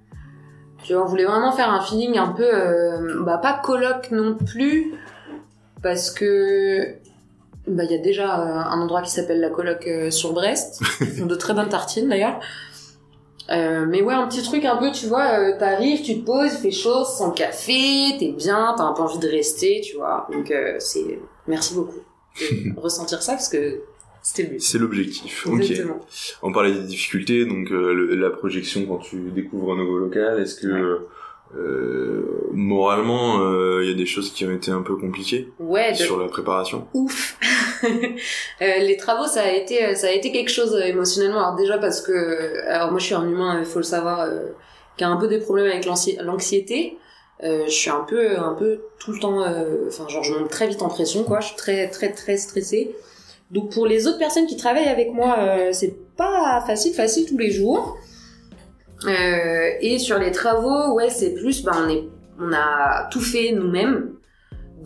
Tu 0.84 0.94
vois, 0.94 1.02
on 1.02 1.06
voulait 1.06 1.24
vraiment 1.24 1.52
faire 1.52 1.70
un 1.70 1.80
feeling 1.82 2.16
un 2.16 2.28
peu, 2.28 2.44
euh, 2.44 3.22
bah 3.24 3.38
pas 3.38 3.60
coloc 3.62 4.10
non 4.12 4.36
plus, 4.36 4.94
parce 5.82 6.10
que 6.10 6.94
bah 7.66 7.84
il 7.84 7.90
y 7.90 7.94
a 7.94 7.98
déjà 7.98 8.40
euh, 8.40 8.70
un 8.70 8.80
endroit 8.80 9.02
qui 9.02 9.10
s'appelle 9.10 9.40
la 9.40 9.50
coloc 9.50 9.86
euh, 9.86 10.10
sur 10.10 10.32
Brest, 10.32 10.80
Ils 11.00 11.06
font 11.08 11.26
de 11.26 11.34
très 11.34 11.52
bonnes 11.54 11.68
tartines 11.68 12.08
d'ailleurs. 12.08 12.40
Euh, 13.50 13.86
mais 13.88 14.02
ouais, 14.02 14.14
un 14.14 14.26
petit 14.26 14.42
truc 14.42 14.64
un 14.64 14.76
peu, 14.76 14.90
tu 14.90 15.06
vois, 15.06 15.52
t'arrives, 15.52 16.02
tu 16.02 16.18
te 16.20 16.24
poses, 16.26 16.54
il 16.54 16.58
fait 16.58 16.70
chaud, 16.72 17.04
sans 17.04 17.30
café, 17.30 18.16
t'es 18.18 18.32
bien, 18.32 18.74
t'as 18.76 18.82
un 18.84 18.92
peu 18.92 19.02
envie 19.02 19.18
de 19.20 19.28
rester, 19.28 19.80
tu 19.84 19.96
vois. 19.96 20.26
Donc 20.32 20.52
c'est 20.80 21.20
merci 21.46 21.74
beaucoup 21.74 22.00
de 22.40 22.76
ressentir 22.80 23.22
ça 23.22 23.32
parce 23.34 23.48
que 23.48 23.82
c'était 24.20 24.42
le 24.42 24.48
but. 24.48 24.60
C'est 24.60 24.78
l'objectif. 24.78 25.46
Ok. 25.46 25.62
On 26.42 26.52
parlait 26.52 26.72
des 26.72 26.80
difficultés, 26.82 27.44
donc 27.46 27.70
le- 27.70 28.16
la 28.16 28.30
projection 28.30 28.84
quand 28.84 28.98
tu 28.98 29.30
découvres 29.30 29.74
un 29.74 29.76
nouveau 29.76 29.98
local. 29.98 30.40
Est-ce 30.40 30.56
que 30.56 31.06
euh, 31.54 32.48
moralement, 32.52 33.40
euh, 33.40 33.80
il 33.84 33.90
y 33.90 33.92
a 33.92 33.96
des 33.96 34.06
choses 34.06 34.32
qui 34.32 34.44
ont 34.44 34.50
été 34.50 34.70
un 34.70 34.82
peu 34.82 34.96
compliquées 34.96 35.48
Ouais, 35.60 35.92
de 35.92 35.96
sur 35.96 36.18
la 36.18 36.28
préparation 36.28 36.86
ouf. 36.94 37.38
Euh, 38.62 38.78
les 38.78 38.96
travaux, 38.96 39.26
ça 39.26 39.42
a 39.42 39.50
été, 39.52 39.94
ça 39.94 40.06
a 40.08 40.10
été 40.10 40.32
quelque 40.32 40.50
chose 40.50 40.74
émotionnellement. 40.84 41.40
Alors 41.40 41.54
déjà 41.56 41.76
parce 41.78 42.00
que, 42.00 42.66
alors 42.68 42.90
moi 42.90 42.98
je 42.98 43.04
suis 43.04 43.14
un 43.14 43.28
humain, 43.28 43.58
il 43.60 43.66
faut 43.66 43.78
le 43.78 43.84
savoir, 43.84 44.26
qui 44.96 45.04
a 45.04 45.08
un 45.08 45.16
peu 45.18 45.28
des 45.28 45.38
problèmes 45.38 45.66
avec 45.70 45.84
l'anxi- 45.84 46.16
l'anxiété. 46.22 46.96
Je 47.42 47.68
suis 47.68 47.90
un 47.90 48.00
peu, 48.08 48.38
un 48.38 48.54
peu 48.54 48.80
tout 48.98 49.12
le 49.12 49.18
temps, 49.18 49.40
enfin 49.86 50.08
genre 50.08 50.24
je 50.24 50.32
monte 50.32 50.48
très 50.50 50.66
vite 50.68 50.80
en 50.80 50.88
pression, 50.88 51.22
quoi. 51.24 51.40
Je 51.40 51.48
suis 51.48 51.56
très, 51.56 51.88
très, 51.90 52.12
très 52.12 52.38
stressée. 52.38 52.96
Donc 53.50 53.70
pour 53.72 53.86
les 53.86 54.06
autres 54.06 54.18
personnes 54.18 54.46
qui 54.46 54.56
travaillent 54.56 54.88
avec 54.88 55.12
moi, 55.12 55.36
c'est 55.72 55.94
pas 56.16 56.64
facile, 56.66 56.94
facile 56.94 57.26
tous 57.28 57.38
les 57.38 57.50
jours. 57.50 57.98
Euh, 59.04 59.70
et 59.80 59.98
sur 59.98 60.18
les 60.18 60.32
travaux, 60.32 60.94
ouais, 60.94 61.10
c'est 61.10 61.34
plus, 61.34 61.62
ben 61.62 61.72
on 61.84 61.88
est, 61.88 62.04
on 62.40 62.52
a 62.52 63.08
tout 63.10 63.20
fait 63.20 63.52
nous-mêmes. 63.52 64.16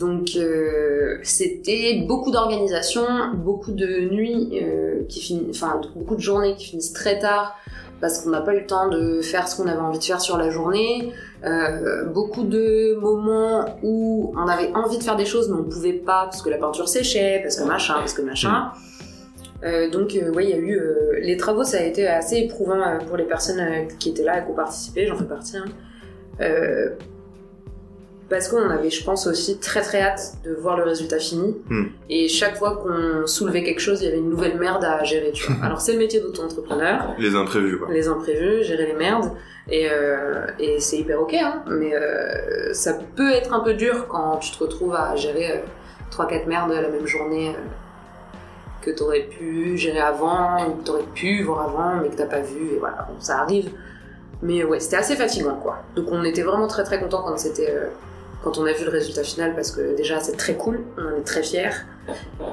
Donc 0.01 0.29
euh, 0.35 1.19
c'était 1.21 2.03
beaucoup 2.07 2.31
d'organisation, 2.31 3.03
beaucoup 3.35 3.71
de 3.71 4.09
nuits 4.09 4.59
euh, 4.59 5.03
qui 5.07 5.21
finissent, 5.21 5.61
enfin 5.61 5.79
beaucoup 5.95 6.15
de 6.15 6.21
journées 6.21 6.55
qui 6.55 6.65
finissent 6.65 6.93
très 6.93 7.19
tard 7.19 7.55
parce 7.99 8.19
qu'on 8.19 8.31
n'a 8.31 8.41
pas 8.41 8.55
eu 8.55 8.61
le 8.61 8.65
temps 8.65 8.89
de 8.89 9.21
faire 9.21 9.47
ce 9.47 9.55
qu'on 9.55 9.67
avait 9.67 9.79
envie 9.79 9.99
de 9.99 10.03
faire 10.03 10.19
sur 10.19 10.37
la 10.37 10.49
journée. 10.49 11.13
Euh, 11.45 12.05
beaucoup 12.05 12.43
de 12.43 12.97
moments 12.99 13.65
où 13.83 14.33
on 14.35 14.47
avait 14.47 14.71
envie 14.73 14.97
de 14.97 15.03
faire 15.03 15.17
des 15.17 15.25
choses 15.25 15.49
mais 15.49 15.57
on 15.59 15.65
pouvait 15.65 15.93
pas 15.93 16.23
parce 16.23 16.41
que 16.41 16.49
la 16.49 16.57
peinture 16.57 16.89
séchait, 16.89 17.39
parce 17.43 17.57
que 17.57 17.63
machin, 17.63 17.95
parce 17.99 18.13
que 18.13 18.23
machin. 18.23 18.71
Donc 19.91 20.15
euh, 20.15 20.31
ouais, 20.31 20.45
il 20.45 20.49
y 20.49 20.53
a 20.53 20.57
eu 20.57 20.75
euh, 20.77 21.19
les 21.21 21.37
travaux, 21.37 21.63
ça 21.63 21.77
a 21.77 21.81
été 21.81 22.07
assez 22.07 22.37
éprouvant 22.37 22.81
euh, 22.81 22.97
pour 23.07 23.17
les 23.17 23.25
personnes 23.25 23.59
euh, 23.59 23.85
qui 23.99 24.09
étaient 24.09 24.23
là 24.23 24.39
et 24.39 24.43
qui 24.45 24.51
ont 24.51 24.55
participé, 24.55 25.05
j'en 25.07 25.15
fais 25.15 25.25
partie. 25.25 25.57
hein. 25.57 25.65
Euh, 26.41 26.89
parce 28.29 28.47
qu'on 28.47 28.69
avait, 28.69 28.89
je 28.89 29.03
pense, 29.03 29.27
aussi 29.27 29.59
très 29.59 29.81
très 29.81 30.01
hâte 30.01 30.35
de 30.45 30.53
voir 30.53 30.77
le 30.77 30.83
résultat 30.83 31.19
fini. 31.19 31.53
Hmm. 31.69 31.87
Et 32.09 32.29
chaque 32.29 32.55
fois 32.55 32.77
qu'on 32.81 33.27
soulevait 33.27 33.61
quelque 33.61 33.81
chose, 33.81 34.01
il 34.01 34.05
y 34.05 34.07
avait 34.07 34.19
une 34.19 34.29
nouvelle 34.29 34.57
merde 34.57 34.85
à 34.85 35.03
gérer. 35.03 35.31
Tu 35.33 35.51
vois. 35.51 35.61
Alors 35.65 35.81
c'est 35.81 35.91
le 35.91 35.99
métier 35.99 36.21
d'auto-entrepreneur, 36.21 37.13
Les 37.19 37.35
imprévus, 37.35 37.77
quoi. 37.77 37.89
les 37.91 38.07
imprévus, 38.07 38.63
gérer 38.63 38.85
les 38.85 38.93
merdes. 38.93 39.31
Et, 39.69 39.87
euh, 39.91 40.47
et 40.59 40.79
c'est 40.79 40.97
hyper 40.97 41.21
ok, 41.21 41.33
hein, 41.33 41.61
mais 41.67 41.93
euh, 41.93 42.71
ça 42.73 42.97
peut 43.15 43.31
être 43.31 43.53
un 43.53 43.59
peu 43.59 43.73
dur 43.73 44.07
quand 44.07 44.37
tu 44.37 44.51
te 44.51 44.63
retrouves 44.63 44.95
à 44.95 45.15
gérer 45.17 45.51
euh, 45.51 45.57
3-4 46.11 46.47
merdes 46.47 46.71
la 46.71 46.89
même 46.89 47.05
journée 47.05 47.53
euh, 48.81 48.85
que 48.85 48.91
t'aurais 48.91 49.21
pu 49.21 49.77
gérer 49.77 49.99
avant, 49.99 50.67
ou 50.67 50.75
que 50.75 50.83
t'aurais 50.83 51.03
pu 51.13 51.43
voir 51.43 51.61
avant, 51.69 52.01
mais 52.01 52.09
que 52.09 52.15
t'as 52.15 52.25
pas 52.25 52.41
vu, 52.41 52.75
et 52.75 52.79
voilà, 52.79 53.07
bon, 53.09 53.19
ça 53.19 53.39
arrive. 53.39 53.71
Mais 54.41 54.63
ouais, 54.63 54.79
c'était 54.79 54.97
assez 54.97 55.15
fatigant, 55.15 55.55
quoi. 55.55 55.83
Donc 55.95 56.07
on 56.11 56.23
était 56.23 56.41
vraiment 56.41 56.67
très 56.67 56.83
très 56.83 56.99
contents 56.99 57.23
quand 57.23 57.37
c'était... 57.37 57.73
quand 58.43 58.57
on 58.57 58.65
a 58.65 58.73
vu 58.73 58.83
le 58.85 58.89
résultat 58.91 59.23
final, 59.23 59.55
parce 59.55 59.71
que 59.71 59.95
déjà 59.95 60.19
c'est 60.19 60.35
très 60.37 60.55
cool, 60.55 60.81
on 60.97 61.19
est 61.19 61.23
très 61.23 61.43
fiers, 61.43 61.69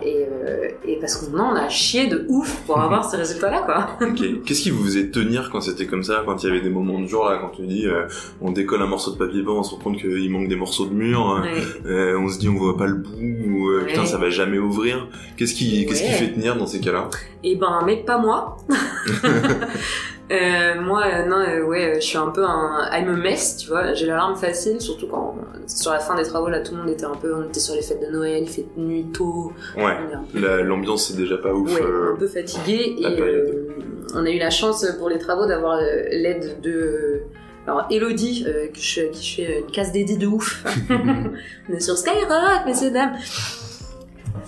et, 0.03 0.27
euh, 0.31 0.69
et 0.87 0.97
parce 1.01 1.17
qu'on 1.17 1.37
en 1.39 1.55
a 1.57 1.69
chié 1.71 2.07
de 2.09 2.27
ouf 2.29 2.63
pour 2.67 2.79
avoir 2.79 3.05
ces 3.11 3.17
résultats-là, 3.17 3.63
quoi. 3.63 3.97
Qu'est-ce 4.45 4.61
qui 4.63 4.71
vous 4.71 4.85
faisait 4.85 5.09
tenir 5.11 5.49
quand 5.51 5.63
c'était 5.63 5.87
comme 5.87 6.03
ça, 6.05 6.23
quand 6.27 6.43
il 6.43 6.47
y 6.49 6.51
avait 6.51 6.61
des 6.61 6.69
moments 6.71 7.01
de 7.01 7.07
jour 7.07 7.25
là, 7.25 7.39
quand 7.41 7.49
tu 7.57 7.63
dis 7.67 7.87
euh, 7.87 8.07
on 8.43 8.51
décolle 8.53 8.83
un 8.83 8.87
morceau 8.87 9.13
de 9.13 9.17
papier 9.17 9.43
peint, 9.43 9.53
on 9.53 9.63
se 9.63 9.75
rend 9.75 9.81
compte 9.81 9.99
qu'il 9.99 10.31
manque 10.31 10.49
des 10.49 10.57
morceaux 10.57 10.87
de 10.87 10.93
mur, 10.95 11.41
Ouais. 11.43 11.63
euh, 11.87 12.19
on 12.19 12.29
se 12.29 12.39
dit 12.39 12.49
on 12.49 12.55
voit 12.57 12.77
pas 12.77 12.87
le 12.87 12.97
bout, 12.97 13.11
ou 13.49 13.69
euh, 13.71 13.85
putain 13.87 14.05
ça 14.05 14.19
va 14.19 14.29
jamais 14.31 14.59
ouvrir. 14.59 15.09
Qu'est-ce 15.39 15.55
qui, 15.55 15.87
qu'est-ce 15.87 16.03
qui 16.03 16.11
fait 16.13 16.33
tenir 16.33 16.57
dans 16.57 16.67
ces 16.67 16.81
cas-là? 16.81 17.09
Et 17.43 17.57
ben, 17.57 17.83
mec, 17.87 18.05
pas 18.05 18.19
moi. 18.19 18.59
Euh, 20.31 20.81
moi, 20.83 21.05
euh, 21.07 21.27
non, 21.27 21.39
euh, 21.39 21.63
ouais, 21.63 21.85
euh, 21.93 21.95
je 21.97 22.01
suis 22.07 22.19
un 22.19 22.29
peu 22.29 22.45
un 22.45 22.87
I'm 22.93 23.09
a 23.09 23.13
mess, 23.17 23.57
tu 23.57 23.69
vois. 23.69 23.95
J'ai 23.95 24.07
l'alarme 24.07 24.37
facile, 24.37 24.81
surtout 24.81 25.07
quand 25.07 25.37
sur 25.67 25.91
la 25.93 26.01
fin 26.01 26.15
des 26.17 26.23
travaux, 26.25 26.49
là, 26.49 26.61
tout 26.61 26.75
le 26.75 26.83
monde 26.83 26.91
était 26.91 27.05
un 27.07 27.15
peu, 27.15 27.35
on 27.35 27.45
était 27.49 27.61
sur 27.61 27.75
les 27.75 27.83
fêtes 27.83 28.01
de 28.07 28.13
Noël, 28.13 28.43
il 28.43 28.49
fait 28.49 28.67
nuit 28.77 29.07
tôt, 29.13 29.53
Ouais. 29.77 29.97
peu, 30.33 30.41
La- 30.41 30.63
L'ambiance 30.63 31.09
c'est 31.09 31.17
déjà 31.17 31.39
pas 31.39 31.53
ouf. 31.55 31.75
ouais, 31.75 31.83
euh, 31.83 32.13
un 32.15 32.17
peu 32.17 32.27
fatigué. 32.29 32.97
Et 32.99 33.07
euh, 33.07 33.69
on 34.15 34.25
a 34.27 34.31
eu 34.31 34.39
la 34.39 34.51
chance 34.51 34.85
pour 34.99 35.09
les 35.09 35.19
travaux 35.19 35.47
d'avoir 35.47 35.81
l'aide 35.81 36.61
de 36.63 37.21
alors 37.67 37.87
Elodie, 37.91 38.47
je, 38.75 39.03
qui 39.11 39.23
je 39.23 39.35
fais 39.47 39.61
une 39.61 39.71
case 39.71 39.93
dédiée 39.93 40.17
de 40.17 40.27
ouf. 40.27 40.65
on 40.91 41.73
est 41.75 41.81
sur 41.81 41.97
Skyrock, 41.99 42.65
messieurs 42.67 42.91
dames. 42.91 43.13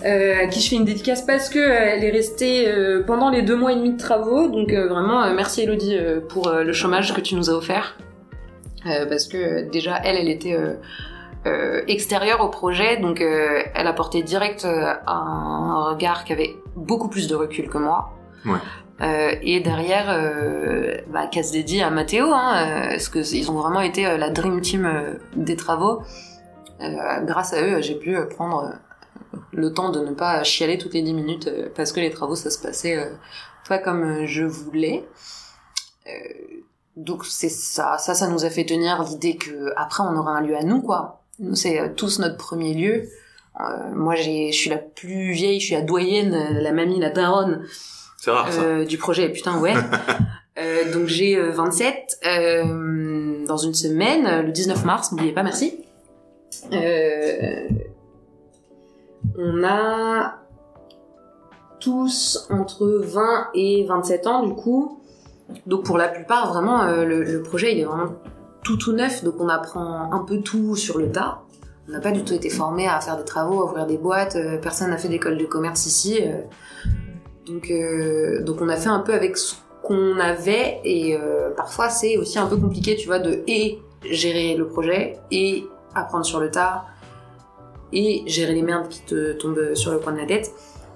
Euh, 0.05 0.45
à 0.45 0.47
qui 0.47 0.61
je 0.61 0.71
fais 0.71 0.77
une 0.77 0.85
dédicace 0.85 1.23
parce 1.23 1.49
que 1.49 1.59
euh, 1.59 1.93
elle 1.93 2.05
est 2.05 2.11
restée 2.11 2.69
euh, 2.69 3.03
pendant 3.07 3.31
les 3.31 3.43
deux 3.43 3.57
mois 3.57 3.73
et 3.73 3.77
demi 3.77 3.93
de 3.93 3.99
travaux. 3.99 4.49
Donc 4.49 4.73
vraiment, 4.73 5.33
merci 5.35 5.63
Elodie 5.63 5.99
pour 6.29 6.51
le 6.51 6.73
chômage 6.73 7.15
que 7.15 7.21
tu 7.21 7.35
nous 7.35 7.51
as 7.51 7.55
offert. 7.55 7.97
Parce 8.85 9.27
que 9.27 9.69
déjà, 9.71 10.01
elle, 10.05 10.17
elle 10.17 10.31
était 10.31 10.57
euh, 11.47 11.81
extérieure 11.89 12.43
au 12.43 12.49
projet, 12.49 12.99
donc 12.99 13.23
euh, 13.23 13.63
elle 13.75 13.87
apportait 13.87 14.21
direct 14.21 14.67
euh, 14.67 14.93
un 15.07 15.85
regard 15.85 16.25
qui 16.25 16.35
avait 16.35 16.55
beaucoup 16.77 17.09
plus 17.09 17.29
de 17.29 17.35
recul 17.35 17.71
que 17.71 17.79
moi. 17.79 18.11
Ouais. 18.45 18.59
Et 19.41 19.61
derrière, 19.61 20.15
bah, 21.11 21.27
casse 21.27 21.53
dédiée 21.53 21.83
à 21.83 21.89
Mathéo, 21.89 22.27
hein, 22.35 22.89
parce 22.91 23.09
que 23.09 23.21
ils 23.35 23.51
ont 23.51 23.55
vraiment 23.55 23.81
été 23.81 24.03
la 24.19 24.29
dream 24.29 24.61
team 24.61 24.87
des 25.35 25.57
travaux. 25.57 26.03
Grâce 27.23 27.55
à 27.55 27.63
eux, 27.63 27.81
j'ai 27.81 27.95
pu 27.95 28.15
prendre 28.29 28.75
le 29.53 29.73
temps 29.73 29.91
de 29.91 30.01
ne 30.01 30.13
pas 30.13 30.43
chialer 30.45 30.79
toutes 30.79 30.95
les 30.95 31.03
10 31.03 31.13
minutes 31.15 31.47
euh, 31.49 31.69
parce 31.75 31.93
que 31.93 32.01
les 32.01 32.11
travaux 32.11 32.35
ça 32.37 32.51
se 32.51 32.59
passait 32.59 32.97
euh, 32.97 33.11
pas 33.69 33.79
comme 33.79 34.03
euh, 34.03 34.27
je 34.27 34.45
voulais. 34.45 35.05
Donc 36.97 37.25
c'est 37.25 37.49
ça, 37.49 37.99
ça, 37.99 38.15
ça 38.15 38.27
nous 38.27 38.45
a 38.45 38.51
fait 38.51 38.65
tenir 38.65 39.03
l'idée 39.05 39.37
que 39.37 39.73
après 39.77 40.03
on 40.03 40.17
aura 40.17 40.33
un 40.33 40.41
lieu 40.41 40.57
à 40.57 40.65
nous 40.65 40.83
quoi. 40.83 41.23
Nous 41.39 41.55
c'est 41.55 41.95
tous 41.95 42.19
notre 42.19 42.37
premier 42.37 42.75
lieu. 42.75 43.09
Moi 43.95 44.15
j'ai, 44.17 44.51
je 44.53 44.59
suis 44.59 44.71
la 44.71 44.79
plus 44.79 45.33
vieille, 45.33 45.61
je 45.61 45.67
suis 45.67 45.75
la 45.75 45.83
doyenne, 45.83 46.59
la 46.61 46.73
mamie, 46.73 46.99
la 46.99 47.11
daronne 47.11 47.65
C'est 48.17 48.31
rare 48.31 48.53
ça. 48.53 48.61
euh, 48.63 48.85
du 48.85 48.99
projet. 48.99 49.29
Putain 49.31 49.59
ouais. 49.61 49.75
Euh, 50.59 50.93
donc 50.93 51.07
j'ai 51.07 51.37
euh, 51.37 51.53
27 51.53 52.19
euh, 52.27 53.47
dans 53.47 53.57
une 53.57 53.73
semaine, 53.73 54.45
le 54.45 54.53
19 54.53 54.85
mars, 54.85 55.11
n'oubliez 55.13 55.33
pas, 55.33 55.43
merci. 55.45 55.79
Euh, 56.73 57.69
on 59.39 59.65
a 59.65 60.37
tous 61.81 62.47
entre 62.51 62.87
20 62.87 63.49
et 63.55 63.85
27 63.89 64.27
ans 64.27 64.47
du 64.47 64.55
coup. 64.55 65.01
Donc 65.67 65.85
pour 65.85 65.99
la 65.99 66.09
plupart, 66.09 66.53
vraiment, 66.53 66.83
euh, 66.83 67.05
le, 67.05 67.43
projet 67.43 67.73
il 67.73 67.81
est 67.81 67.85
vraiment 67.85 68.13
tout 68.63 68.77
tout 68.77 68.93
neuf, 68.93 69.25
donc 69.25 69.35
on 69.41 69.49
apprend 69.49 70.13
un 70.13 70.21
peu 70.21 70.41
tout 70.41 70.77
sur 70.77 70.99
le 70.99 71.11
tas. 71.11 71.41
On 71.89 71.93
n'a 71.93 72.01
pas 72.01 72.13
du 72.13 72.23
tout 72.23 72.35
été 72.35 72.51
formé 72.51 72.87
à 72.87 73.01
faire 73.01 73.17
des 73.17 73.25
travaux, 73.25 73.63
à 73.63 73.65
ouvrir 73.65 73.87
des 73.87 73.99
boîtes. 73.99 74.37
euh, 74.37 74.59
personne 74.59 74.91
n'a 74.91 74.99
fait 74.99 75.09
d'école 75.09 75.39
de 75.39 75.47
commerce 75.47 75.87
ici. 75.87 76.21
euh. 76.23 76.43
donc, 77.47 77.73
donc 78.45 78.59
on 78.61 78.69
a 78.69 78.77
fait 78.77 78.91
un 78.91 79.01
peu 79.01 79.13
avec 79.13 79.37
ce 79.37 79.55
qu'on 79.83 80.21
avait 80.21 80.81
et 80.85 81.19
parfois 81.57 81.89
c'est 81.89 82.17
aussi 82.17 82.39
un 82.39 82.47
peu 82.47 82.57
compliqué, 82.57 82.95
tu 82.97 83.07
vois, 83.07 83.19
de 83.19 83.43
et 83.49 83.81
gérer 84.09 84.55
le 84.55 84.69
projet 84.69 85.19
et 85.31 85.67
apprendre 85.95 86.25
sur 86.25 86.39
le 86.39 86.51
tas 86.51 86.85
et 87.93 88.23
gérer 88.27 88.55
les 88.55 88.63
merdes 88.63 88.89
qui 88.89 89.01
te 89.03 89.33
tombent 89.33 89.75
sur 89.75 89.93
le 89.93 89.99
coin 89.99 90.13
de 90.13 90.19
la 90.19 90.27
tête. 90.27 90.53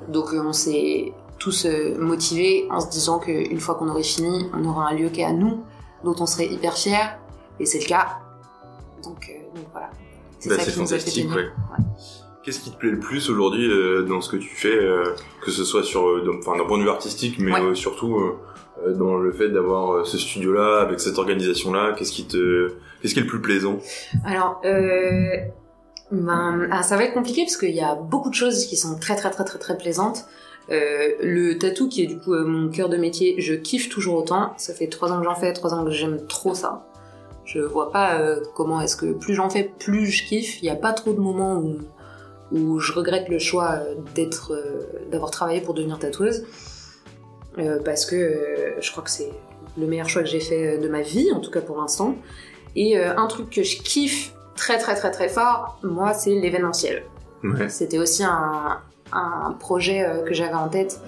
Donc 0.08 0.32
euh, 0.32 0.42
on 0.44 0.52
s'est 0.52 1.12
tous 1.38 1.66
euh, 1.66 1.96
motivés 1.98 2.66
en 2.70 2.80
se 2.80 2.88
disant 2.90 3.18
qu'une 3.18 3.60
fois 3.60 3.74
qu'on 3.74 3.88
aurait 3.88 4.02
fini, 4.02 4.46
on 4.54 4.64
aura 4.64 4.88
un 4.88 4.94
lieu 4.94 5.08
qui 5.08 5.20
est 5.20 5.24
à 5.24 5.32
nous, 5.32 5.64
dont 6.04 6.14
on 6.18 6.26
serait 6.26 6.46
hyper 6.46 6.74
fiers, 6.76 7.16
et 7.60 7.66
c'est 7.66 7.80
le 7.80 7.86
cas. 7.86 8.18
Donc, 9.02 9.28
euh, 9.30 9.56
donc 9.56 9.64
voilà. 9.72 9.90
Bah, 10.46 10.56
ça 10.56 10.64
c'est 10.64 10.72
qui 10.72 10.78
nous 10.80 10.84
a 10.84 10.98
fait 10.98 10.98
fantastique, 11.00 11.34
ouais. 11.34 11.48
Qu'est-ce 12.42 12.60
qui 12.60 12.70
te 12.70 12.76
plaît 12.76 12.90
le 12.90 12.98
plus 13.00 13.30
aujourd'hui 13.30 13.70
euh, 13.70 14.02
dans 14.02 14.20
ce 14.20 14.28
que 14.30 14.36
tu 14.36 14.54
fais, 14.54 14.76
euh, 14.76 15.14
que 15.42 15.50
ce 15.50 15.64
soit 15.64 15.82
sur, 15.82 16.22
d'un- 16.24 16.38
enfin 16.38 16.56
d'un 16.58 16.64
point 16.66 16.76
de 16.78 16.82
vue 16.82 16.90
artistique, 16.90 17.36
mais 17.38 17.52
Ouais. 17.52 17.60
euh, 17.62 17.74
surtout 17.74 18.32
dans 18.86 19.16
le 19.16 19.32
fait 19.32 19.48
d'avoir 19.48 19.92
euh, 19.92 20.04
ce 20.04 20.18
studio-là 20.18 20.80
avec 20.80 21.00
cette 21.00 21.16
organisation-là 21.18 21.94
Qu'est-ce 21.96 22.12
qui 22.12 22.26
te, 22.26 22.72
qu'est-ce 23.00 23.14
qui 23.14 23.20
est 23.20 23.22
le 23.22 23.28
plus 23.28 23.40
plaisant? 23.40 23.78
Alors, 24.26 24.60
euh, 24.66 25.36
ben, 26.10 26.68
ah, 26.70 26.82
ça 26.82 26.96
va 26.96 27.04
être 27.04 27.14
compliqué 27.14 27.42
parce 27.44 27.56
qu'il 27.56 27.74
y 27.74 27.80
a 27.80 27.94
beaucoup 27.94 28.30
de 28.30 28.34
choses 28.34 28.66
qui 28.66 28.76
sont 28.76 28.98
très 28.98 29.16
très 29.16 29.30
très 29.30 29.44
très 29.44 29.58
très 29.58 29.76
plaisantes. 29.76 30.26
Euh, 30.70 31.10
le 31.20 31.58
tatou 31.58 31.88
qui 31.88 32.02
est 32.02 32.06
du 32.06 32.18
coup 32.18 32.32
euh, 32.32 32.44
mon 32.44 32.70
cœur 32.70 32.88
de 32.88 32.96
métier, 32.96 33.34
je 33.38 33.54
kiffe 33.54 33.88
toujours 33.88 34.16
autant. 34.16 34.54
Ça 34.56 34.74
fait 34.74 34.88
trois 34.88 35.12
ans 35.12 35.18
que 35.18 35.24
j'en 35.24 35.34
fais, 35.34 35.52
trois 35.52 35.74
ans 35.74 35.84
que 35.84 35.90
j'aime 35.90 36.26
trop 36.26 36.54
ça. 36.54 36.86
Je 37.44 37.60
vois 37.60 37.90
pas 37.90 38.18
euh, 38.18 38.40
comment 38.54 38.80
est-ce 38.80 38.96
que 38.96 39.12
plus 39.12 39.34
j'en 39.34 39.50
fais, 39.50 39.64
plus 39.78 40.06
je 40.06 40.26
kiffe. 40.26 40.62
Il 40.62 40.64
n'y 40.64 40.70
a 40.70 40.76
pas 40.76 40.92
trop 40.92 41.12
de 41.12 41.20
moments 41.20 41.56
où, 41.56 41.78
où 42.52 42.78
je 42.78 42.92
regrette 42.92 43.28
le 43.28 43.38
choix 43.38 43.80
d'être, 44.14 44.58
d'avoir 45.10 45.30
travaillé 45.30 45.60
pour 45.60 45.74
devenir 45.74 45.98
tatoueuse. 45.98 46.44
Parce 47.84 48.04
que 48.04 48.74
je 48.80 48.90
crois 48.90 49.04
que 49.04 49.10
c'est 49.10 49.30
le 49.78 49.86
meilleur 49.86 50.08
choix 50.08 50.22
que 50.22 50.28
j'ai 50.28 50.40
fait 50.40 50.78
de 50.78 50.88
ma 50.88 51.02
vie, 51.02 51.30
en 51.32 51.40
tout 51.40 51.50
cas 51.50 51.60
pour 51.60 51.76
l'instant. 51.76 52.16
Et 52.74 52.96
un 52.98 53.26
truc 53.26 53.50
que 53.50 53.62
je 53.62 53.80
kiffe 53.80 54.34
très 54.56 54.78
très 54.78 54.94
très 54.94 55.10
très 55.10 55.28
fort, 55.28 55.78
moi, 55.82 56.14
c'est 56.14 56.30
l'événementiel. 56.30 57.04
Ouais. 57.42 57.68
C'était 57.68 57.98
aussi 57.98 58.24
un, 58.24 58.78
un 59.12 59.52
projet 59.58 60.04
euh, 60.04 60.22
que 60.22 60.34
j'avais 60.34 60.54
en 60.54 60.68
tête 60.68 61.00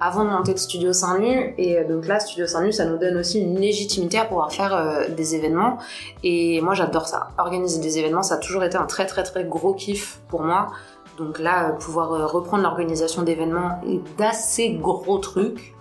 avant 0.00 0.24
de 0.24 0.30
monter 0.30 0.52
le 0.52 0.58
Studio 0.58 0.92
Saint-Nu. 0.92 1.54
Et 1.56 1.78
euh, 1.78 1.88
donc 1.88 2.06
là, 2.06 2.20
Studio 2.20 2.46
Saint-Nu, 2.46 2.72
ça 2.72 2.84
nous 2.84 2.98
donne 2.98 3.16
aussi 3.16 3.40
une 3.40 3.58
légitimité 3.58 4.18
à 4.18 4.24
pouvoir 4.24 4.52
faire 4.52 4.74
euh, 4.74 5.08
des 5.08 5.34
événements. 5.34 5.78
Et 6.22 6.60
moi, 6.60 6.74
j'adore 6.74 7.06
ça. 7.06 7.28
Organiser 7.38 7.80
des 7.80 7.98
événements, 7.98 8.22
ça 8.22 8.34
a 8.34 8.38
toujours 8.38 8.64
été 8.64 8.76
un 8.76 8.86
très 8.86 9.06
très 9.06 9.22
très 9.22 9.44
gros 9.44 9.74
kiff 9.74 10.18
pour 10.28 10.42
moi. 10.42 10.72
Donc 11.16 11.38
là, 11.38 11.68
euh, 11.68 11.72
pouvoir 11.72 12.12
euh, 12.12 12.26
reprendre 12.26 12.64
l'organisation 12.64 13.22
d'événements 13.22 13.80
et 13.86 14.00
d'assez 14.18 14.70
gros 14.72 15.18
trucs, 15.18 15.74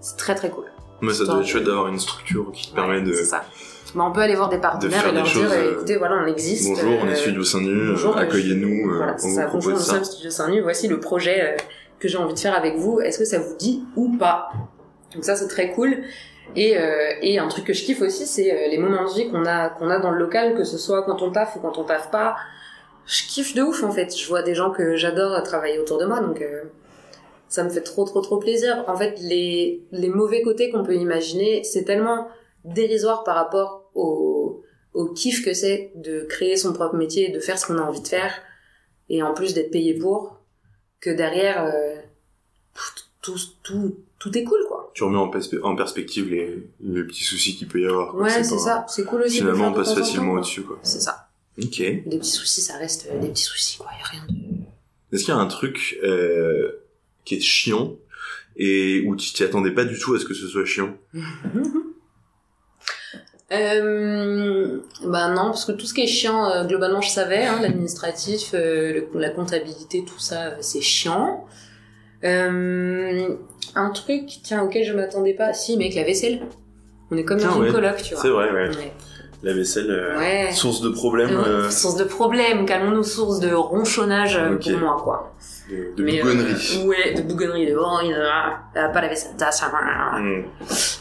c'est 0.00 0.16
très 0.16 0.34
très 0.34 0.50
cool. 0.50 0.64
Mais 1.00 1.14
ça 1.14 1.24
doit 1.24 1.40
être 1.40 1.46
chouette 1.46 1.64
d'avoir 1.64 1.86
une 1.86 1.98
structure 1.98 2.50
qui 2.52 2.70
te 2.70 2.74
permet 2.74 3.00
de. 3.00 3.14
Bah, 3.94 4.04
on 4.08 4.12
peut 4.12 4.20
aller 4.20 4.36
voir 4.36 4.48
des 4.48 4.58
partenaires 4.58 5.00
faire 5.02 5.10
et 5.10 5.14
leur 5.14 5.24
dire, 5.24 5.32
choses, 5.32 5.52
euh, 5.52 5.72
écoutez, 5.72 5.96
voilà, 5.96 6.22
on 6.22 6.26
existe. 6.26 6.68
Bonjour, 6.68 7.00
on 7.02 7.06
euh, 7.06 7.10
est 7.10 7.16
Studio 7.16 7.42
Saint-Nu, 7.42 7.90
bonjour, 7.90 8.16
euh, 8.16 8.20
euh, 8.20 8.22
accueillez-nous, 8.22 8.90
euh, 8.90 8.96
voilà, 8.96 9.16
on 9.18 9.28
vous 9.28 9.34
ça. 9.34 9.46
Bonjour, 9.52 9.72
nous 9.72 9.78
sommes 9.78 10.04
Studio 10.04 10.30
Saint-Nu, 10.30 10.60
voici 10.60 10.86
le 10.88 11.00
projet 11.00 11.42
euh, 11.42 11.56
que 11.98 12.06
j'ai 12.06 12.18
envie 12.18 12.34
de 12.34 12.38
faire 12.38 12.54
avec 12.56 12.76
vous. 12.76 13.00
Est-ce 13.00 13.18
que 13.18 13.24
ça 13.24 13.38
vous 13.38 13.56
dit 13.56 13.82
ou 13.96 14.16
pas? 14.16 14.50
Donc 15.14 15.24
ça, 15.24 15.34
c'est 15.34 15.48
très 15.48 15.72
cool. 15.72 16.04
Et, 16.56 16.78
euh, 16.78 17.12
et 17.22 17.38
un 17.38 17.48
truc 17.48 17.64
que 17.64 17.72
je 17.72 17.84
kiffe 17.84 18.02
aussi, 18.02 18.26
c'est 18.26 18.52
euh, 18.52 18.68
les 18.70 18.78
moments 18.78 19.04
de 19.04 19.14
vie 19.14 19.28
qu'on 19.28 19.44
a, 19.44 19.68
qu'on 19.70 19.90
a 19.90 19.98
dans 19.98 20.10
le 20.10 20.18
local, 20.18 20.54
que 20.54 20.64
ce 20.64 20.78
soit 20.78 21.02
quand 21.04 21.22
on 21.22 21.30
taffe 21.30 21.56
ou 21.56 21.60
quand 21.60 21.78
on 21.78 21.84
taffe 21.84 22.10
pas. 22.10 22.36
Je 23.06 23.26
kiffe 23.26 23.54
de 23.54 23.62
ouf, 23.62 23.82
en 23.82 23.90
fait. 23.90 24.16
Je 24.16 24.28
vois 24.28 24.42
des 24.42 24.54
gens 24.54 24.70
que 24.70 24.94
j'adore 24.94 25.40
travailler 25.42 25.78
autour 25.78 25.98
de 25.98 26.06
moi, 26.06 26.20
donc 26.20 26.40
euh, 26.40 26.62
ça 27.48 27.64
me 27.64 27.70
fait 27.70 27.80
trop, 27.82 28.04
trop, 28.04 28.20
trop 28.20 28.38
plaisir. 28.38 28.84
En 28.86 28.96
fait, 28.96 29.16
les, 29.20 29.82
les 29.90 30.08
mauvais 30.08 30.42
côtés 30.42 30.70
qu'on 30.70 30.84
peut 30.84 30.94
imaginer, 30.94 31.64
c'est 31.64 31.84
tellement 31.84 32.28
dérisoire 32.64 33.24
par 33.24 33.36
rapport 33.36 33.79
au, 33.94 34.62
au 34.94 35.06
kiff 35.12 35.44
que 35.44 35.52
c'est 35.54 35.92
de 35.94 36.22
créer 36.28 36.56
son 36.56 36.72
propre 36.72 36.96
métier, 36.96 37.30
de 37.30 37.40
faire 37.40 37.58
ce 37.58 37.66
qu'on 37.66 37.78
a 37.78 37.82
envie 37.82 38.00
de 38.02 38.08
faire, 38.08 38.32
et 39.08 39.22
en 39.22 39.34
plus 39.34 39.54
d'être 39.54 39.70
payé 39.70 39.94
pour, 39.94 40.38
que 41.00 41.10
derrière, 41.10 41.64
euh, 41.64 41.96
tout, 43.22 43.38
tout, 43.62 43.96
tout 44.18 44.38
est 44.38 44.44
cool, 44.44 44.60
quoi. 44.68 44.90
Tu 44.94 45.04
remets 45.04 45.18
en, 45.18 45.30
perspe- 45.30 45.60
en 45.62 45.76
perspective 45.76 46.28
les, 46.30 46.68
les 46.80 47.04
petits 47.04 47.24
soucis 47.24 47.56
qu'il 47.56 47.68
peut 47.68 47.80
y 47.80 47.86
avoir. 47.86 48.12
quoi. 48.12 48.22
Ouais, 48.24 48.42
C'est 48.44 48.58
ça. 48.58 48.84
C'est 48.88 49.04
cool 49.04 49.22
aussi. 49.22 49.38
Finalement, 49.38 49.68
on 49.68 49.72
passe 49.72 49.94
facilement 49.94 50.30
quoi. 50.32 50.40
au-dessus, 50.40 50.62
quoi. 50.62 50.78
C'est 50.82 51.00
ça. 51.00 51.28
Ok. 51.62 51.78
Des 51.78 52.18
petits 52.18 52.30
soucis, 52.30 52.60
ça 52.60 52.76
reste 52.76 53.08
euh, 53.10 53.18
des 53.20 53.28
petits 53.28 53.42
soucis, 53.42 53.78
quoi. 53.78 53.88
Y 53.98 54.02
a 54.02 54.06
rien 54.06 54.26
de... 54.28 54.34
Est-ce 55.16 55.24
qu'il 55.24 55.34
y 55.34 55.36
a 55.36 55.40
un 55.40 55.46
truc 55.46 55.98
euh, 56.04 56.70
qui 57.24 57.34
est 57.36 57.40
chiant 57.40 57.96
et 58.56 59.02
où 59.06 59.16
tu 59.16 59.32
t'y 59.32 59.42
attendais 59.42 59.72
pas 59.72 59.84
du 59.84 59.98
tout 59.98 60.14
à 60.14 60.18
ce 60.20 60.24
que 60.24 60.34
ce 60.34 60.46
soit 60.46 60.64
chiant? 60.64 60.96
Euh, 63.52 64.78
bah 65.04 65.28
non, 65.28 65.46
parce 65.46 65.64
que 65.64 65.72
tout 65.72 65.86
ce 65.86 65.94
qui 65.94 66.02
est 66.02 66.06
chiant, 66.06 66.48
euh, 66.50 66.64
globalement, 66.64 67.00
je 67.00 67.10
savais, 67.10 67.44
hein, 67.44 67.58
l'administratif, 67.60 68.52
euh, 68.54 69.02
la 69.14 69.30
comptabilité, 69.30 70.04
tout 70.04 70.18
ça, 70.20 70.46
euh, 70.46 70.50
c'est 70.60 70.80
chiant. 70.80 71.44
Euh, 72.22 73.28
un 73.74 73.90
truc, 73.90 74.28
tiens, 74.44 74.62
auquel 74.62 74.84
je 74.84 74.92
m'attendais 74.92 75.34
pas, 75.34 75.52
si, 75.52 75.76
mec, 75.76 75.94
la 75.94 76.04
vaisselle. 76.04 76.42
On 77.10 77.16
est 77.16 77.24
comme 77.24 77.40
dans 77.40 77.56
une 77.56 77.62
ouais. 77.62 77.72
coloc, 77.72 77.96
tu 78.02 78.14
vois. 78.14 78.22
C'est 78.22 78.28
vrai, 78.28 78.50
ouais. 78.52 78.68
Ouais. 78.68 78.92
La 79.42 79.52
vaisselle, 79.54 79.90
euh, 79.90 80.18
Ouais. 80.18 80.52
source 80.52 80.80
de 80.82 80.90
problème, 80.90 81.30
Source 81.70 81.96
de 81.96 82.04
problème, 82.04 82.66
calmons-nous, 82.66 83.02
source 83.02 83.40
de 83.40 83.52
ronchonnage 83.52 84.36
euh, 84.36 84.54
Ok. 84.54 84.70
pour 84.70 84.78
moi, 84.80 85.00
quoi. 85.02 85.34
De, 85.70 85.94
de 85.96 86.02
Mais, 86.04 86.20
euh, 86.20 86.22
bougonnerie. 86.24 86.84
ouais, 86.86 87.14
de 87.14 87.22
bougonnerie, 87.22 87.66
de 87.66 87.76
oh, 87.78 87.98
il 88.02 88.12
a 88.14 88.60
elle 88.74 88.84
a 88.84 88.88
pas 88.88 89.00
lavé 89.00 89.14
sa 89.16 89.28
tasse. 89.30 89.62
Hmm. 89.62 90.42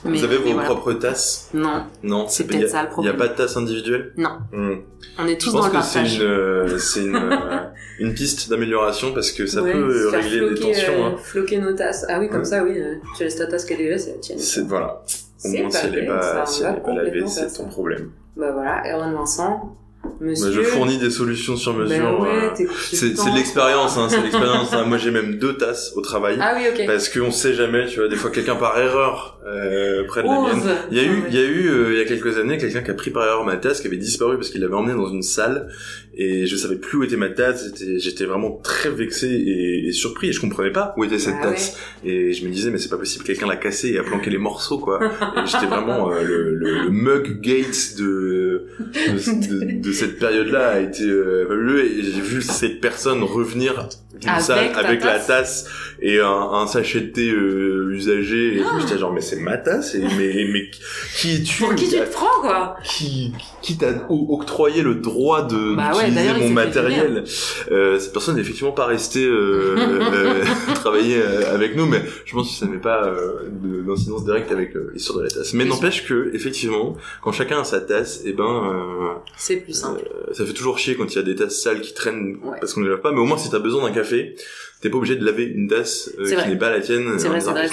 Mais- 0.06 0.18
Vous 0.18 0.24
avez 0.24 0.38
vos 0.38 0.52
voilà. 0.54 0.64
propres 0.70 0.94
tasses 0.94 1.50
Non, 1.54 1.84
Non, 2.04 2.28
C'est 2.28 2.46
pas- 2.46 2.54
peut-être 2.58 2.70
ça, 2.70 2.84
le 2.84 2.90
Il 2.98 3.02
n'y 3.02 3.08
a 3.10 3.14
problème. 3.14 3.18
pas 3.18 3.28
de 3.28 3.34
tasse 3.34 3.58
individuelle? 3.58 4.14
Non. 4.18 4.38
Hmm. 4.52 4.76
On 5.18 5.28
est 5.28 5.40
Je 5.40 5.46
tous 5.46 5.52
pense 5.52 5.62
dans 5.62 5.68
le 5.68 5.74
que 5.80 5.82
c'est 5.86 5.94
partage. 6.00 6.16
une, 6.18 6.22
euh, 6.24 6.78
c'est 6.78 7.00
une, 7.02 7.16
euh, 7.16 7.60
une 8.00 8.14
piste 8.14 8.50
d'amélioration 8.50 9.14
parce 9.14 9.32
que 9.32 9.46
ça 9.46 9.62
Ouais, 9.62 9.72
peut 9.74 9.78
euh, 9.78 10.10
régler 10.10 10.40
des 10.42 10.56
floquer, 10.56 10.74
tensions. 10.74 10.94
euh, 11.06 11.08
hein. 11.10 11.16
floquer 11.22 11.58
nos 11.60 11.74
tasses. 11.74 12.06
Ah 12.10 12.20
oui, 12.20 12.30
comme 12.30 12.40
Ouais. 12.40 12.46
ça, 12.46 12.64
oui. 12.64 12.78
euh, 12.80 12.96
tu 13.18 13.24
laisses 13.24 13.36
ta 13.38 13.48
tasse 13.48 13.66
qu'elle 13.66 13.82
est 13.82 13.90
là, 13.90 13.98
c'est 13.98 14.12
la 14.12 14.18
tienne. 14.18 14.40
C'est 14.40 14.66
voilà. 14.68 15.02
Au 15.46 15.48
moins, 15.50 15.70
si 15.70 15.86
elle 15.86 15.92
n'est 15.92 16.06
pas 16.06 16.46
si 16.46 16.64
pas 16.64 16.94
lavée, 16.94 17.26
c'est 17.28 17.48
ton 17.54 17.66
problème. 17.68 18.12
Bah 18.38 18.52
voilà, 18.54 18.84
Erwan 18.94 19.14
Vincent, 19.14 19.76
Monsieur. 20.22 20.52
je 20.52 20.62
fournis 20.64 20.98
des 20.98 21.10
solutions 21.10 21.56
sur 21.58 21.74
Bah 21.74 21.84
mesure. 21.84 22.20
ouais, 22.22 22.30
euh, 22.62 22.66
c'est 22.92 23.14
l'expérience, 23.34 23.98
hein, 23.98 24.08
c'est 24.10 24.22
l'expérience. 24.22 24.72
hein. 24.74 24.84
Moi, 24.86 24.98
j'ai 24.98 25.12
même 25.12 25.36
deux 25.36 25.56
tasses 25.58 25.94
au 25.96 26.02
travail. 26.02 26.38
Ah 26.42 26.54
oui, 26.58 26.64
ok. 26.74 26.86
Parce 26.88 27.10
qu'on 27.10 27.32
sait 27.32 27.54
jamais, 27.54 27.86
tu 27.88 28.00
vois, 28.00 28.08
des 28.10 28.16
fois 28.16 28.30
quelqu'un 28.32 28.56
par 28.56 28.78
erreur 28.80 29.39
euh, 29.50 30.04
près 30.06 30.22
de 30.24 30.28
la 30.28 30.34
mienne. 30.54 30.62
Il 30.92 30.98
y 30.98 31.00
a 31.00 31.04
eu, 31.04 31.10
Ouais. 31.10 31.24
il 31.30 31.36
y 31.36 31.40
a 31.40 31.46
eu, 31.46 31.68
euh, 31.70 31.94
il 31.94 31.98
y 31.98 32.02
a 32.02 32.06
quelques 32.06 32.38
années, 32.38 32.58
quelqu'un 32.58 32.82
qui 32.82 32.92
a 32.92 32.94
pris 32.94 33.12
par 33.12 33.26
erreur 33.26 33.44
ma 33.46 33.58
tasse, 33.58 33.82
qui 33.82 33.88
avait 33.88 33.98
disparu 33.98 34.36
parce 34.38 34.50
qu'il 34.50 34.62
l'avait 34.62 34.74
emmené 34.76 34.94
dans 34.94 35.10
une 35.12 35.22
salle 35.24 35.68
et 36.16 36.46
je 36.48 36.56
savais 36.56 36.76
plus 36.76 36.98
où 36.98 37.04
était 37.04 37.16
ma 37.18 37.30
tasse. 37.30 37.72
J'étais, 37.98 38.26
vraiment 38.26 38.52
très 38.64 38.90
vexé 38.90 39.28
et, 39.28 39.88
et 39.88 39.92
surpris 39.92 40.30
et 40.30 40.32
je 40.34 40.42
comprenais 40.42 40.72
pas 40.72 40.94
où 40.98 41.04
était 41.04 41.20
cette 41.20 41.36
Ah 41.42 41.48
tasse. 41.52 41.78
Et 42.04 42.34
je 42.34 42.46
me 42.46 42.52
disais 42.52 42.70
mais 42.72 42.78
c'est 42.78 42.90
pas 42.90 42.98
possible, 42.98 43.24
quelqu'un 43.26 43.48
l'a 43.48 43.56
cassé 43.56 43.90
et 43.90 43.98
a 44.00 44.04
planqué 44.04 44.30
les 44.30 44.38
morceaux 44.38 44.78
quoi. 44.80 45.00
Et 45.38 45.48
j'étais 45.48 45.66
vraiment 45.68 46.12
euh, 46.12 46.24
le, 46.24 46.54
le, 46.56 46.84
le 46.84 46.90
mug 46.90 47.42
de 47.42 48.66
de, 48.80 49.48
de- 49.48 49.82
de 49.82 49.92
cette 49.92 50.20
période-là 50.20 50.70
a 50.70 50.80
été 50.80 51.04
euh, 51.04 51.46
fabuleux 51.48 51.84
et 51.86 52.04
j'ai 52.04 52.22
vu 52.22 52.42
cette 52.42 52.82
personne 52.82 53.24
revenir 53.24 53.88
d'une 54.20 54.30
Avec 54.30 54.42
salle 54.44 54.70
avec 54.76 55.04
la 55.04 55.18
tasse 55.20 55.68
et 56.02 56.20
un, 56.20 56.28
un 56.28 56.68
sachet 56.68 57.02
de 57.02 57.08
thé 57.08 57.30
euh, 57.32 57.92
usagé 57.94 58.58
et 58.58 58.60
tout. 58.60 58.80
J'étais 58.82 58.98
genre 59.00 59.14
mais 59.14 59.22
c'est 59.22 59.39
ma 59.40 59.58
tasse 59.58 59.96
et 59.96 60.00
mais 60.18 60.46
mais 60.52 60.70
qui 61.18 61.36
es-tu 61.36 61.64
Pour 61.64 61.76
qui 61.76 61.90
tu 61.90 61.96
te 61.98 62.12
prends, 62.12 62.42
quoi 62.42 62.76
qui, 62.84 63.34
qui 63.62 63.78
t'a 63.78 63.88
octroyé 64.10 64.82
le 64.82 64.96
droit 64.96 65.42
de 65.44 65.76
Bah 65.76 65.92
d'utiliser 65.94 66.34
mon 66.40 66.50
matériel? 66.50 67.24
Euh, 67.72 68.00
Cette 68.00 68.14
personne 68.14 68.36
n'est 68.36 68.42
effectivement 68.42 68.72
pas 68.72 68.86
restée 68.86 69.26
euh, 69.26 69.76
euh, 69.78 70.44
travailler 70.76 71.18
euh, 71.22 71.54
avec 71.54 71.76
nous, 71.76 71.86
mais 71.86 72.02
je 72.26 72.34
pense 72.34 72.50
que 72.52 72.56
ça 72.66 72.66
n'est 72.72 72.78
pas 72.78 73.06
euh, 73.06 73.50
de- 73.52 73.82
d'incidence 73.82 74.24
directe 74.26 74.52
avec 74.52 74.74
l'histoire 74.94 75.20
de 75.20 75.24
la 75.24 75.30
tasse. 75.30 75.54
Mais 75.54 75.66
n'empêche 75.66 76.06
que 76.06 76.32
effectivement, 76.34 76.96
quand 77.22 77.32
chacun 77.32 77.62
a 77.62 77.64
sa 77.64 77.82
tasse, 77.82 78.22
et 78.26 78.34
ben 78.34 79.20
C'est 79.38 79.58
plus 79.58 79.74
simple. 79.74 80.02
ça 80.34 80.46
fait 80.46 80.54
toujours 80.54 80.78
chier 80.78 80.96
quand 80.96 81.12
il 81.14 81.16
y 81.16 81.20
a 81.20 81.24
des 81.24 81.36
tasses 81.36 81.62
sales 81.62 81.82
qui 81.82 81.94
traînent 81.94 82.38
Ouais. 82.44 82.58
parce 82.60 82.74
qu'on 82.74 82.82
ne 82.82 82.86
les 82.86 82.92
lave 82.92 83.02
pas. 83.02 83.12
Mais 83.12 83.20
au 83.20 83.26
moins, 83.26 83.38
si 83.38 83.50
t'as 83.50 83.60
besoin 83.60 83.84
d'un 83.88 83.94
café, 83.94 84.36
t'es 84.82 84.90
pas 84.90 84.98
obligé 84.98 85.16
de 85.16 85.26
laver 85.26 85.44
une 85.46 85.68
tasse 85.68 86.10
euh, 86.20 86.26
qui 86.44 86.50
n'est 86.50 86.58
pas 86.58 86.70
la 86.70 86.80
tienne. 86.82 87.18
C'est 87.20 87.28
vrai, 87.28 87.40
c'est 87.42 87.52
vrai, 87.52 87.68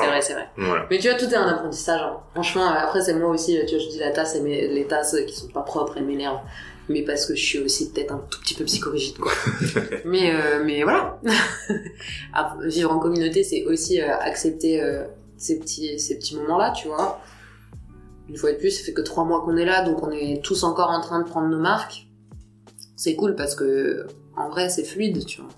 C'est 0.00 0.06
vrai, 0.06 0.22
c'est 0.22 0.32
vrai. 0.34 0.48
Voilà. 0.56 0.86
Mais 0.90 0.98
tu 0.98 1.08
vois, 1.08 1.18
tout 1.18 1.26
est 1.26 1.34
un 1.36 1.46
apprentissage. 1.48 2.00
hein. 2.00 2.16
Franchement, 2.32 2.66
euh, 2.70 2.74
après, 2.78 3.00
c'est 3.02 3.14
moi 3.14 3.28
aussi, 3.30 3.58
tu 3.66 3.74
vois, 3.76 3.84
je 3.84 3.90
dis 3.90 3.98
la 3.98 4.10
tasse 4.12 4.34
et 4.36 4.40
mes- 4.40 4.68
les 4.68 4.86
tasses 4.86 5.16
qui 5.26 5.34
sont 5.36 5.48
pas 5.48 5.62
propres 5.62 5.98
et 5.98 6.00
m'énervent. 6.00 6.40
Mais 6.88 7.02
parce 7.02 7.26
que 7.26 7.34
je 7.36 7.44
suis 7.44 7.58
aussi 7.60 7.92
peut-être 7.92 8.12
un 8.12 8.22
tout 8.30 8.40
petit 8.40 8.54
peu 8.54 8.64
psychorigide, 8.64 9.16
quoi. 9.18 9.30
mais, 10.04 10.34
euh, 10.34 10.62
mais 10.64 10.82
voilà. 10.82 11.20
Vivre 12.64 12.92
en 12.92 12.98
communauté, 12.98 13.44
c'est 13.44 13.64
aussi 13.66 14.00
euh, 14.00 14.06
accepter 14.20 14.82
euh, 14.82 15.04
ces 15.36 15.58
petits, 15.58 15.98
ces 16.00 16.16
petits 16.18 16.36
moments-là, 16.36 16.72
tu 16.76 16.88
vois. 16.88 17.20
Une 18.28 18.36
fois 18.36 18.52
de 18.52 18.56
plus, 18.56 18.70
ça 18.70 18.84
fait 18.84 18.92
que 18.92 19.02
trois 19.02 19.24
mois 19.24 19.42
qu'on 19.44 19.56
est 19.56 19.64
là, 19.64 19.82
donc 19.84 20.02
on 20.02 20.10
est 20.10 20.42
tous 20.42 20.64
encore 20.64 20.90
en 20.90 21.00
train 21.00 21.20
de 21.20 21.28
prendre 21.28 21.48
nos 21.48 21.58
marques. 21.60 22.06
C'est 22.96 23.14
cool 23.16 23.34
parce 23.34 23.54
que, 23.54 24.06
en 24.36 24.48
vrai, 24.48 24.68
c'est 24.68 24.84
fluide, 24.84 25.24
tu 25.26 25.40
vois. 25.40 25.50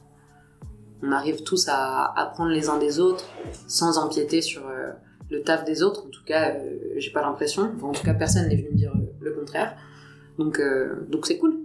On 1.06 1.12
arrive 1.12 1.42
tous 1.42 1.68
à 1.68 2.12
apprendre 2.18 2.50
les 2.50 2.68
uns 2.68 2.78
des 2.78 2.98
autres 2.98 3.26
sans 3.68 3.98
empiéter 3.98 4.40
sur 4.40 4.66
euh, 4.66 4.90
le 5.30 5.42
taf 5.42 5.64
des 5.64 5.82
autres. 5.82 6.06
En 6.06 6.08
tout 6.08 6.24
cas, 6.24 6.54
euh, 6.54 6.78
j'ai 6.96 7.10
pas 7.10 7.20
l'impression. 7.20 7.70
Enfin, 7.76 7.88
en 7.88 7.92
tout 7.92 8.02
cas, 8.04 8.14
personne 8.14 8.48
n'est 8.48 8.56
venu 8.56 8.70
me 8.70 8.76
dire 8.76 8.92
euh, 8.94 9.12
le 9.20 9.32
contraire. 9.32 9.76
Donc, 10.38 10.58
euh, 10.60 11.06
donc 11.10 11.26
c'est 11.26 11.36
cool. 11.38 11.58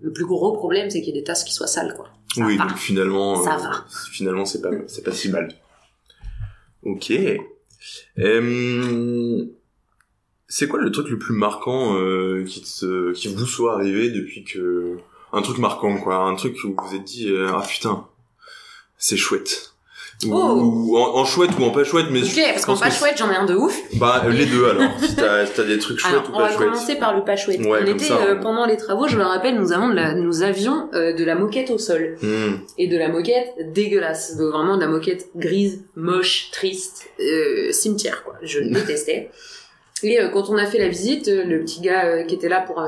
Le 0.00 0.12
plus 0.12 0.26
gros 0.26 0.52
problème, 0.52 0.90
c'est 0.90 1.00
qu'il 1.00 1.14
y 1.14 1.18
ait 1.18 1.20
des 1.20 1.24
tasses 1.24 1.44
qui 1.44 1.52
soient 1.52 1.66
sales, 1.66 1.94
quoi. 1.94 2.08
Ça 2.34 2.44
oui, 2.44 2.56
va. 2.56 2.64
donc 2.66 2.76
finalement, 2.76 3.42
Ça 3.42 3.56
va. 3.56 3.84
finalement, 4.10 4.44
c'est 4.44 4.60
pas, 4.62 4.70
c'est 4.86 5.02
pas 5.02 5.12
si 5.12 5.28
mal. 5.28 5.52
Ok. 6.82 7.12
C'est 10.54 10.68
quoi 10.68 10.80
le 10.80 10.90
truc 10.90 11.08
le 11.08 11.18
plus 11.18 11.34
marquant 11.34 11.96
euh, 11.96 12.44
qui 12.44 12.60
te, 12.62 13.12
qui 13.12 13.28
vous 13.28 13.46
soit 13.46 13.74
arrivé 13.74 14.10
depuis 14.10 14.44
que, 14.44 14.98
un 15.32 15.40
truc 15.40 15.58
marquant, 15.58 15.96
quoi. 15.96 16.16
Un 16.16 16.34
truc 16.34 16.56
où 16.64 16.68
vous 16.68 16.88
vous 16.88 16.94
êtes 16.94 17.04
dit, 17.04 17.30
euh, 17.30 17.48
ah 17.48 17.64
putain, 17.66 18.06
c'est 19.02 19.16
chouette. 19.16 19.68
Ou, 20.24 20.30
Oh. 20.32 20.52
ou 20.92 20.98
en, 20.98 21.16
en 21.16 21.24
chouette 21.24 21.50
ou 21.58 21.64
en 21.64 21.70
pas 21.70 21.82
chouette, 21.82 22.06
mais 22.12 22.22
Ok, 22.22 22.28
je 22.28 22.52
parce 22.52 22.64
qu'en 22.64 22.76
pas 22.76 22.90
que 22.90 22.94
chouette, 22.94 23.16
j'en 23.18 23.28
ai 23.32 23.34
un 23.34 23.44
de 23.44 23.54
ouf. 23.56 23.76
Bah, 23.94 24.22
euh, 24.24 24.30
les 24.30 24.46
deux 24.46 24.64
alors. 24.68 24.88
si 25.00 25.16
t'as 25.16 25.64
des 25.64 25.78
trucs 25.78 25.98
chouettes 25.98 26.12
Alors, 26.12 26.28
ou 26.30 26.34
on 26.34 26.36
pas 26.36 26.42
va 26.46 26.52
chouettes. 26.54 26.68
commencer 26.70 26.94
par 26.94 27.16
le 27.16 27.24
pas 27.24 27.34
chouette. 27.34 27.58
Ouais, 27.66 27.80
on 27.82 27.86
était 27.86 28.04
ça, 28.04 28.18
euh, 28.18 28.36
on- 28.38 28.40
pendant 28.42 28.64
les 28.64 28.76
travaux, 28.76 29.08
je 29.08 29.16
me 29.16 29.24
rappelle, 29.24 29.56
nous 29.58 29.72
avons 29.72 29.88
de 29.88 29.94
la, 29.96 30.14
nous 30.14 30.42
avions 30.42 30.88
euh, 30.94 31.12
de 31.12 31.24
la 31.24 31.34
moquette 31.34 31.70
au 31.70 31.78
sol 31.78 32.16
Hmm. 32.22 32.52
et 32.78 32.86
de 32.86 32.96
la 32.96 33.08
moquette 33.08 33.48
dégueulasse, 33.72 34.36
donc 34.36 34.52
vraiment 34.52 34.76
de 34.76 34.82
la 34.82 34.86
moquette 34.88 35.26
grise, 35.34 35.82
moche, 35.96 36.50
triste, 36.52 37.08
euh, 37.18 37.72
cimetière 37.72 38.22
quoi. 38.22 38.34
Je 38.42 38.60
détestais. 38.76 39.30
Et 40.04 40.18
quand 40.32 40.50
on 40.50 40.56
a 40.56 40.66
fait 40.66 40.78
la 40.78 40.88
visite, 40.88 41.26
le 41.28 41.60
petit 41.60 41.80
gars 41.80 42.22
qui 42.24 42.34
était 42.36 42.48
là 42.48 42.60
pour 42.60 42.80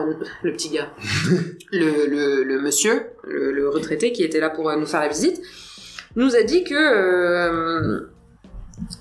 le 0.42 0.52
petit 0.52 0.68
gars, 0.68 0.90
le, 1.72 2.06
le, 2.06 2.44
le 2.44 2.60
monsieur, 2.60 3.06
le, 3.24 3.50
le 3.52 3.68
retraité 3.68 4.12
qui 4.12 4.22
était 4.22 4.40
là 4.40 4.50
pour 4.50 4.70
nous 4.76 4.86
faire 4.86 5.00
la 5.00 5.08
visite, 5.08 5.40
nous 6.16 6.34
a 6.36 6.42
dit 6.42 6.64
que 6.64 6.74
euh, 6.74 8.12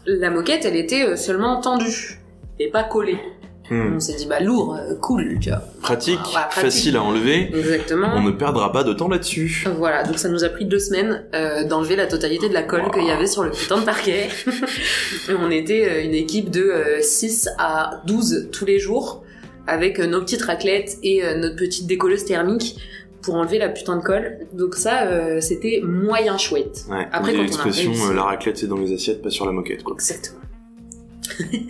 la 0.05 0.29
moquette, 0.29 0.65
elle 0.65 0.75
était 0.75 1.05
euh, 1.05 1.15
seulement 1.15 1.61
tendue 1.61 2.19
et 2.59 2.69
pas 2.69 2.83
collée. 2.83 3.19
Hmm. 3.69 3.93
On 3.95 3.99
s'est 3.99 4.15
dit 4.15 4.25
bah 4.25 4.41
lourd, 4.41 4.75
euh, 4.75 4.95
cool, 4.95 5.39
tu 5.39 5.49
vois. 5.49 5.59
Pratique, 5.81 6.19
pratique. 6.19 6.61
facile 6.61 6.97
à 6.97 7.03
enlever. 7.03 7.49
Exactement. 7.55 8.11
On 8.13 8.21
ne 8.21 8.31
perdra 8.31 8.73
pas 8.73 8.83
de 8.83 8.91
temps 8.91 9.07
là-dessus. 9.07 9.65
Voilà, 9.77 10.03
donc 10.03 10.19
ça 10.19 10.27
nous 10.27 10.43
a 10.43 10.49
pris 10.49 10.65
deux 10.65 10.79
semaines 10.79 11.23
euh, 11.33 11.63
d'enlever 11.63 11.95
la 11.95 12.07
totalité 12.07 12.49
de 12.49 12.53
la 12.53 12.63
colle 12.63 12.91
qu'il 12.91 13.05
y 13.05 13.11
avait 13.11 13.27
sur 13.27 13.43
le 13.43 13.51
putain 13.51 13.79
de 13.79 13.85
parquet. 13.85 14.27
Et 15.29 15.33
on 15.39 15.49
était 15.49 16.03
une 16.05 16.13
équipe 16.13 16.49
de 16.51 16.61
euh, 16.61 17.01
6 17.01 17.49
à 17.57 18.01
12 18.05 18.49
tous 18.51 18.65
les 18.65 18.79
jours, 18.79 19.23
avec 19.65 19.97
nos 19.97 20.19
petites 20.19 20.41
raclettes 20.41 20.97
et 21.01 21.23
euh, 21.23 21.37
notre 21.37 21.55
petite 21.55 21.87
décolleuse 21.87 22.25
thermique 22.25 22.77
pour 23.23 23.35
enlever 23.35 23.57
la 23.57 23.69
putain 23.69 23.97
de 23.97 24.03
colle. 24.03 24.39
Donc 24.53 24.75
ça, 24.75 25.07
euh, 25.07 25.41
c'était 25.41 25.81
moyen 25.83 26.37
chouette. 26.37 26.85
Ouais. 26.89 27.07
Après, 27.11 27.31
quand 27.31 27.37
on 27.39 27.41
a 27.41 27.43
l'expression, 27.45 27.91
réussi- 27.91 28.11
euh, 28.11 28.13
la 28.13 28.23
raclette 28.23 28.57
c'est 28.57 28.67
dans 28.67 28.77
les 28.77 28.93
assiettes, 28.93 29.21
pas 29.21 29.29
sur 29.31 29.45
la 29.45 29.51
moquette, 29.51 29.83
quoi. 29.83 29.95
Exactement. 29.95 30.39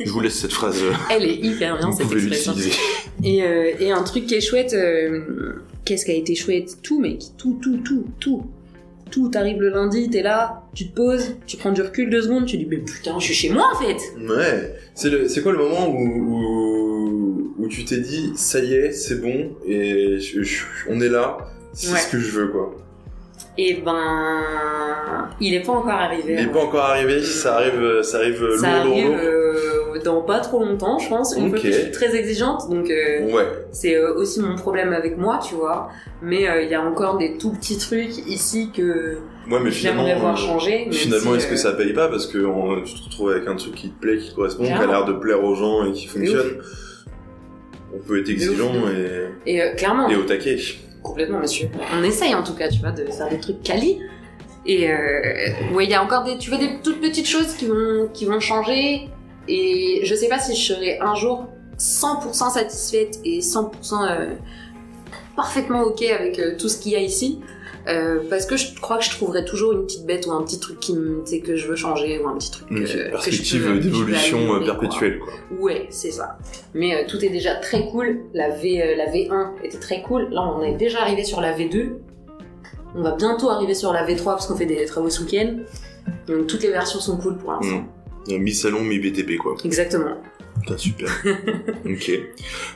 Je 0.04 0.10
vous 0.10 0.20
laisse 0.20 0.36
cette 0.40 0.52
phrase. 0.52 0.82
euh, 0.84 0.92
Elle 1.12 1.24
est 1.24 1.36
hyper 1.36 1.78
bien 1.78 1.90
vous 1.90 1.96
cette 1.98 2.08
pouvez 2.08 2.18
expression. 2.28 2.54
l'utiliser. 2.54 2.78
Et, 3.24 3.44
euh, 3.44 3.72
et 3.80 3.92
un 3.92 4.04
truc 4.04 4.26
qui 4.26 4.36
est 4.36 4.42
chouette, 4.42 4.74
euh, 4.74 5.54
qu'est-ce 5.86 6.06
qui 6.06 6.12
a 6.12 6.16
été 6.16 6.36
chouette? 6.36 6.78
Tout, 6.82 7.00
mec, 7.00 7.22
tout, 7.38 7.60
tout, 7.62 7.78
tout, 7.78 8.06
tout. 8.20 8.44
Tout, 9.12 9.30
t'arrives 9.30 9.62
le 9.62 9.70
lundi, 9.70 10.10
t'es 10.10 10.24
là, 10.24 10.64
tu 10.74 10.90
te 10.90 10.96
poses, 10.96 11.36
tu 11.46 11.56
prends 11.58 11.72
du 11.72 11.84
recul 11.84 12.10
deux 12.10 12.24
secondes, 12.24 12.48
tu 12.48 12.58
dis, 12.58 12.66
mais 12.66 12.78
putain, 12.78 13.20
je 13.20 13.26
suis 13.26 13.34
chez 13.36 13.50
moi 13.52 13.64
en 13.72 13.78
fait 13.78 13.98
Ouais. 14.20 14.74
C'est 14.96 15.12
le, 15.12 15.28
c'est 15.30 15.44
quoi 15.44 15.52
le 15.52 15.60
moment 15.60 15.88
où, 15.88 16.00
où, 16.00 16.34
où 17.58 17.68
tu 17.68 17.86
t'es 17.86 17.98
dit, 17.98 18.34
ça 18.36 18.60
y 18.60 18.74
est, 18.74 18.92
c'est 18.92 19.22
bon, 19.22 19.52
et 19.66 20.20
je- 20.20 20.42
je- 20.44 20.64
on 20.90 21.00
est 21.02 21.10
là, 21.10 21.38
c'est 21.74 21.92
Ouais. 21.92 22.00
ce 22.00 22.12
que 22.12 22.20
je 22.20 22.32
veux, 22.32 22.48
quoi. 22.48 22.76
Et 23.58 23.82
ben, 23.86 25.30
il 25.40 25.54
est 25.54 25.62
pas 25.64 25.74
encore 25.74 25.90
arrivé. 25.92 26.24
Il 26.30 26.36
n'est 26.36 26.42
hein. 26.44 26.50
pas 26.52 26.62
encore 26.64 26.86
arrivé, 26.86 27.22
ça 27.22 27.56
arrive, 27.58 28.02
ça 28.02 28.18
arrive 28.18 28.42
lourd, 28.44 28.58
Ça 28.60 28.68
arrive 28.82 29.12
euh, 29.22 30.00
dans 30.04 30.22
pas 30.22 30.40
trop 30.40 30.60
longtemps, 30.64 30.98
je 30.98 31.08
pense. 31.10 31.36
Une 31.38 31.50
fois 31.50 31.60
que 31.60 31.68
je 31.68 31.72
suis 31.72 31.92
très 31.92 32.16
exigeante, 32.16 32.68
donc 32.70 32.90
euh, 32.90 33.32
Ouais. 33.32 33.46
c'est 33.72 33.96
euh, 33.96 34.16
aussi 34.16 34.40
mon 34.40 34.56
problème 34.56 34.92
avec 34.94 35.18
moi, 35.18 35.40
tu 35.48 35.54
vois. 35.56 35.90
Mais 36.24 36.48
euh, 36.50 36.64
il 36.64 36.70
y 36.70 36.74
a 36.76 36.82
encore 36.82 37.18
des 37.18 37.38
tout 37.38 37.52
petits 37.52 37.78
trucs 37.78 38.18
ici 38.28 38.72
que 38.76 39.18
Ouais, 39.52 39.60
mais 39.64 39.70
j'aimerais 39.72 40.16
voir 40.16 40.34
euh, 40.34 40.38
changer. 40.38 40.86
même 40.86 40.94
finalement, 40.94 41.32
si, 41.32 41.38
est-ce 41.38 41.48
que 41.48 41.54
euh, 41.54 41.58
ça 41.58 41.74
paye 41.74 41.94
pas? 41.94 42.08
Parce 42.08 42.26
que 42.26 42.38
tu 42.86 42.94
te 42.96 43.04
retrouves 43.06 43.32
avec 43.32 43.48
un 43.48 43.56
truc 43.56 43.76
qui 43.76 43.90
te 43.90 44.00
plaît, 44.00 44.18
qui 44.18 44.32
te 44.32 44.36
correspond, 44.36 44.64
qui 44.64 44.72
a 44.72 44.86
l'air 44.88 45.06
de 45.06 45.14
plaire 45.14 45.44
aux 45.44 45.54
gens 45.56 45.86
et 45.86 45.92
qui 45.92 46.08
fonctionne. 46.08 46.58
On 47.96 48.00
peut 48.00 48.20
être 48.20 48.30
exigeant 48.30 48.74
et, 48.90 49.52
Et 49.52 49.62
euh, 49.62 49.74
clairement, 49.76 50.10
et 50.10 50.16
au 50.16 50.24
taquet. 50.24 50.58
Complètement, 51.02 51.40
monsieur. 51.40 51.68
On 51.94 52.04
essaye 52.04 52.34
en 52.34 52.44
tout 52.44 52.56
cas, 52.56 52.70
tu 52.70 52.80
vois, 52.80 52.92
de 52.92 53.06
faire 53.06 53.30
des 53.30 53.40
trucs 53.40 53.62
quali. 53.62 54.00
Et 54.66 54.90
euh, 54.90 55.74
ouais, 55.74 55.84
il 55.86 55.90
y 55.90 55.94
a 55.94 56.02
encore 56.02 56.24
des, 56.24 56.38
tu 56.38 56.50
vois, 56.50 56.58
des 56.58 56.80
toutes 56.82 57.02
petites 57.02 57.28
choses 57.28 57.54
qui 57.56 57.66
vont, 57.66 58.10
qui 58.14 58.26
vont 58.26 58.40
changer. 58.40 59.10
Et 59.48 60.02
je 60.04 60.16
sais 60.16 60.30
pas 60.30 60.40
si 60.40 60.56
je 60.56 60.74
serai 60.74 61.00
un 61.00 61.16
jour 61.16 61.48
100% 61.78 62.54
satisfaite 62.54 63.20
et 63.26 63.40
100% 63.40 63.68
euh, 64.10 64.36
parfaitement 65.36 65.82
ok 65.82 66.04
avec 66.04 66.40
euh, 66.40 66.56
tout 66.58 66.70
ce 66.70 66.80
qu'il 66.80 66.94
y 66.94 66.96
a 66.96 67.02
ici. 67.02 67.42
Euh, 67.88 68.22
parce 68.30 68.46
que 68.46 68.56
je 68.56 68.80
crois 68.80 68.98
que 68.98 69.04
je 69.04 69.10
trouverai 69.10 69.44
toujours 69.44 69.74
une 69.74 69.84
petite 69.84 70.06
bête 70.06 70.26
ou 70.28 70.32
un 70.32 70.42
petit 70.44 70.60
truc 70.60 70.80
qui 70.80 70.94
me, 70.94 71.22
tu 71.24 71.32
sais, 71.32 71.40
que 71.40 71.56
je 71.56 71.68
veux 71.68 71.76
changer 71.76 72.20
ou 72.20 72.28
un 72.28 72.38
petit 72.38 72.52
truc 72.52 72.68
Une 72.72 72.78
euh, 72.78 72.82
petite 72.84 73.12
perspective 73.12 73.80
d'évolution 73.82 74.40
euh, 74.40 74.58
quoi. 74.60 74.66
perpétuelle, 74.66 75.20
quoi. 75.20 75.34
Ouais, 75.60 75.88
c'est 75.90 76.12
ça. 76.12 76.38
Mais 76.74 76.96
euh, 76.96 77.08
tout 77.08 77.24
est 77.24 77.30
déjà 77.30 77.56
très 77.56 77.88
cool. 77.88 78.22
La, 78.34 78.50
v, 78.50 78.96
la 78.96 79.08
V1 79.12 79.64
était 79.64 79.80
très 79.80 80.02
cool. 80.02 80.30
Là, 80.32 80.42
on 80.44 80.64
est 80.64 80.76
déjà 80.76 81.02
arrivé 81.02 81.24
sur 81.24 81.42
la 81.42 81.58
V2. 81.58 81.90
On 82.96 83.02
va 83.02 83.16
bientôt 83.16 83.50
arriver 83.50 83.74
sur 83.74 83.92
la 83.92 84.06
V3 84.06 84.24
parce 84.24 84.48
qu'on 84.48 84.56
fait 84.56 84.66
des 84.66 84.86
travaux 84.86 85.10
ce 85.10 85.24
week-end. 85.24 85.58
Donc 86.28 86.48
toutes 86.48 86.64
les 86.64 86.72
versions 86.72 87.00
sont 87.00 87.18
cool 87.18 87.38
pour 87.38 87.52
l'instant. 87.52 87.84
Mm. 88.28 88.38
Mi-salon, 88.38 88.82
mi-BTP, 88.82 89.38
quoi. 89.38 89.56
Exactement. 89.66 90.16
Putain, 90.62 90.78
super. 90.78 91.10
ok. 91.86 92.12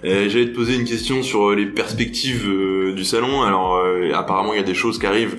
Euh, 0.03 0.30
J'allais 0.30 0.47
te 0.51 0.55
poser 0.55 0.75
une 0.75 0.86
question 0.86 1.23
sur 1.23 1.49
euh, 1.51 1.55
les 1.55 1.67
perspectives 1.67 2.47
euh, 2.49 2.93
du 2.93 3.05
salon. 3.05 3.43
Alors, 3.43 3.75
euh, 3.78 4.11
apparemment, 4.13 4.53
il 4.53 4.57
y 4.57 4.63
a 4.63 4.65
des 4.65 4.73
choses 4.73 4.99
qui 4.99 5.05
arrivent. 5.05 5.38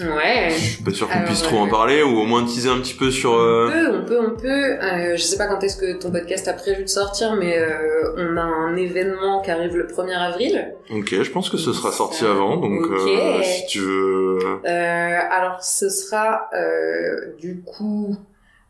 Ouais. 0.00 0.48
Je 0.50 0.54
suis 0.58 0.82
pas 0.82 0.90
sûr 0.90 1.08
qu'on 1.08 1.22
puisse 1.24 1.42
trop 1.42 1.58
en 1.58 1.68
parler, 1.68 2.02
ou 2.02 2.18
au 2.18 2.24
moins 2.24 2.44
teaser 2.44 2.70
un 2.70 2.78
petit 2.80 2.94
peu 2.94 3.10
sur... 3.10 3.32
On 3.32 3.68
peut, 3.70 3.88
on 3.94 4.04
peut, 4.06 4.18
on 4.32 4.36
peut. 4.40 4.48
Euh, 4.82 5.16
je 5.16 5.22
sais 5.22 5.36
pas 5.36 5.46
quand 5.46 5.62
est-ce 5.62 5.76
que 5.76 5.98
ton 5.98 6.10
podcast 6.10 6.48
a 6.48 6.54
prévu 6.54 6.82
de 6.82 6.88
sortir, 6.88 7.36
mais 7.36 7.58
euh, 7.58 8.14
on 8.16 8.36
a 8.36 8.42
un 8.42 8.74
événement 8.74 9.42
qui 9.42 9.50
arrive 9.50 9.76
le 9.76 9.86
1er 9.86 10.16
avril. 10.16 10.74
Ok, 10.90 11.22
je 11.22 11.30
pense 11.30 11.50
que 11.50 11.58
ce 11.58 11.72
sera 11.72 11.92
sorti 11.92 12.24
avant, 12.24 12.56
donc 12.56 12.86
Ok. 12.86 12.90
euh, 13.06 13.42
si 13.42 13.66
tu 13.66 13.78
veux... 13.80 14.38
Euh, 14.64 15.18
alors, 15.30 15.62
ce 15.62 15.88
sera 15.90 16.48
euh, 16.54 17.34
du 17.38 17.62
coup 17.62 18.16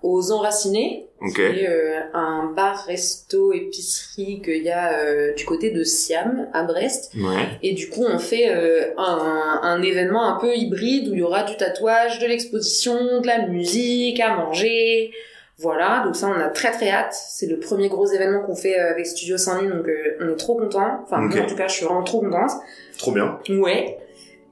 aux 0.02 0.32
Enracinés. 0.32 1.06
C'est 1.28 1.68
euh, 1.68 2.00
un 2.14 2.52
bar, 2.54 2.84
resto, 2.86 3.52
épicerie 3.52 4.40
qu'il 4.42 4.62
y 4.62 4.70
a 4.70 4.98
euh, 4.98 5.34
du 5.34 5.44
côté 5.44 5.70
de 5.70 5.84
Siam, 5.84 6.48
à 6.52 6.64
Brest. 6.64 7.12
Ouais. 7.16 7.48
Et 7.62 7.74
du 7.74 7.88
coup, 7.88 8.04
on 8.04 8.18
fait 8.18 8.48
euh, 8.48 8.92
un, 8.96 9.60
un 9.62 9.82
événement 9.82 10.24
un 10.24 10.38
peu 10.40 10.54
hybride 10.54 11.08
où 11.08 11.14
il 11.14 11.20
y 11.20 11.22
aura 11.22 11.44
du 11.44 11.56
tatouage, 11.56 12.18
de 12.18 12.26
l'exposition, 12.26 13.20
de 13.20 13.26
la 13.26 13.46
musique, 13.46 14.20
à 14.20 14.34
manger. 14.36 15.12
Voilà, 15.58 16.02
donc 16.04 16.16
ça, 16.16 16.28
on 16.28 16.40
a 16.40 16.48
très 16.48 16.72
très 16.72 16.90
hâte. 16.90 17.14
C'est 17.14 17.46
le 17.46 17.58
premier 17.58 17.88
gros 17.88 18.06
événement 18.06 18.42
qu'on 18.42 18.56
fait 18.56 18.76
avec 18.76 19.06
Studio 19.06 19.36
Saint-Denis, 19.36 19.70
donc 19.70 19.86
on 20.20 20.32
est 20.32 20.36
trop 20.36 20.56
contents. 20.56 21.04
Enfin, 21.04 21.18
moi 21.18 21.40
en 21.40 21.46
tout 21.46 21.54
cas, 21.54 21.68
je 21.68 21.74
suis 21.74 21.84
vraiment 21.84 22.02
trop 22.02 22.20
contente. 22.20 22.50
Trop 22.98 23.12
bien. 23.12 23.38
Ouais. 23.48 23.98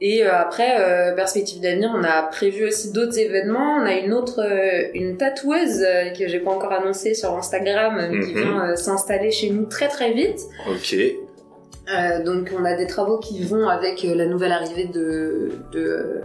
Et 0.02 0.24
euh, 0.24 0.32
après, 0.34 0.76
euh, 0.80 1.14
perspective 1.14 1.60
d'avenir, 1.60 1.90
on 1.94 2.02
a 2.04 2.22
prévu 2.22 2.66
aussi 2.66 2.90
d'autres 2.92 3.18
événements. 3.18 3.76
On 3.82 3.84
a 3.86 3.94
une 3.98 4.14
autre, 4.14 4.40
euh, 4.40 4.88
une 4.94 5.16
tatoueuse 5.18 5.84
que 6.18 6.26
j'ai 6.26 6.40
pas 6.40 6.50
encore 6.52 6.72
annoncée 6.72 7.12
sur 7.14 7.36
Instagram 7.36 7.98
euh, 7.98 8.08
qui 8.24 8.32
Mhm. 8.34 8.40
vient 8.42 8.76
s'installer 8.76 9.30
chez 9.30 9.50
nous 9.50 9.66
très 9.66 9.88
très 9.88 10.12
vite. 10.12 10.40
Ok. 10.70 10.96
Euh, 11.92 12.22
donc 12.24 12.50
on 12.58 12.64
a 12.64 12.76
des 12.76 12.86
travaux 12.86 13.18
qui 13.18 13.42
vont 13.44 13.68
avec 13.68 14.04
euh, 14.04 14.14
la 14.14 14.26
nouvelle 14.26 14.52
arrivée 14.52 14.84
de, 14.84 15.50
de 15.72 16.20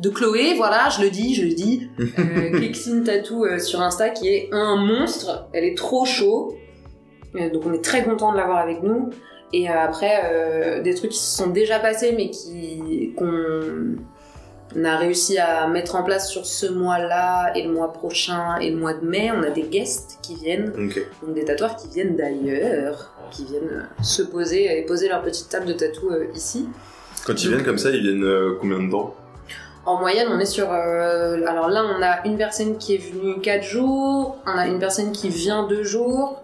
de 0.00 0.08
Chloé, 0.10 0.54
voilà, 0.56 0.88
je 0.96 1.02
le 1.02 1.10
dis, 1.10 1.34
je 1.34 1.42
le 1.42 1.52
dis. 1.54 1.88
Euh, 2.18 2.58
Kexine 2.60 3.04
Tattoo 3.04 3.58
sur 3.58 3.80
Insta 3.82 4.08
qui 4.10 4.28
est 4.28 4.48
un 4.52 4.76
monstre. 4.76 5.48
Elle 5.52 5.64
est 5.64 5.76
trop 5.76 6.04
chaud. 6.04 6.54
Donc 7.34 7.62
on 7.66 7.72
est 7.72 7.84
très 7.84 8.02
content 8.04 8.32
de 8.32 8.36
l'avoir 8.36 8.58
avec 8.58 8.82
nous. 8.82 9.10
Et 9.52 9.68
euh, 9.68 9.72
après, 9.78 10.22
euh, 10.24 10.82
des 10.82 10.94
trucs 10.94 11.10
qui 11.10 11.18
se 11.18 11.36
sont 11.36 11.48
déjà 11.48 11.78
passés 11.78 12.14
mais 12.16 12.30
qui 12.30 13.12
qu'on 13.16 13.96
on 14.74 14.84
a 14.84 14.96
réussi 14.96 15.36
à 15.38 15.66
mettre 15.66 15.96
en 15.96 16.02
place 16.02 16.30
sur 16.30 16.46
ce 16.46 16.66
mois-là 16.66 17.52
et 17.54 17.62
le 17.62 17.72
mois 17.72 17.92
prochain 17.92 18.56
et 18.58 18.70
le 18.70 18.76
mois 18.78 18.94
de 18.94 19.06
mai. 19.06 19.30
On 19.30 19.42
a 19.42 19.50
des 19.50 19.64
guests 19.64 20.18
qui 20.22 20.34
viennent, 20.34 20.72
donc 20.72 21.34
des 21.34 21.44
tatoueurs 21.44 21.76
qui 21.76 21.88
viennent 21.88 22.16
d'ailleurs, 22.16 23.12
qui 23.30 23.44
viennent 23.44 23.68
euh, 23.70 24.02
se 24.02 24.22
poser 24.22 24.78
et 24.78 24.82
poser 24.82 25.08
leur 25.08 25.22
petite 25.22 25.50
table 25.50 25.66
de 25.66 25.74
tatou 25.74 26.10
euh, 26.10 26.24
ici. 26.34 26.68
Quand 27.26 27.42
ils 27.42 27.50
viennent 27.50 27.64
comme 27.64 27.76
ça, 27.78 27.90
ils 27.90 28.00
viennent 28.00 28.24
euh, 28.24 28.56
combien 28.58 28.82
de 28.82 28.90
temps? 28.90 29.14
En 29.84 29.98
moyenne, 29.98 30.28
on 30.30 30.38
est 30.38 30.46
sur. 30.46 30.72
euh, 30.72 31.44
alors 31.46 31.68
là, 31.68 31.84
on 31.84 32.00
a 32.02 32.26
une 32.26 32.38
personne 32.38 32.78
qui 32.78 32.94
est 32.94 32.98
venue 32.98 33.40
4 33.40 33.62
jours, 33.64 34.38
on 34.46 34.56
a 34.56 34.66
une 34.68 34.78
personne 34.78 35.12
qui 35.12 35.28
vient 35.28 35.66
2 35.66 35.82
jours, 35.82 36.41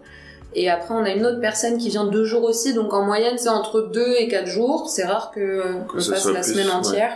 et 0.55 0.69
après, 0.71 0.95
on 0.95 1.05
a 1.05 1.11
une 1.11 1.25
autre 1.27 1.41
personne 1.41 1.79
qui 1.79 1.89
vient 1.91 2.07
2 2.07 2.25
jours 2.25 2.45
aussi. 2.45 2.73
Donc 2.75 2.93
en 2.95 3.03
moyenne, 3.03 3.37
c'est 3.39 3.49
entre 3.49 3.81
2 3.83 4.15
et 4.19 4.29
4 4.29 4.47
jours. 4.47 4.89
C'est 4.89 5.05
rare 5.05 5.31
que 5.31 5.63
qu'on 5.89 5.99
fasse 6.01 6.27
la 6.27 6.41
plus, 6.41 6.53
semaine 6.53 6.67
ouais. 6.69 6.73
entière. 6.73 7.13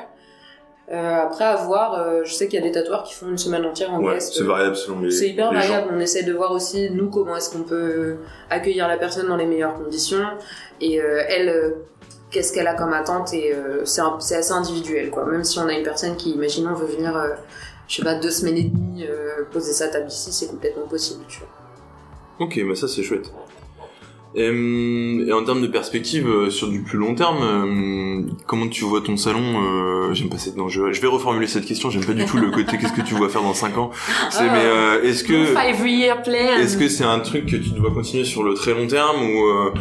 Euh, 0.90 1.22
après, 1.22 1.44
à 1.44 1.56
voir, 1.56 1.94
euh, 1.94 2.20
je 2.24 2.34
sais 2.34 2.48
qu'il 2.48 2.58
y 2.60 2.62
a 2.62 2.66
des 2.66 2.72
tatoueurs 2.72 3.04
qui 3.04 3.14
font 3.14 3.28
une 3.28 3.38
semaine 3.38 3.64
entière 3.64 3.92
en 3.94 4.00
Ouais, 4.02 4.14
guest. 4.14 4.34
c'est 4.34 4.42
variable 4.42 4.76
selon 4.76 5.00
les 5.00 5.10
C'est 5.10 5.28
hyper 5.30 5.50
les 5.52 5.60
gens. 5.62 5.68
variable. 5.68 5.92
On 5.96 6.00
essaie 6.00 6.22
de 6.24 6.32
voir 6.34 6.52
aussi, 6.52 6.90
nous, 6.90 7.08
comment 7.08 7.36
est-ce 7.36 7.50
qu'on 7.50 7.62
peut 7.62 8.16
accueillir 8.50 8.88
la 8.88 8.98
personne 8.98 9.26
dans 9.28 9.36
les 9.36 9.46
meilleures 9.46 9.74
conditions. 9.74 10.26
Et 10.82 11.00
euh, 11.00 11.22
elle, 11.28 11.48
euh, 11.48 11.70
qu'est-ce 12.30 12.52
qu'elle 12.52 12.66
a 12.66 12.74
comme 12.74 12.92
attente. 12.92 13.32
Et 13.32 13.54
euh, 13.54 13.84
c'est 13.86 14.34
assez 14.36 14.52
individuel, 14.52 15.08
quoi. 15.10 15.24
Même 15.24 15.44
si 15.44 15.58
on 15.58 15.66
a 15.68 15.72
une 15.72 15.84
personne 15.84 16.16
qui, 16.16 16.32
imaginons, 16.32 16.74
veut 16.74 16.86
venir, 16.86 17.16
euh, 17.16 17.28
je 17.88 17.96
sais 17.96 18.02
pas, 18.02 18.16
deux 18.16 18.30
semaines 18.30 18.58
et 18.58 18.64
demie, 18.64 19.06
euh, 19.08 19.44
poser 19.50 19.72
sa 19.72 19.88
table 19.88 20.08
ici, 20.08 20.30
c'est 20.32 20.48
complètement 20.48 20.86
possible, 20.88 21.24
tu 21.28 21.38
vois. 21.38 21.48
Ok, 22.42 22.60
bah 22.66 22.74
ça 22.74 22.88
c'est 22.88 23.04
chouette. 23.04 23.32
Et, 24.34 24.46
et 24.46 25.32
en 25.32 25.44
termes 25.44 25.60
de 25.60 25.66
perspective 25.66 26.26
euh, 26.26 26.50
sur 26.50 26.68
du 26.68 26.80
plus 26.82 26.98
long 26.98 27.14
terme, 27.14 27.36
euh, 27.42 28.22
comment 28.46 28.66
tu 28.66 28.82
vois 28.84 29.00
ton 29.02 29.16
salon 29.16 29.62
euh, 29.62 30.14
J'aime 30.14 30.28
pas 30.28 30.38
cette 30.38 30.56
non, 30.56 30.68
je, 30.68 30.90
je 30.90 31.00
vais 31.00 31.06
reformuler 31.06 31.46
cette 31.46 31.66
question. 31.66 31.90
J'aime 31.90 32.04
pas 32.04 32.14
du 32.14 32.24
tout 32.24 32.38
le 32.38 32.50
côté 32.50 32.78
qu'est-ce 32.78 32.94
que 32.94 33.02
tu 33.02 33.14
vois 33.14 33.28
faire 33.28 33.42
dans 33.42 33.54
5 33.54 33.78
ans? 33.78 33.90
C'est 34.30 34.44
mais 34.44 34.64
euh, 34.64 35.02
est-ce 35.02 35.22
que 35.22 35.34
est-ce 36.60 36.78
que 36.78 36.88
c'est 36.88 37.04
un 37.04 37.20
truc 37.20 37.46
que 37.46 37.56
tu 37.56 37.70
dois 37.70 37.92
continuer 37.92 38.24
sur 38.24 38.42
le 38.42 38.54
très 38.54 38.74
long 38.74 38.86
terme 38.88 39.22
ou 39.22 39.46
euh, 39.46 39.74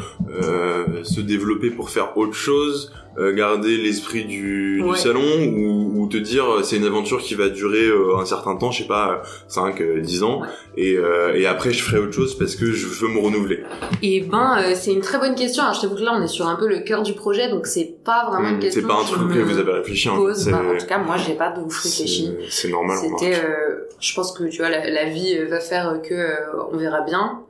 euh, 0.43 1.03
se 1.03 1.21
développer 1.21 1.71
pour 1.71 1.89
faire 1.89 2.15
autre 2.17 2.35
chose, 2.35 2.91
garder 3.17 3.77
l'esprit 3.77 4.25
du, 4.25 4.81
du 4.81 4.95
salon 4.95 5.21
ou, 5.21 6.01
ou 6.01 6.07
te 6.07 6.17
dire 6.17 6.45
euh, 6.49 6.63
c'est 6.63 6.77
une 6.77 6.85
aventure 6.85 7.21
qui 7.21 7.35
va 7.35 7.49
durer 7.49 7.85
euh, 7.85 8.17
un 8.17 8.25
certain 8.25 8.55
temps, 8.55 8.71
je 8.71 8.83
sais 8.83 8.87
pas, 8.87 9.21
5, 9.47 9.81
10 10.01 10.23
ans, 10.23 10.41
et, 10.77 10.95
euh, 10.97 11.35
et 11.35 11.45
après 11.45 11.71
je 11.73 11.83
ferai 11.83 11.99
autre 11.99 12.13
chose 12.13 12.37
parce 12.37 12.55
que 12.55 12.71
je 12.71 12.87
veux 12.87 13.09
me 13.09 13.19
renouveler. 13.19 13.63
Et 14.01 14.21
ben, 14.21 14.57
euh, 14.59 14.71
c'est 14.75 14.93
une 14.93 15.01
très 15.01 15.19
bonne 15.19 15.35
question. 15.35 15.63
Alors, 15.63 15.75
je 15.75 15.81
t'avoue 15.81 15.95
que 15.95 16.01
là, 16.01 16.13
on 16.17 16.23
est 16.23 16.27
sur 16.27 16.47
un 16.47 16.55
peu 16.55 16.67
le 16.67 16.79
cœur 16.79 17.03
du 17.03 17.13
projet, 17.13 17.49
donc 17.49 17.67
c'est 17.67 17.97
pas 18.03 18.25
vraiment 18.29 18.49
une 18.49 18.55
Hmm, 18.55 18.59
question. 18.61 18.81
C'est 18.81 18.87
pas 18.87 18.99
un 18.99 19.03
truc 19.03 19.21
auquel 19.29 19.43
vous 19.43 19.57
avez 19.59 19.71
réfléchi. 19.73 20.09
en 20.09 20.15
fait, 20.15 20.21
pose. 20.23 20.47
Bah, 20.49 20.61
en 20.73 20.77
tout 20.77 20.85
cas, 20.87 20.97
moi, 20.97 21.17
j'ai 21.17 21.33
pas 21.35 21.51
de 21.51 21.61
ouf 21.61 21.79
réfléchi. 21.83 22.31
c'est- 22.49 22.69
normal. 22.69 22.97
C'était, 22.99 23.35
euh, 23.35 23.87
je 23.99 24.15
pense 24.15 24.31
que 24.31 24.45
tu 24.45 24.57
vois, 24.59 24.69
la, 24.69 24.89
la 24.89 25.05
vie 25.05 25.35
euh, 25.37 25.47
va 25.49 25.59
faire 25.59 25.99
que 26.01 26.13
euh, 26.13 26.35
on 26.71 26.77
verra 26.77 27.01
bien. 27.01 27.41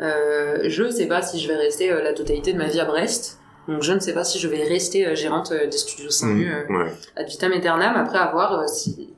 Euh, 0.00 0.58
je 0.68 0.88
sais 0.90 1.06
pas 1.06 1.20
si 1.20 1.38
je 1.40 1.48
vais 1.48 1.56
rester 1.56 1.90
euh, 1.92 2.02
la 2.02 2.14
totalité 2.14 2.52
de 2.52 2.58
ma 2.58 2.66
vie 2.68 2.80
à 2.80 2.84
Brest. 2.86 3.39
Donc 3.70 3.82
je 3.82 3.92
ne 3.92 4.00
sais 4.00 4.12
pas 4.14 4.24
si 4.24 4.38
je 4.38 4.48
vais 4.48 4.64
rester 4.64 5.06
euh, 5.06 5.14
gérante 5.14 5.52
euh, 5.52 5.66
des 5.66 5.78
studios 5.78 6.10
Saint-Nu 6.10 6.50
euh, 6.52 6.64
Hmm, 6.68 6.76
ouais. 6.76 6.92
ad 7.16 7.28
vitam 7.28 7.52
aeternam. 7.52 7.94
Après 7.96 8.18
avoir 8.18 8.68
si 8.68 9.14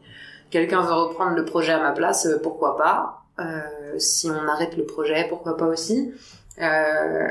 quelqu'un 0.51 0.83
veut 0.83 0.93
reprendre 0.93 1.35
le 1.37 1.45
projet 1.45 1.73
à 1.73 1.81
ma 1.81 1.93
place, 1.93 2.27
euh, 2.27 2.39
pourquoi 2.43 2.77
pas. 2.77 3.23
Euh, 3.39 3.61
si 3.99 4.31
on 4.31 4.49
arrête 4.49 4.77
le 4.77 4.85
projet, 4.85 5.27
pourquoi 5.29 5.57
pas 5.57 5.67
aussi. 5.67 6.13
Euh, 6.61 7.29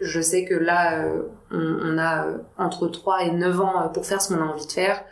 je 0.00 0.20
sais 0.20 0.44
que 0.44 0.54
là, 0.54 1.04
euh, 1.04 1.22
on, 1.50 1.78
on 1.94 1.98
a 1.98 2.26
euh, 2.26 2.38
entre 2.58 2.88
3 2.88 3.22
et 3.24 3.30
9 3.32 3.60
ans 3.60 3.82
euh, 3.84 3.88
pour 3.88 4.06
faire 4.06 4.20
ce 4.22 4.32
qu'on 4.32 4.40
a 4.40 4.46
envie 4.46 4.66
de 4.66 4.72
faire. 4.72 5.04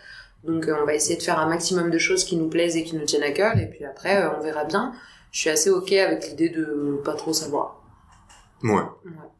Donc 0.45 0.67
euh, 0.69 0.77
on 0.81 0.87
va 0.87 0.95
essayer 0.95 1.17
de 1.17 1.23
faire 1.23 1.39
un 1.39 1.47
maximum 1.49 1.91
de 1.91 1.99
choses 1.99 2.25
qui 2.25 2.37
nous 2.37 2.49
plaisent 2.49 2.77
et 2.77 2.85
qui 2.85 2.97
nous 2.97 3.05
tiennent 3.05 3.23
à 3.23 3.33
cœur. 3.33 3.57
Et 3.59 3.67
puis 3.69 3.85
après, 3.85 4.23
euh, 4.23 4.31
on 4.39 4.43
verra 4.43 4.65
bien. 4.65 4.93
Je 5.31 5.41
suis 5.41 5.51
assez 5.51 5.71
ok 5.71 5.93
avec 5.93 6.29
l'idée 6.29 6.49
de 6.51 7.01
pas 7.05 7.15
trop 7.15 7.33
savoir. 7.33 7.83
Ouais. 8.63 8.83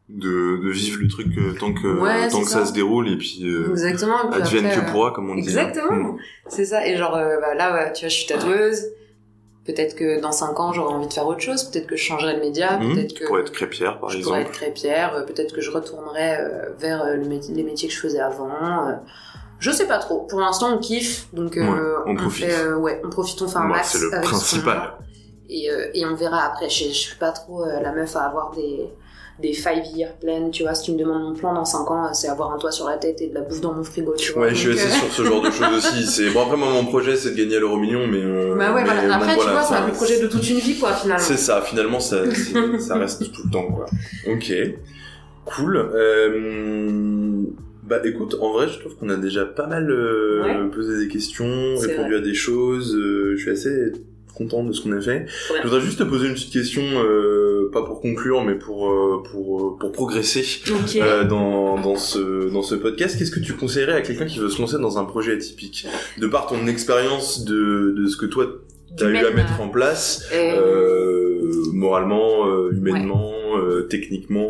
De, 0.07 0.61
de 0.63 0.69
vivre 0.69 0.99
le 1.01 1.07
truc 1.07 1.35
euh, 1.39 1.55
tant 1.59 1.73
que 1.73 1.87
Ouais, 1.99 2.27
tant 2.27 2.41
que 2.41 2.47
ça. 2.47 2.59
ça. 2.59 2.65
se 2.67 2.73
déroule 2.73 3.09
et 3.09 3.17
puis 3.17 3.39
euh, 3.43 3.71
Exactement. 3.71 4.25
et 4.25 4.29
puis 4.29 4.41
advienne 4.41 4.67
après, 4.67 4.85
que 4.85 4.91
pourra 4.91 5.09
comme 5.11 5.31
on 5.31 5.33
dit. 5.35 5.41
hein. 5.41 5.43
Exactement. 5.67 6.13
Hmm. 6.13 6.17
C'est 6.47 6.65
ça. 6.65 6.85
Et 6.87 6.95
genre, 6.95 7.15
euh, 7.15 7.37
bah, 7.41 7.55
là, 7.55 7.73
ouais, 7.73 7.91
tu 7.93 8.01
vois, 8.01 8.09
je 8.09 8.13
suis 8.15 8.27
tatoueuse. 8.27 8.83
Peut-être 9.65 9.95
que 9.95 10.21
dans 10.21 10.31
5 10.31 10.59
ans, 10.59 10.73
j'aurai 10.73 10.93
envie 10.93 11.07
de 11.07 11.13
faire 11.13 11.25
autre 11.25 11.39
chose. 11.39 11.63
Peut-être 11.63 11.87
que 11.87 11.95
je 11.95 12.03
changerai 12.03 12.35
de 12.35 12.39
média. 12.39 12.77
Hmm. 12.77 12.93
Peut-être 12.93 13.15
que 13.17 13.25
Pour 13.25 13.39
être 13.39 13.51
crêpière 13.51 13.99
par 13.99 14.09
je 14.11 14.19
exemple. 14.19 14.35
pourrais 14.37 14.47
être 14.47 14.51
crêpière. 14.51 15.15
euh, 15.15 15.23
Peut-être 15.23 15.55
que 15.55 15.61
je 15.61 15.71
retournerai 15.71 16.37
vers 16.77 17.03
le 17.17 17.25
métier- 17.25 17.55
les 17.55 17.63
métiers 17.63 17.87
que 17.89 17.95
je 17.95 17.99
faisais 17.99 18.19
avant. 18.19 18.47
je 19.57 19.71
sais 19.71 19.87
pas 19.87 19.97
trop. 19.97 20.19
Pour 20.29 20.39
l'instant, 20.39 20.75
on 20.75 20.77
kiffe. 20.77 21.25
Donc, 21.33 21.57
euh, 21.57 21.63
Ouais, 21.63 22.03
on 22.05 22.15
profite. 22.15 22.45
fait, 22.45 22.73
ouais, 22.73 23.01
on 23.03 23.09
profite, 23.09 23.41
on 23.41 23.47
fait 23.47 23.57
un 23.57 23.61
Bah, 23.69 23.77
max 23.77 23.93
c'est 23.97 24.01
le 24.15 24.21
principal. 24.21 24.93
Et, 25.49 25.71
euh, 25.71 25.87
et 25.95 26.05
on 26.05 26.13
verra 26.13 26.43
après. 26.45 26.69
Je, 26.69 26.83
je 26.89 26.93
suis 26.93 27.15
pas 27.17 27.31
trop 27.31 27.65
la 27.65 27.91
meuf 27.91 28.15
à 28.15 28.21
avoir 28.27 28.51
des, 28.51 28.87
des 29.41 29.53
five 29.53 29.83
year 29.95 30.11
plans. 30.21 30.49
Tu 30.49 30.63
vois, 30.63 30.73
si 30.75 30.83
tu 30.85 30.91
me 30.93 30.97
demandes 30.97 31.23
mon 31.23 31.33
plan 31.33 31.53
dans 31.53 31.65
5 31.65 31.91
ans, 31.91 32.13
c'est 32.13 32.29
avoir 32.29 32.53
un 32.53 32.57
toit 32.57 32.71
sur 32.71 32.87
la 32.87 32.97
tête 32.97 33.21
et 33.21 33.27
de 33.27 33.33
la 33.33 33.41
bouffe 33.41 33.59
dans 33.61 33.73
mon 33.73 33.83
frigo. 33.83 34.13
Tu 34.17 34.31
vois. 34.31 34.43
Ouais, 34.43 34.49
je 34.55 34.55
suis 34.55 34.71
assez 34.79 34.87
euh, 34.87 34.99
sur 35.01 35.11
ce 35.11 35.23
genre 35.23 35.41
de 35.41 35.51
choses 35.51 35.73
aussi. 35.77 36.05
C'est 36.05 36.29
bon 36.31 36.43
après 36.43 36.55
moi 36.57 36.69
mon 36.69 36.85
projet 36.85 37.15
c'est 37.15 37.31
de 37.31 37.35
gagner 37.35 37.57
à 37.57 37.59
l'euro 37.59 37.77
million, 37.77 38.07
mais 38.07 38.21
euh, 38.23 38.55
Bah 38.55 38.73
ouais, 38.73 38.83
mais 38.83 38.85
voilà. 38.93 39.01
bon, 39.07 39.11
Après, 39.13 39.33
tu 39.35 39.41
voilà, 39.43 39.59
vois, 39.59 39.63
c'est 39.63 39.75
un 39.75 39.89
projet 39.89 40.19
de 40.21 40.27
toute 40.27 40.49
une 40.49 40.59
vie, 40.59 40.79
quoi, 40.79 40.93
finalement. 40.93 41.21
C'est 41.23 41.37
ça, 41.37 41.61
finalement, 41.61 41.99
ça, 41.99 42.23
ça 42.79 42.95
reste 42.97 43.31
tout 43.33 43.41
le 43.45 43.51
temps, 43.51 43.67
quoi. 43.67 43.85
Ok, 44.27 44.53
cool. 45.45 45.77
Euh, 45.93 47.41
bah 47.83 47.97
écoute, 48.03 48.35
en 48.41 48.51
vrai, 48.53 48.67
je 48.67 48.79
trouve 48.79 48.95
qu'on 48.95 49.09
a 49.09 49.15
déjà 49.17 49.45
pas 49.45 49.67
mal 49.67 49.89
euh, 49.91 50.43
Ouais. 50.43 50.69
posé 50.73 50.97
des 50.97 51.07
questions, 51.07 51.75
répondu 51.77 52.15
à 52.15 52.19
des 52.21 52.33
choses. 52.33 52.95
euh, 52.95 53.33
je 53.35 53.41
suis 53.41 53.51
assez 53.51 53.91
content 54.35 54.63
de 54.63 54.71
ce 54.73 54.81
qu'on 54.81 54.91
a 54.91 55.01
fait. 55.01 55.19
Bien. 55.21 55.57
Je 55.61 55.67
voudrais 55.67 55.81
juste 55.81 55.99
te 55.99 56.03
poser 56.03 56.27
une 56.27 56.33
petite 56.33 56.53
question, 56.53 56.83
euh, 56.83 57.69
pas 57.73 57.83
pour 57.83 58.01
conclure, 58.01 58.43
mais 58.43 58.55
pour 58.55 58.89
euh, 58.89 59.23
pour 59.31 59.61
euh, 59.61 59.77
pour 59.79 59.91
progresser 59.91 60.45
euh, 60.97 61.23
dans 61.23 61.79
dans 61.79 61.95
ce 61.95 62.51
dans 62.51 62.61
ce 62.61 62.75
podcast. 62.75 63.17
Qu'est-ce 63.17 63.31
que 63.31 63.39
tu 63.39 63.53
conseillerais 63.53 63.93
à 63.93 64.01
quelqu'un 64.01 64.25
qui 64.25 64.39
veut 64.39 64.49
se 64.49 64.61
lancer 64.61 64.77
dans 64.77 64.97
un 64.97 65.05
projet 65.05 65.33
atypique, 65.33 65.87
de 66.17 66.27
par 66.27 66.47
ton 66.47 66.67
expérience 66.67 67.45
de 67.45 67.93
de 67.97 68.07
ce 68.07 68.17
que 68.17 68.25
toi 68.25 68.45
t'as 68.97 69.09
eu 69.09 69.17
à 69.17 69.31
mettre 69.31 69.59
en 69.59 69.69
place? 69.69 70.29
euh, 70.33 71.41
euh, 71.43 71.71
moralement, 71.73 72.47
humainement, 72.71 73.31
euh, 73.57 73.81
techniquement, 73.89 74.47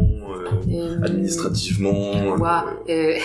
administrativement. 1.03 2.11
Euh, 2.89 3.17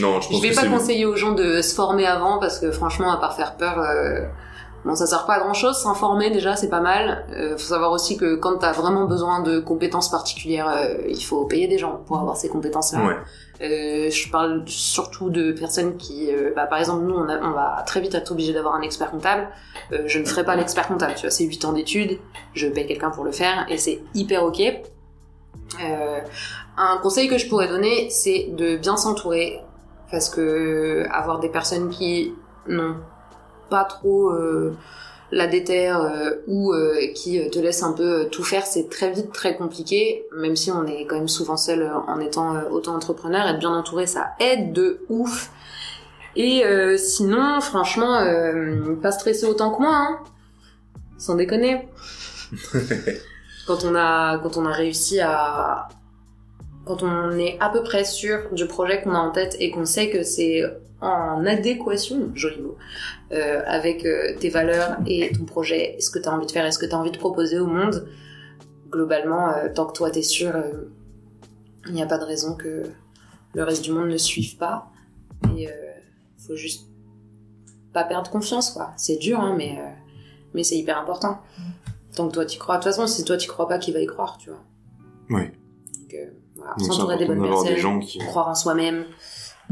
non, 0.00 0.20
je 0.20 0.28
pense 0.28 0.36
je 0.36 0.42
vais 0.42 0.50
que 0.50 0.54
pas 0.54 0.66
conseiller 0.66 1.06
aux 1.06 1.16
gens 1.16 1.32
de 1.32 1.62
se 1.62 1.74
former 1.74 2.06
avant 2.06 2.38
parce 2.38 2.58
que 2.58 2.70
franchement, 2.70 3.12
à 3.12 3.16
part 3.18 3.36
faire 3.36 3.56
peur, 3.56 3.78
euh, 3.80 4.26
bon, 4.84 4.94
ça 4.94 5.06
sert 5.06 5.26
pas 5.26 5.34
à 5.34 5.40
grand 5.40 5.54
chose. 5.54 5.76
S'informer 5.76 6.30
déjà, 6.30 6.56
c'est 6.56 6.68
pas 6.68 6.80
mal. 6.80 7.26
Euh, 7.32 7.52
faut 7.52 7.58
savoir 7.68 7.92
aussi 7.92 8.16
que 8.16 8.36
quand 8.36 8.58
t'as 8.58 8.72
vraiment 8.72 9.04
besoin 9.06 9.40
de 9.42 9.60
compétences 9.60 10.10
particulières, 10.10 10.68
euh, 10.68 10.94
il 11.08 11.22
faut 11.24 11.44
payer 11.44 11.66
des 11.68 11.78
gens 11.78 12.02
pour 12.06 12.18
avoir 12.18 12.36
ces 12.36 12.48
compétences-là. 12.48 13.04
Ouais. 13.06 13.16
Euh, 13.62 14.10
je 14.10 14.30
parle 14.30 14.62
surtout 14.66 15.30
de 15.30 15.52
personnes 15.52 15.96
qui, 15.96 16.30
euh, 16.32 16.50
bah, 16.56 16.66
par 16.66 16.78
exemple, 16.78 17.04
nous, 17.04 17.14
on, 17.14 17.28
a- 17.28 17.38
on 17.40 17.52
va 17.52 17.82
très 17.86 18.00
vite 18.00 18.14
être 18.14 18.32
obligé 18.32 18.52
d'avoir 18.52 18.74
un 18.74 18.80
expert 18.82 19.10
comptable. 19.10 19.48
Euh, 19.92 20.02
je 20.06 20.18
ne 20.18 20.24
ferai 20.24 20.44
pas 20.44 20.56
l'expert 20.56 20.88
comptable, 20.88 21.14
tu 21.14 21.22
vois, 21.22 21.30
c'est 21.30 21.44
8 21.44 21.64
ans 21.64 21.72
d'études, 21.72 22.18
je 22.54 22.66
paye 22.66 22.86
quelqu'un 22.86 23.10
pour 23.10 23.22
le 23.24 23.30
faire 23.32 23.64
et 23.68 23.78
c'est 23.78 24.00
hyper 24.14 24.42
ok. 24.44 24.60
Euh, 25.82 26.18
un 26.76 26.98
conseil 26.98 27.28
que 27.28 27.38
je 27.38 27.48
pourrais 27.48 27.68
donner, 27.68 28.10
c'est 28.10 28.48
de 28.52 28.76
bien 28.76 28.96
s'entourer 28.96 29.60
parce 30.10 30.28
que 30.28 31.04
avoir 31.12 31.38
des 31.40 31.48
personnes 31.48 31.90
qui 31.90 32.34
n'ont 32.68 32.96
pas 33.68 33.84
trop 33.84 34.30
euh, 34.30 34.76
la 35.34 35.46
déterre 35.46 36.00
euh, 36.00 36.30
ou 36.46 36.72
euh, 36.72 37.12
qui 37.14 37.50
te 37.50 37.58
laissent 37.58 37.82
un 37.82 37.92
peu 37.92 38.28
tout 38.30 38.44
faire, 38.44 38.66
c'est 38.66 38.88
très 38.88 39.10
vite 39.10 39.32
très 39.32 39.56
compliqué, 39.56 40.26
même 40.36 40.56
si 40.56 40.70
on 40.70 40.86
est 40.86 41.06
quand 41.06 41.16
même 41.16 41.28
souvent 41.28 41.56
seul 41.56 41.82
euh, 41.82 41.98
en 42.06 42.20
étant 42.20 42.54
euh, 42.54 42.68
auto-entrepreneur, 42.70 43.46
être 43.48 43.58
bien 43.58 43.72
entouré, 43.72 44.06
ça 44.06 44.30
aide 44.38 44.72
de 44.72 45.00
ouf. 45.08 45.50
Et 46.36 46.64
sinon, 46.98 47.60
franchement, 47.60 48.18
pas 49.00 49.12
stresser 49.12 49.46
autant 49.46 49.70
que 49.70 49.82
moi, 49.82 49.94
hein. 49.94 50.18
sans 51.16 51.36
déconner. 51.36 51.86
quand 53.68 53.84
on 53.84 53.94
a 53.94 54.38
quand 54.38 54.56
on 54.56 54.66
a 54.66 54.72
réussi 54.72 55.20
à 55.20 55.86
quand 56.84 57.04
on 57.04 57.38
est 57.38 57.56
à 57.60 57.68
peu 57.68 57.84
près 57.84 58.02
sûr 58.02 58.48
du 58.50 58.66
projet 58.66 59.00
qu'on 59.00 59.14
a 59.14 59.18
en 59.18 59.30
tête 59.30 59.54
et 59.60 59.70
qu'on 59.70 59.84
sait 59.84 60.10
que 60.10 60.24
c'est 60.24 60.64
en 61.04 61.44
adéquation, 61.46 62.30
joli 62.34 62.60
mot, 62.62 62.76
euh, 63.32 63.62
avec 63.66 64.04
euh, 64.04 64.36
tes 64.38 64.48
valeurs 64.48 64.96
et 65.06 65.30
ton 65.32 65.44
projet, 65.44 65.96
ce 66.00 66.10
que 66.10 66.18
tu 66.18 66.28
as 66.28 66.32
envie 66.32 66.46
de 66.46 66.50
faire 66.50 66.64
et 66.66 66.72
ce 66.72 66.78
que 66.78 66.86
tu 66.86 66.94
as 66.94 66.98
envie 66.98 67.10
de 67.12 67.18
proposer 67.18 67.58
au 67.58 67.66
monde, 67.66 68.08
globalement, 68.90 69.50
euh, 69.50 69.68
tant 69.74 69.86
que 69.86 69.92
toi 69.92 70.10
t'es 70.10 70.22
sûr, 70.22 70.52
il 71.86 71.92
n'y 71.94 72.02
a 72.02 72.06
pas 72.06 72.18
de 72.18 72.24
raison 72.24 72.54
que 72.56 72.84
le 73.54 73.62
reste 73.62 73.82
du 73.84 73.92
monde 73.92 74.08
ne 74.08 74.16
suive 74.16 74.56
pas. 74.56 74.90
Et 75.56 75.68
faut 76.38 76.56
juste 76.56 76.86
pas 77.92 78.04
perdre 78.04 78.30
confiance, 78.30 78.70
quoi. 78.70 78.92
C'est 78.96 79.16
dur, 79.16 79.38
hein, 79.40 79.54
mais, 79.56 79.78
mais 80.54 80.64
c'est 80.64 80.76
hyper 80.76 80.98
important. 80.98 81.40
Tant 82.16 82.28
que 82.28 82.32
toi 82.34 82.44
t'y 82.46 82.58
crois. 82.58 82.76
De 82.78 82.82
toute 82.82 82.92
façon, 82.92 83.06
si 83.06 83.24
toi 83.24 83.36
t'y 83.36 83.46
crois 83.46 83.68
pas, 83.68 83.78
qui 83.78 83.92
va 83.92 84.00
y 84.00 84.06
croire, 84.06 84.38
tu 84.38 84.50
vois. 84.50 84.62
Oui. 85.30 85.42
Donc, 86.00 86.16
voilà. 86.56 86.74
S'entourer 86.78 87.18
des 87.18 87.26
bonnes 87.26 87.42
personnes, 87.42 87.66
des 87.68 87.76
gens 87.76 87.98
qui- 88.00 88.18
croire 88.18 88.48
en 88.48 88.54
soi-même 88.54 89.04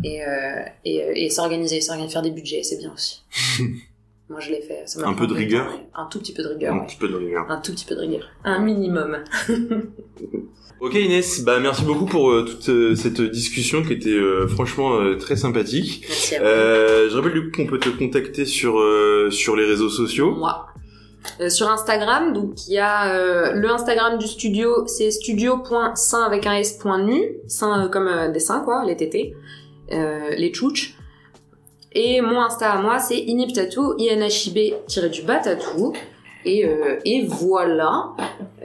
et, 0.04 0.22
euh, 0.22 0.62
et, 0.84 1.02
euh, 1.02 1.12
et 1.14 1.30
s'organiser, 1.30 1.80
faire 1.80 2.22
des 2.22 2.30
budgets, 2.30 2.62
c'est 2.62 2.78
bien 2.78 2.92
aussi. 2.92 3.22
Moi, 4.28 4.40
je 4.40 4.50
l'ai 4.50 4.62
fait. 4.62 4.82
ça 4.86 5.06
Un 5.06 5.12
peu 5.12 5.26
de 5.26 5.34
rigueur 5.34 5.78
Un 5.94 6.06
tout 6.06 6.18
petit 6.18 6.32
peu 6.32 6.42
de 6.42 6.48
rigueur, 6.48 6.74
Un 6.74 6.78
ouais. 6.78 6.86
petit 6.86 6.96
peu 6.96 7.08
de 7.08 7.16
rigueur. 7.16 7.50
Un 7.50 7.60
tout 7.60 7.72
petit 7.72 7.84
peu 7.84 7.94
de 7.94 8.00
rigueur. 8.00 8.22
Un 8.44 8.60
minimum. 8.60 9.18
Ok 10.82 10.94
Inès, 10.94 11.44
bah 11.44 11.60
merci 11.60 11.84
beaucoup 11.84 12.06
pour 12.06 12.32
euh, 12.32 12.42
toute 12.42 12.68
euh, 12.68 12.96
cette 12.96 13.20
discussion 13.20 13.84
qui 13.84 13.92
était 13.92 14.10
euh, 14.10 14.48
franchement 14.48 14.98
très 15.16 15.36
sympathique. 15.36 16.04
Merci 16.08 16.34
à 16.34 16.38
vous. 16.40 17.08
Je 17.08 17.14
rappelle 17.16 17.34
du 17.34 17.52
coup 17.52 17.56
qu'on 17.56 17.66
peut 17.68 17.78
te 17.78 17.88
contacter 17.88 18.44
sur 18.44 18.82
sur 19.30 19.54
les 19.54 19.64
réseaux 19.64 19.90
sociaux. 19.90 20.34
Moi. 20.34 20.66
Sur 21.50 21.70
Instagram, 21.70 22.32
donc 22.32 22.66
il 22.66 22.74
y 22.74 22.78
a 22.78 23.52
le 23.52 23.70
Instagram 23.70 24.18
du 24.18 24.26
studio, 24.26 24.84
c'est 24.88 25.12
studio.saint 25.12 26.24
avec 26.24 26.46
un 26.48 26.54
s.nu, 26.54 27.36
saint 27.46 27.84
euh, 27.84 27.88
comme 27.88 28.32
des 28.32 28.40
saints 28.40 28.62
quoi, 28.64 28.84
les 28.84 28.96
tétés, 28.96 29.36
les 29.92 30.50
tchouches. 30.50 30.96
Et 31.94 32.20
mon 32.20 32.40
Insta 32.40 32.72
à 32.72 32.80
moi, 32.80 32.98
c'est 32.98 33.18
iniptatou, 33.18 33.94
inhib-du-bas 33.98 35.38
tatou. 35.38 35.92
Et, 36.44 36.66
euh, 36.66 36.98
et 37.04 37.24
voilà. 37.26 38.12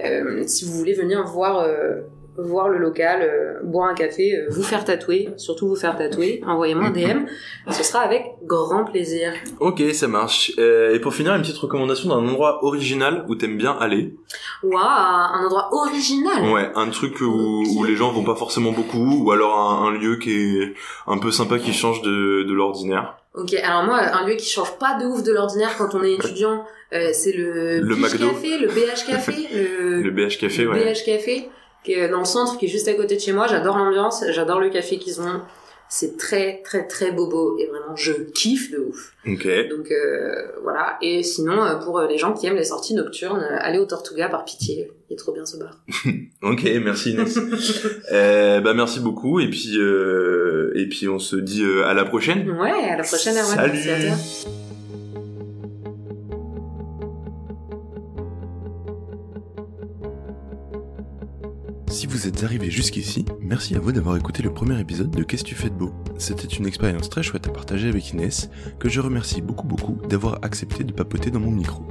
Euh, 0.03 0.43
si 0.47 0.65
vous 0.65 0.73
voulez 0.73 0.93
venir 0.93 1.23
voir 1.25 1.59
euh, 1.59 2.01
voir 2.37 2.69
le 2.69 2.77
local, 2.77 3.21
euh, 3.21 3.59
boire 3.63 3.89
un 3.89 3.93
café, 3.93 4.35
euh, 4.35 4.47
vous 4.49 4.63
faire 4.63 4.85
tatouer, 4.85 5.29
surtout 5.37 5.67
vous 5.67 5.75
faire 5.75 5.97
tatouer, 5.97 6.41
envoyez-moi 6.45 6.85
un 6.85 6.91
DM, 6.91 7.25
ce 7.69 7.83
sera 7.83 7.99
avec 8.01 8.23
grand 8.43 8.85
plaisir. 8.85 9.33
Ok, 9.59 9.81
ça 9.93 10.07
marche. 10.07 10.51
Euh, 10.59 10.93
et 10.93 10.99
pour 10.99 11.13
finir, 11.13 11.33
une 11.35 11.41
petite 11.41 11.57
recommandation 11.57 12.09
d'un 12.09 12.27
endroit 12.27 12.63
original 12.63 13.25
où 13.27 13.35
t'aimes 13.35 13.57
bien 13.57 13.75
aller. 13.79 14.15
Waouh, 14.63 14.81
un 14.81 15.45
endroit 15.45 15.69
original. 15.71 16.51
Ouais, 16.53 16.69
un 16.75 16.89
truc 16.89 17.19
où, 17.21 17.63
où 17.75 17.83
les 17.83 17.95
gens 17.95 18.11
vont 18.11 18.23
pas 18.23 18.35
forcément 18.35 18.71
beaucoup, 18.71 19.23
ou 19.25 19.31
alors 19.31 19.57
un, 19.57 19.87
un 19.87 19.91
lieu 19.91 20.17
qui 20.17 20.59
est 20.61 20.73
un 21.07 21.17
peu 21.17 21.31
sympa, 21.31 21.59
qui 21.59 21.73
change 21.73 22.01
de, 22.01 22.43
de 22.43 22.53
l'ordinaire. 22.53 23.17
Ok, 23.33 23.53
alors 23.53 23.83
moi, 23.83 23.99
un 23.99 24.25
lieu 24.27 24.35
qui 24.35 24.49
change 24.49 24.77
pas 24.79 24.97
de 24.99 25.05
ouf 25.05 25.21
de 25.21 25.31
l'ordinaire 25.31 25.75
quand 25.77 25.93
on 25.93 26.03
est 26.03 26.13
étudiant, 26.13 26.65
euh, 26.93 27.09
c'est 27.13 27.33
le, 27.33 27.81
Le 27.81 27.95
McDo. 27.95 28.29
Café, 28.29 28.57
le 28.57 28.67
BH 28.67 29.05
Café, 29.05 29.47
le, 29.53 30.01
Le 30.01 30.11
BH 30.11 30.37
Café, 30.39 30.63
le 30.63 30.69
ouais. 30.71 30.93
BH 30.93 31.05
Café, 31.05 31.49
qui 31.83 31.93
est 31.93 32.09
dans 32.09 32.19
le 32.19 32.25
centre, 32.25 32.57
qui 32.57 32.65
est 32.65 32.69
juste 32.69 32.87
à 32.87 32.93
côté 32.93 33.15
de 33.15 33.21
chez 33.21 33.33
moi. 33.33 33.47
J'adore 33.47 33.77
l'ambiance, 33.77 34.23
j'adore 34.29 34.59
le 34.59 34.69
café 34.69 34.97
qu'ils 34.97 35.21
ont. 35.21 35.41
C'est 35.89 36.17
très, 36.17 36.61
très, 36.63 36.85
très 36.85 37.13
bobo 37.13 37.57
et 37.57 37.65
vraiment, 37.67 37.95
je 37.95 38.11
kiffe 38.11 38.71
de 38.71 38.79
ouf. 38.79 39.13
Ok. 39.25 39.47
Donc 39.69 39.89
euh, 39.89 40.51
voilà. 40.61 40.97
Et 41.01 41.23
sinon, 41.23 41.63
euh, 41.63 41.75
pour 41.75 41.99
euh, 41.99 42.07
les 42.07 42.17
gens 42.17 42.33
qui 42.33 42.45
aiment 42.45 42.57
les 42.57 42.65
sorties 42.65 42.93
nocturnes, 42.93 43.41
allez 43.59 43.79
au 43.79 43.85
Tortuga 43.85 44.27
par 44.27 44.43
pitié. 44.43 44.91
Il 45.09 45.13
est 45.13 45.17
trop 45.17 45.31
bien 45.31 45.45
ce 45.45 45.57
bar. 45.57 45.79
Ok, 46.43 46.69
merci 46.83 47.11
Inès. 47.11 47.39
euh, 48.11 48.59
bah 48.61 48.73
merci 48.73 48.99
beaucoup 48.99 49.39
et 49.39 49.49
puis 49.49 49.75
et 50.75 50.87
puis 50.87 51.07
on 51.09 51.19
se 51.19 51.35
dit 51.35 51.63
à 51.85 51.93
la 51.93 52.05
prochaine. 52.05 52.49
Ouais, 52.51 52.89
à 52.91 52.97
la 52.97 53.03
prochaine, 53.03 53.35
Erwan. 53.35 53.55
Salut. 53.55 53.73
Merci 53.73 53.89
à 53.89 54.09
toi. 54.09 54.17
Si 61.97 62.05
vous 62.05 62.27
êtes 62.27 62.43
arrivé 62.43 62.69
jusqu'ici, 62.69 63.25
merci 63.41 63.73
à 63.73 63.79
vous 63.79 63.91
d'avoir 63.91 64.15
écouté 64.17 64.43
le 64.43 64.53
premier 64.53 64.79
épisode 64.79 65.09
de 65.09 65.23
Qu'est-ce 65.23 65.43
que 65.43 65.49
tu 65.49 65.55
fais 65.55 65.71
de 65.71 65.73
beau? 65.73 65.91
C'était 66.19 66.45
une 66.45 66.67
expérience 66.67 67.09
très 67.09 67.23
chouette 67.23 67.47
à 67.47 67.49
partager 67.49 67.89
avec 67.89 68.11
Inès, 68.11 68.51
que 68.77 68.87
je 68.87 69.01
remercie 69.01 69.41
beaucoup 69.41 69.65
beaucoup 69.65 69.97
d'avoir 70.07 70.37
accepté 70.43 70.83
de 70.83 70.93
papoter 70.93 71.31
dans 71.31 71.39
mon 71.39 71.49
micro. 71.49 71.87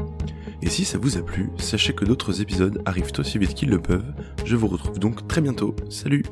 Et 0.62 0.70
si 0.70 0.84
ça 0.84 0.98
vous 0.98 1.18
a 1.18 1.22
plu, 1.22 1.50
sachez 1.58 1.92
que 1.92 2.04
d'autres 2.04 2.40
épisodes 2.40 2.80
arrivent 2.84 3.10
aussi 3.18 3.36
vite 3.38 3.54
qu'ils 3.54 3.70
le 3.70 3.82
peuvent. 3.82 4.14
Je 4.44 4.54
vous 4.54 4.68
retrouve 4.68 5.00
donc 5.00 5.26
très 5.26 5.40
bientôt. 5.40 5.74
Salut 5.90 6.22